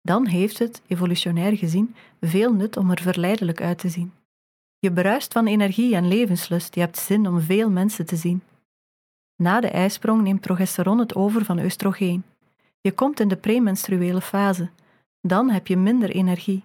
Dan 0.02 0.26
heeft 0.26 0.58
het, 0.58 0.82
evolutionair 0.86 1.56
gezien, 1.56 1.94
veel 2.20 2.52
nut 2.52 2.76
om 2.76 2.90
er 2.90 3.00
verleidelijk 3.00 3.60
uit 3.60 3.78
te 3.78 3.88
zien. 3.88 4.12
Je 4.78 4.92
bruist 4.92 5.32
van 5.32 5.46
energie 5.46 5.94
en 5.94 6.08
levenslust, 6.08 6.74
je 6.74 6.80
hebt 6.80 6.98
zin 6.98 7.26
om 7.26 7.40
veel 7.40 7.70
mensen 7.70 8.06
te 8.06 8.16
zien. 8.16 8.42
Na 9.36 9.60
de 9.60 9.70
ijsprong 9.70 10.22
neemt 10.22 10.40
progesteron 10.40 10.98
het 10.98 11.14
over 11.14 11.44
van 11.44 11.58
oestrogeen. 11.58 12.24
Je 12.80 12.92
komt 12.92 13.20
in 13.20 13.28
de 13.28 13.36
premenstruele 13.36 14.20
fase. 14.20 14.68
Dan 15.20 15.50
heb 15.50 15.66
je 15.66 15.76
minder 15.76 16.10
energie. 16.10 16.62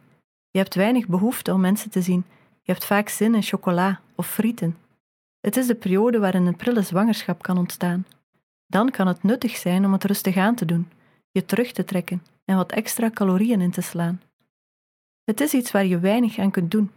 Je 0.51 0.57
hebt 0.57 0.75
weinig 0.75 1.07
behoefte 1.07 1.53
om 1.53 1.59
mensen 1.59 1.89
te 1.89 2.01
zien 2.01 2.25
je 2.65 2.71
hebt 2.71 2.85
vaak 2.85 3.09
zin 3.09 3.35
in 3.35 3.43
chocola 3.43 3.99
of 4.15 4.27
frieten. 4.27 4.77
Het 5.39 5.57
is 5.57 5.67
de 5.67 5.75
periode 5.75 6.19
waarin 6.19 6.45
een 6.45 6.55
prille 6.55 6.81
zwangerschap 6.81 7.41
kan 7.41 7.57
ontstaan. 7.57 8.05
Dan 8.67 8.91
kan 8.91 9.07
het 9.07 9.23
nuttig 9.23 9.55
zijn 9.55 9.85
om 9.85 9.91
het 9.91 10.03
rustig 10.03 10.37
aan 10.37 10.55
te 10.55 10.65
doen, 10.65 10.89
je 11.31 11.45
terug 11.45 11.71
te 11.71 11.83
trekken 11.83 12.23
en 12.45 12.55
wat 12.55 12.71
extra 12.71 13.09
calorieën 13.09 13.61
in 13.61 13.71
te 13.71 13.81
slaan. 13.81 14.21
Het 15.23 15.41
is 15.41 15.53
iets 15.53 15.71
waar 15.71 15.85
je 15.85 15.99
weinig 15.99 16.37
aan 16.37 16.51
kunt 16.51 16.71
doen, 16.71 16.91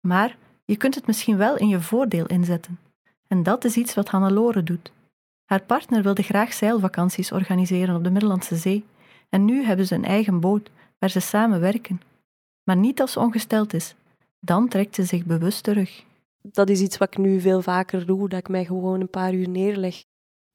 maar 0.00 0.36
je 0.64 0.76
kunt 0.76 0.94
het 0.94 1.06
misschien 1.06 1.36
wel 1.36 1.56
in 1.56 1.68
je 1.68 1.80
voordeel 1.80 2.26
inzetten. 2.26 2.78
En 3.26 3.42
dat 3.42 3.64
is 3.64 3.76
iets 3.76 3.94
wat 3.94 4.08
Hannelore 4.08 4.62
doet. 4.62 4.92
Haar 5.44 5.62
partner 5.62 6.02
wilde 6.02 6.22
graag 6.22 6.52
zeilvakanties 6.52 7.32
organiseren 7.32 7.96
op 7.96 8.04
de 8.04 8.10
Middellandse 8.10 8.56
Zee 8.56 8.84
en 9.28 9.44
nu 9.44 9.64
hebben 9.64 9.86
ze 9.86 9.94
een 9.94 10.04
eigen 10.04 10.40
boot 10.40 10.70
waar 10.98 11.10
ze 11.10 11.20
samen 11.20 11.60
werken. 11.60 12.00
Maar 12.64 12.76
niet 12.76 13.00
als 13.00 13.12
ze 13.12 13.20
ongesteld 13.20 13.74
is, 13.74 13.94
dan 14.40 14.68
trekt 14.68 14.94
ze 14.94 15.02
zich 15.02 15.24
bewust 15.24 15.62
terug. 15.62 16.04
Dat 16.42 16.68
is 16.68 16.80
iets 16.80 16.98
wat 16.98 17.08
ik 17.08 17.18
nu 17.18 17.40
veel 17.40 17.62
vaker 17.62 18.06
doe, 18.06 18.28
dat 18.28 18.38
ik 18.38 18.48
mij 18.48 18.64
gewoon 18.64 19.00
een 19.00 19.10
paar 19.10 19.34
uur 19.34 19.48
neerleg. 19.48 20.04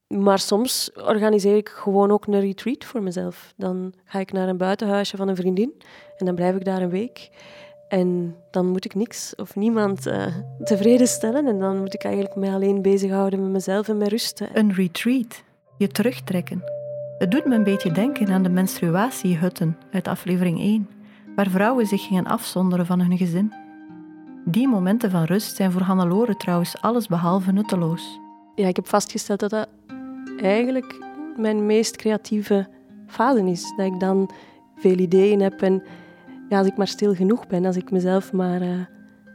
Maar 0.07 0.39
soms 0.39 0.91
organiseer 0.93 1.55
ik 1.55 1.69
gewoon 1.69 2.11
ook 2.11 2.27
een 2.27 2.39
retreat 2.39 2.85
voor 2.85 3.03
mezelf. 3.03 3.53
Dan 3.57 3.93
ga 4.03 4.19
ik 4.19 4.31
naar 4.31 4.47
een 4.47 4.57
buitenhuisje 4.57 5.17
van 5.17 5.27
een 5.27 5.35
vriendin 5.35 5.73
en 6.17 6.25
dan 6.25 6.35
blijf 6.35 6.55
ik 6.55 6.65
daar 6.65 6.81
een 6.81 6.89
week. 6.89 7.29
En 7.87 8.35
dan 8.51 8.67
moet 8.67 8.85
ik 8.85 8.95
niks 8.95 9.35
of 9.35 9.55
niemand 9.55 10.07
uh, 10.07 10.25
tevreden 10.63 11.07
stellen. 11.07 11.47
En 11.47 11.59
dan 11.59 11.79
moet 11.79 11.93
ik 11.93 12.03
eigenlijk 12.03 12.35
mij 12.35 12.53
alleen 12.53 12.81
bezighouden 12.81 13.41
met 13.41 13.51
mezelf 13.51 13.87
en 13.87 13.97
met 13.97 14.07
rusten. 14.07 14.49
Een 14.53 14.73
retreat, 14.73 15.43
je 15.77 15.87
terugtrekken. 15.87 16.63
Het 17.17 17.31
doet 17.31 17.45
me 17.45 17.55
een 17.55 17.63
beetje 17.63 17.91
denken 17.91 18.29
aan 18.29 18.43
de 18.43 18.49
menstruatiehutten 18.49 19.77
uit 19.91 20.07
aflevering 20.07 20.59
1, 20.59 20.89
waar 21.35 21.49
vrouwen 21.49 21.85
zich 21.85 22.07
gingen 22.07 22.25
afzonderen 22.25 22.85
van 22.85 22.99
hun 22.99 23.17
gezin. 23.17 23.64
Die 24.47 24.67
momenten 24.67 25.11
van 25.11 25.23
rust 25.23 25.55
zijn 25.55 25.71
voor 25.71 25.81
Hannelore 25.81 26.37
trouwens 26.37 26.81
allesbehalve 26.81 27.51
nutteloos. 27.51 28.19
Ja, 28.55 28.67
ik 28.67 28.75
heb 28.75 28.87
vastgesteld 28.87 29.39
dat 29.39 29.49
dat 29.49 29.67
eigenlijk 30.37 30.95
mijn 31.37 31.65
meest 31.65 31.95
creatieve 31.95 32.67
fase 33.07 33.45
is. 33.45 33.73
Dat 33.77 33.85
ik 33.85 33.99
dan 33.99 34.29
veel 34.75 34.97
ideeën 34.97 35.41
heb 35.41 35.61
en 35.61 35.83
ja, 36.49 36.57
als 36.57 36.67
ik 36.67 36.77
maar 36.77 36.87
stil 36.87 37.15
genoeg 37.15 37.47
ben, 37.47 37.65
als 37.65 37.75
ik 37.75 37.91
mezelf 37.91 38.33
maar 38.33 38.61
uh, 38.61 38.79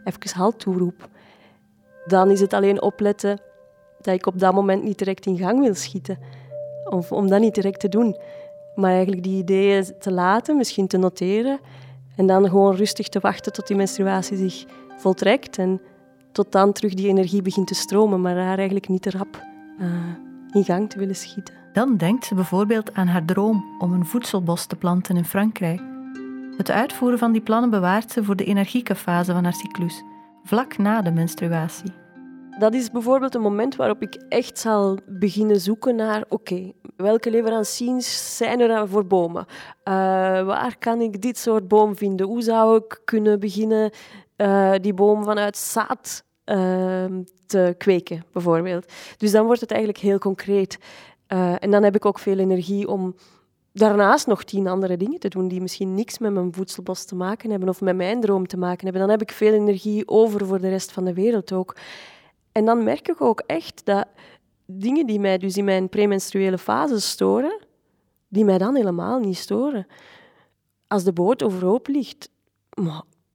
even 0.04 0.38
halt 0.38 0.58
toeroep, 0.58 1.08
dan 2.06 2.30
is 2.30 2.40
het 2.40 2.52
alleen 2.52 2.82
opletten 2.82 3.40
dat 4.00 4.14
ik 4.14 4.26
op 4.26 4.38
dat 4.38 4.54
moment 4.54 4.82
niet 4.82 4.98
direct 4.98 5.26
in 5.26 5.38
gang 5.38 5.60
wil 5.60 5.74
schieten. 5.74 6.18
Of 6.90 7.12
om 7.12 7.28
dat 7.28 7.40
niet 7.40 7.54
direct 7.54 7.80
te 7.80 7.88
doen. 7.88 8.16
Maar 8.74 8.90
eigenlijk 8.90 9.22
die 9.22 9.38
ideeën 9.38 9.84
te 9.98 10.12
laten, 10.12 10.56
misschien 10.56 10.86
te 10.86 10.96
noteren. 10.96 11.58
En 12.16 12.26
dan 12.26 12.48
gewoon 12.48 12.74
rustig 12.74 13.08
te 13.08 13.20
wachten 13.20 13.52
tot 13.52 13.66
die 13.66 13.76
menstruatie 13.76 14.36
zich 14.36 14.64
voltrekt. 15.00 15.58
En 15.58 15.80
tot 16.32 16.52
dan 16.52 16.72
terug 16.72 16.94
die 16.94 17.08
energie 17.08 17.42
begint 17.42 17.66
te 17.66 17.74
stromen, 17.74 18.20
maar 18.20 18.36
haar 18.36 18.56
eigenlijk 18.56 18.88
niet 18.88 19.02
te 19.02 19.10
rap 19.10 19.42
uh, 19.78 19.86
in 20.52 20.64
gang 20.64 20.90
te 20.90 20.98
willen 20.98 21.16
schieten. 21.16 21.54
Dan 21.72 21.96
denkt 21.96 22.24
ze 22.24 22.34
bijvoorbeeld 22.34 22.94
aan 22.94 23.06
haar 23.06 23.24
droom 23.24 23.64
om 23.78 23.92
een 23.92 24.06
voedselbos 24.06 24.66
te 24.66 24.76
planten 24.76 25.16
in 25.16 25.24
Frankrijk. 25.24 25.80
Het 26.56 26.70
uitvoeren 26.70 27.18
van 27.18 27.32
die 27.32 27.40
plannen 27.40 27.70
bewaart 27.70 28.12
ze 28.12 28.24
voor 28.24 28.36
de 28.36 28.44
energieke 28.44 28.94
fase 28.94 29.32
van 29.32 29.44
haar 29.44 29.54
cyclus, 29.54 30.02
vlak 30.44 30.78
na 30.78 31.02
de 31.02 31.10
menstruatie. 31.10 31.92
Dat 32.58 32.74
is 32.74 32.90
bijvoorbeeld 32.90 33.34
een 33.34 33.40
moment 33.40 33.76
waarop 33.76 34.02
ik 34.02 34.14
echt 34.28 34.58
zal 34.58 34.98
beginnen 35.06 35.60
zoeken 35.60 35.96
naar: 35.96 36.24
oké, 36.28 36.72
welke 36.96 37.30
leveranciers 37.30 38.36
zijn 38.36 38.60
er 38.60 38.88
voor 38.88 39.06
bomen? 39.06 39.44
Uh, 39.48 39.94
waar 40.44 40.76
kan 40.78 41.00
ik 41.00 41.22
dit 41.22 41.38
soort 41.38 41.68
boom 41.68 41.96
vinden? 41.96 42.26
Hoe 42.26 42.42
zou 42.42 42.76
ik 42.76 43.00
kunnen 43.04 43.40
beginnen 43.40 43.90
uh, 44.40 44.72
die 44.80 44.94
boom 44.94 45.24
vanuit 45.24 45.56
zaad 45.56 46.24
uh, 46.44 47.04
te 47.46 47.74
kweken, 47.78 48.24
bijvoorbeeld? 48.32 48.92
Dus 49.16 49.30
dan 49.30 49.44
wordt 49.44 49.60
het 49.60 49.70
eigenlijk 49.70 50.02
heel 50.02 50.18
concreet. 50.18 50.78
en 51.58 51.70
dan 51.70 51.82
heb 51.82 51.94
ik 51.94 52.04
ook 52.04 52.18
veel 52.18 52.38
energie 52.38 52.88
om 52.88 53.14
daarnaast 53.72 54.26
nog 54.26 54.44
tien 54.44 54.66
andere 54.66 54.96
dingen 54.96 55.18
te 55.18 55.28
doen 55.28 55.48
die 55.48 55.60
misschien 55.60 55.94
niks 55.94 56.18
met 56.18 56.32
mijn 56.32 56.54
voedselbos 56.54 57.04
te 57.04 57.14
maken 57.14 57.50
hebben 57.50 57.68
of 57.68 57.80
met 57.80 57.96
mijn 57.96 58.20
droom 58.20 58.46
te 58.46 58.56
maken 58.56 58.82
hebben. 58.82 59.00
Dan 59.00 59.10
heb 59.10 59.22
ik 59.22 59.32
veel 59.32 59.52
energie 59.52 60.08
over 60.08 60.46
voor 60.46 60.60
de 60.60 60.68
rest 60.68 60.92
van 60.92 61.04
de 61.04 61.14
wereld 61.14 61.52
ook. 61.52 61.76
En 62.52 62.64
dan 62.64 62.84
merk 62.84 63.08
ik 63.08 63.20
ook 63.20 63.42
echt 63.46 63.84
dat 63.84 64.06
dingen 64.66 65.06
die 65.06 65.20
mij 65.20 65.38
dus 65.38 65.56
in 65.56 65.64
mijn 65.64 65.88
premenstruele 65.88 66.58
fase 66.58 67.00
storen, 67.00 67.58
die 68.28 68.44
mij 68.44 68.58
dan 68.58 68.76
helemaal 68.76 69.18
niet 69.18 69.36
storen. 69.36 69.86
Als 70.86 71.04
de 71.04 71.12
boot 71.12 71.42
overhoop 71.42 71.86
ligt, 71.86 72.30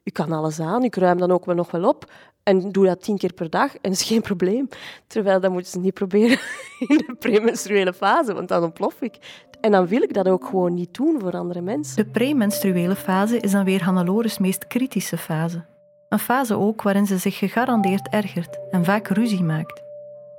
ik 0.05 0.13
kan 0.13 0.31
alles 0.31 0.59
aan, 0.59 0.83
ik 0.83 0.95
ruim 0.95 1.17
dan 1.17 1.31
ook 1.31 1.45
wel 1.45 1.55
nog 1.55 1.71
wel 1.71 1.87
op. 1.87 2.11
En 2.43 2.71
doe 2.71 2.85
dat 2.85 3.01
tien 3.01 3.17
keer 3.17 3.33
per 3.33 3.49
dag 3.49 3.73
en 3.73 3.79
dat 3.81 3.91
is 3.91 4.03
geen 4.03 4.21
probleem. 4.21 4.67
Terwijl 5.07 5.39
dat 5.39 5.51
moeten 5.51 5.71
ze 5.71 5.79
niet 5.79 5.93
proberen 5.93 6.37
in 6.87 6.97
de 6.97 7.15
premenstruele 7.19 7.93
fase, 7.93 8.33
want 8.33 8.47
dan 8.47 8.63
ontplof 8.63 9.01
ik. 9.01 9.17
En 9.61 9.71
dan 9.71 9.87
wil 9.87 10.01
ik 10.01 10.13
dat 10.13 10.27
ook 10.27 10.45
gewoon 10.45 10.73
niet 10.73 10.93
doen 10.93 11.19
voor 11.19 11.31
andere 11.31 11.61
mensen. 11.61 11.95
De 11.95 12.11
premenstruele 12.11 12.95
fase 12.95 13.39
is 13.39 13.51
dan 13.51 13.63
weer 13.63 13.83
Hannelores 13.83 14.37
meest 14.37 14.67
kritische 14.67 15.17
fase. 15.17 15.65
Een 16.09 16.19
fase 16.19 16.55
ook 16.55 16.81
waarin 16.81 17.05
ze 17.05 17.17
zich 17.17 17.37
gegarandeerd 17.37 18.09
ergert 18.09 18.59
en 18.71 18.85
vaak 18.85 19.07
ruzie 19.07 19.43
maakt. 19.43 19.83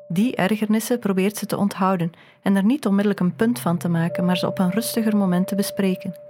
Die 0.09 0.37
ergernissen 0.37 0.99
probeert 0.99 1.37
ze 1.37 1.47
te 1.47 1.57
onthouden 1.57 2.13
en 2.43 2.57
er 2.57 2.65
niet 2.65 2.87
onmiddellijk 2.87 3.21
een 3.21 3.37
punt 3.37 3.61
van 3.61 3.77
te 3.79 3.89
maken, 3.89 4.25
maar 4.25 4.37
ze 4.37 4.47
op 4.47 4.59
een 4.59 4.71
rustiger 4.71 5.17
moment 5.17 5.49
te 5.49 5.55
bespreken. 5.55 6.26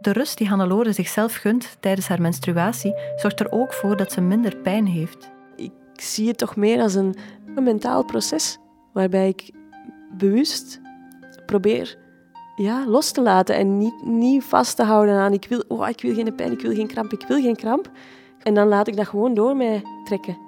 De 0.00 0.12
rust 0.12 0.38
die 0.38 0.48
Hannelore 0.48 0.92
zichzelf 0.92 1.34
gunt 1.34 1.76
tijdens 1.80 2.08
haar 2.08 2.20
menstruatie 2.20 2.94
zorgt 3.16 3.40
er 3.40 3.52
ook 3.52 3.72
voor 3.72 3.96
dat 3.96 4.12
ze 4.12 4.20
minder 4.20 4.56
pijn 4.56 4.86
heeft. 4.86 5.30
Ik 5.56 5.72
zie 5.92 6.28
het 6.28 6.38
toch 6.38 6.56
meer 6.56 6.82
als 6.82 6.94
een, 6.94 7.14
een 7.54 7.62
mentaal 7.62 8.04
proces 8.04 8.58
waarbij 8.92 9.28
ik 9.28 9.50
bewust 10.16 10.80
probeer 11.46 11.98
ja, 12.56 12.86
los 12.86 13.10
te 13.10 13.22
laten 13.22 13.56
en 13.56 13.78
niet, 13.78 14.04
niet 14.04 14.44
vast 14.44 14.76
te 14.76 14.82
houden 14.82 15.14
aan 15.14 15.32
ik 15.32 15.46
wil, 15.48 15.64
oh, 15.68 15.88
ik 15.88 16.00
wil 16.00 16.14
geen 16.14 16.34
pijn, 16.34 16.52
ik 16.52 16.60
wil 16.60 16.74
geen 16.74 16.86
kramp, 16.86 17.12
ik 17.12 17.24
wil 17.28 17.40
geen 17.40 17.56
kramp. 17.56 17.90
En 18.42 18.54
dan 18.54 18.68
laat 18.68 18.88
ik 18.88 18.96
dat 18.96 19.08
gewoon 19.08 19.34
door 19.34 19.56
mij 19.56 19.82
trekken. 20.04 20.38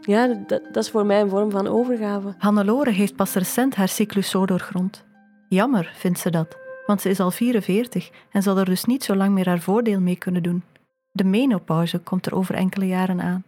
Ja, 0.00 0.26
dat, 0.26 0.62
dat 0.72 0.84
is 0.84 0.90
voor 0.90 1.06
mij 1.06 1.20
een 1.20 1.28
vorm 1.28 1.50
van 1.50 1.66
overgave. 1.66 2.34
Hannelore 2.38 2.90
heeft 2.90 3.16
pas 3.16 3.34
recent 3.34 3.74
haar 3.74 3.88
cyclus 3.88 4.30
zo 4.30 4.46
doorgrond. 4.46 5.04
Jammer 5.48 5.92
vindt 5.94 6.18
ze 6.18 6.30
dat, 6.30 6.56
want 6.86 7.00
ze 7.00 7.08
is 7.08 7.20
al 7.20 7.30
44 7.30 8.10
en 8.30 8.42
zal 8.42 8.58
er 8.58 8.64
dus 8.64 8.84
niet 8.84 9.04
zo 9.04 9.16
lang 9.16 9.32
meer 9.34 9.48
haar 9.48 9.60
voordeel 9.60 10.00
mee 10.00 10.16
kunnen 10.16 10.42
doen. 10.42 10.62
De 11.10 11.24
menopauze 11.24 11.98
komt 11.98 12.26
er 12.26 12.34
over 12.34 12.54
enkele 12.54 12.86
jaren 12.86 13.20
aan. 13.20 13.44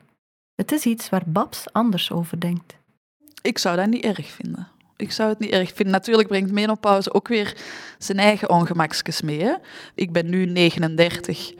Het 0.54 0.72
is 0.72 0.84
iets 0.84 1.08
waar 1.08 1.22
Babs 1.26 1.72
anders 1.72 2.12
over 2.12 2.40
denkt. 2.40 2.76
Ik 3.42 3.58
zou 3.58 3.76
dat 3.76 3.86
niet 3.86 4.04
erg 4.04 4.26
vinden. 4.26 4.68
Ik 4.96 5.12
zou 5.12 5.28
het 5.28 5.38
niet 5.38 5.50
erg 5.50 5.72
vinden. 5.72 5.94
Natuurlijk 5.94 6.28
brengt 6.28 6.52
menopauze 6.52 7.14
ook 7.14 7.28
weer 7.28 7.56
zijn 7.98 8.18
eigen 8.18 8.50
ongemakjes 8.50 9.22
mee. 9.22 9.42
Hè? 9.42 9.54
Ik 9.94 10.12
ben 10.12 10.30
nu 10.30 10.46
39. 10.46 11.52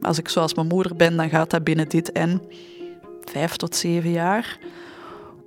Als 0.00 0.18
ik 0.18 0.28
zoals 0.28 0.54
mijn 0.54 0.66
moeder 0.66 0.96
ben, 0.96 1.16
dan 1.16 1.28
gaat 1.28 1.50
dat 1.50 1.64
binnen 1.64 1.88
dit 1.88 2.12
en 2.12 2.42
vijf 3.24 3.56
tot 3.56 3.76
zeven 3.76 4.10
jaar 4.10 4.58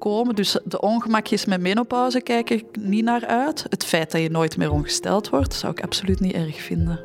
komen. 0.06 0.36
Dus 0.36 0.58
de 0.64 0.82
ongemakjes 0.82 1.46
met 1.46 1.62
menopauze 1.62 2.22
kijk 2.22 2.50
ik 2.50 2.66
niet 2.80 3.04
naar 3.04 3.26
uit. 3.26 3.66
Het 3.70 3.86
feit 3.86 4.12
dat 4.12 4.22
je 4.22 4.30
nooit 4.30 4.58
meer 4.58 4.72
ongesteld 4.72 5.30
wordt, 5.30 5.54
zou 5.54 5.72
ik 5.72 5.84
absoluut 5.84 6.20
niet 6.20 6.34
erg 6.34 6.62
vinden. 6.62 7.00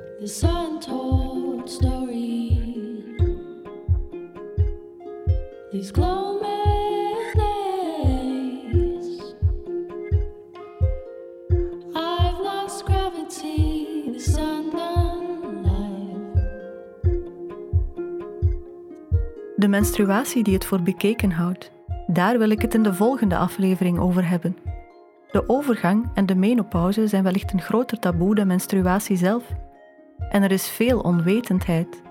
De 19.57 19.68
menstruatie 19.68 20.42
die 20.42 20.55
het 20.55 20.64
voor 20.64 20.82
bekeken 20.82 21.30
houdt. 21.30 21.70
Daar 22.12 22.38
wil 22.38 22.50
ik 22.50 22.62
het 22.62 22.74
in 22.74 22.82
de 22.82 22.94
volgende 22.94 23.36
aflevering 23.36 23.98
over 23.98 24.28
hebben. 24.28 24.56
De 25.30 25.48
overgang 25.48 26.11
en 26.14 26.26
de 26.26 26.34
menopauze 26.34 27.06
zijn 27.06 27.22
wellicht 27.22 27.52
een 27.52 27.61
groter 27.61 27.98
taboe 27.98 28.34
dan 28.34 28.46
menstruatie 28.46 29.16
zelf. 29.16 29.44
En 30.28 30.42
er 30.42 30.50
is 30.50 30.68
veel 30.68 31.00
onwetendheid. 31.00 32.02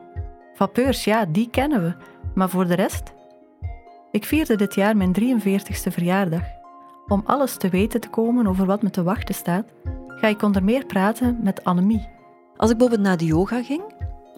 Vapeurs, 0.53 1.03
ja, 1.03 1.25
die 1.25 1.49
kennen 1.49 1.83
we, 1.83 1.93
maar 2.33 2.49
voor 2.49 2.67
de 2.67 2.73
rest? 2.73 3.13
Ik 4.11 4.25
vierde 4.25 4.55
dit 4.55 4.75
jaar 4.75 4.97
mijn 4.97 5.15
43ste 5.19 5.91
verjaardag. 5.91 6.43
Om 7.07 7.23
alles 7.25 7.57
te 7.57 7.69
weten 7.69 8.01
te 8.01 8.09
komen 8.09 8.47
over 8.47 8.65
wat 8.65 8.81
me 8.81 8.89
te 8.89 9.03
wachten 9.03 9.35
staat, 9.35 9.65
ga 10.07 10.27
ik 10.27 10.41
onder 10.41 10.63
meer 10.63 10.85
praten 10.85 11.39
met 11.43 11.63
Annemie. 11.63 12.07
Als 12.57 12.71
ik 12.71 12.77
bijvoorbeeld 12.77 13.07
naar 13.07 13.17
de 13.17 13.25
yoga 13.25 13.63
ging, 13.63 13.83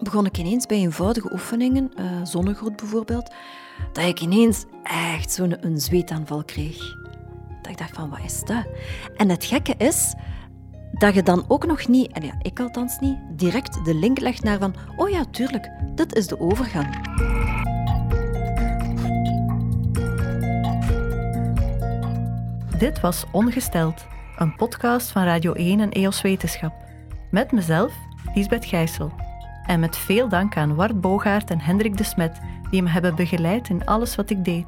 begon 0.02 0.26
ik 0.26 0.38
ineens 0.38 0.66
bij 0.66 0.76
eenvoudige 0.76 1.32
oefeningen, 1.32 1.92
uh, 1.96 2.06
zonnegroet 2.22 2.76
bijvoorbeeld, 2.76 3.32
dat 3.92 4.04
ik 4.04 4.20
ineens 4.20 4.64
echt 4.82 5.30
zo'n 5.30 5.66
een 5.66 5.80
zweetaanval 5.80 6.44
kreeg. 6.44 6.78
Dat 7.62 7.70
ik 7.70 7.78
dacht 7.78 7.94
van, 7.94 8.10
wat 8.10 8.20
is 8.24 8.40
dat? 8.44 8.66
En 9.16 9.28
het 9.28 9.44
gekke 9.44 9.74
is 9.78 10.14
dat 10.92 11.14
je 11.14 11.22
dan 11.22 11.44
ook 11.48 11.66
nog 11.66 11.88
niet, 11.88 12.12
en 12.12 12.24
ja, 12.24 12.34
ik 12.42 12.60
althans 12.60 12.98
niet, 12.98 13.18
direct 13.36 13.84
de 13.84 13.94
link 13.94 14.20
legt 14.20 14.42
naar 14.42 14.58
van, 14.58 14.74
oh 14.96 15.08
ja, 15.08 15.24
tuurlijk, 15.30 15.70
dit 15.94 16.14
is 16.14 16.26
de 16.26 16.40
overgang. 16.40 17.10
Dit 22.78 23.00
was 23.00 23.24
Ongesteld, 23.32 24.06
een 24.36 24.54
podcast 24.54 25.10
van 25.10 25.24
Radio 25.24 25.52
1 25.52 25.80
en 25.80 25.90
EOS 25.90 26.22
Wetenschap. 26.22 26.72
Met 27.30 27.52
mezelf, 27.52 27.92
Lisbeth 28.34 28.64
Gijssel. 28.64 29.21
En 29.66 29.80
met 29.80 29.96
veel 29.96 30.28
dank 30.28 30.56
aan 30.56 30.74
Wart 30.74 31.00
Bogaert 31.00 31.50
en 31.50 31.60
Hendrik 31.60 31.96
de 31.96 32.04
Smet, 32.04 32.40
die 32.70 32.82
me 32.82 32.88
hebben 32.88 33.14
begeleid 33.14 33.68
in 33.68 33.86
alles 33.86 34.16
wat 34.16 34.30
ik 34.30 34.44
deed. 34.44 34.66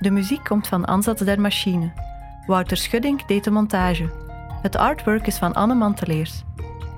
De 0.00 0.10
muziek 0.10 0.44
komt 0.44 0.68
van 0.68 0.84
Ansatz 0.84 1.22
der 1.22 1.40
Machine. 1.40 1.92
Wouter 2.46 2.76
Schudding 2.76 3.24
deed 3.24 3.44
de 3.44 3.50
montage. 3.50 4.10
Het 4.62 4.76
artwork 4.76 5.26
is 5.26 5.36
van 5.36 5.52
Anne 5.52 5.74
Manteleers. 5.74 6.42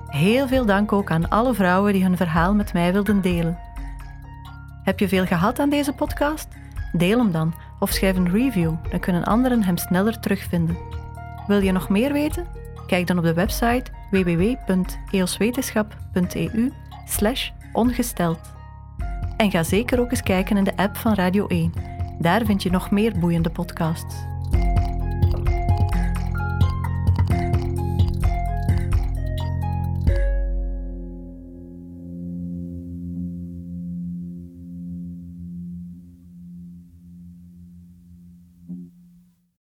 Heel 0.07 0.47
veel 0.47 0.65
dank 0.65 0.91
ook 0.91 1.11
aan 1.11 1.29
alle 1.29 1.53
vrouwen 1.53 1.93
die 1.93 2.03
hun 2.03 2.17
verhaal 2.17 2.53
met 2.53 2.73
mij 2.73 2.93
wilden 2.93 3.21
delen. 3.21 3.57
Heb 4.83 4.99
je 4.99 5.07
veel 5.07 5.25
gehad 5.25 5.59
aan 5.59 5.69
deze 5.69 5.93
podcast? 5.93 6.47
Deel 6.91 7.19
hem 7.19 7.31
dan 7.31 7.53
of 7.79 7.91
schrijf 7.91 8.15
een 8.15 8.31
review, 8.31 8.73
dan 8.89 8.99
kunnen 8.99 9.23
anderen 9.23 9.63
hem 9.63 9.77
sneller 9.77 10.19
terugvinden. 10.19 10.77
Wil 11.47 11.61
je 11.61 11.71
nog 11.71 11.89
meer 11.89 12.13
weten? 12.13 12.47
Kijk 12.87 13.07
dan 13.07 13.17
op 13.17 13.23
de 13.23 13.33
website 13.33 13.83
www.eoswetenschap.eu 14.11 16.71
ongesteld. 17.73 18.39
En 19.37 19.51
ga 19.51 19.63
zeker 19.63 19.99
ook 19.99 20.11
eens 20.11 20.23
kijken 20.23 20.57
in 20.57 20.63
de 20.63 20.77
app 20.77 20.97
van 20.97 21.13
Radio 21.13 21.47
1. 21.47 21.73
Daar 22.19 22.45
vind 22.45 22.63
je 22.63 22.69
nog 22.69 22.91
meer 22.91 23.19
boeiende 23.19 23.49
podcasts. 23.49 24.15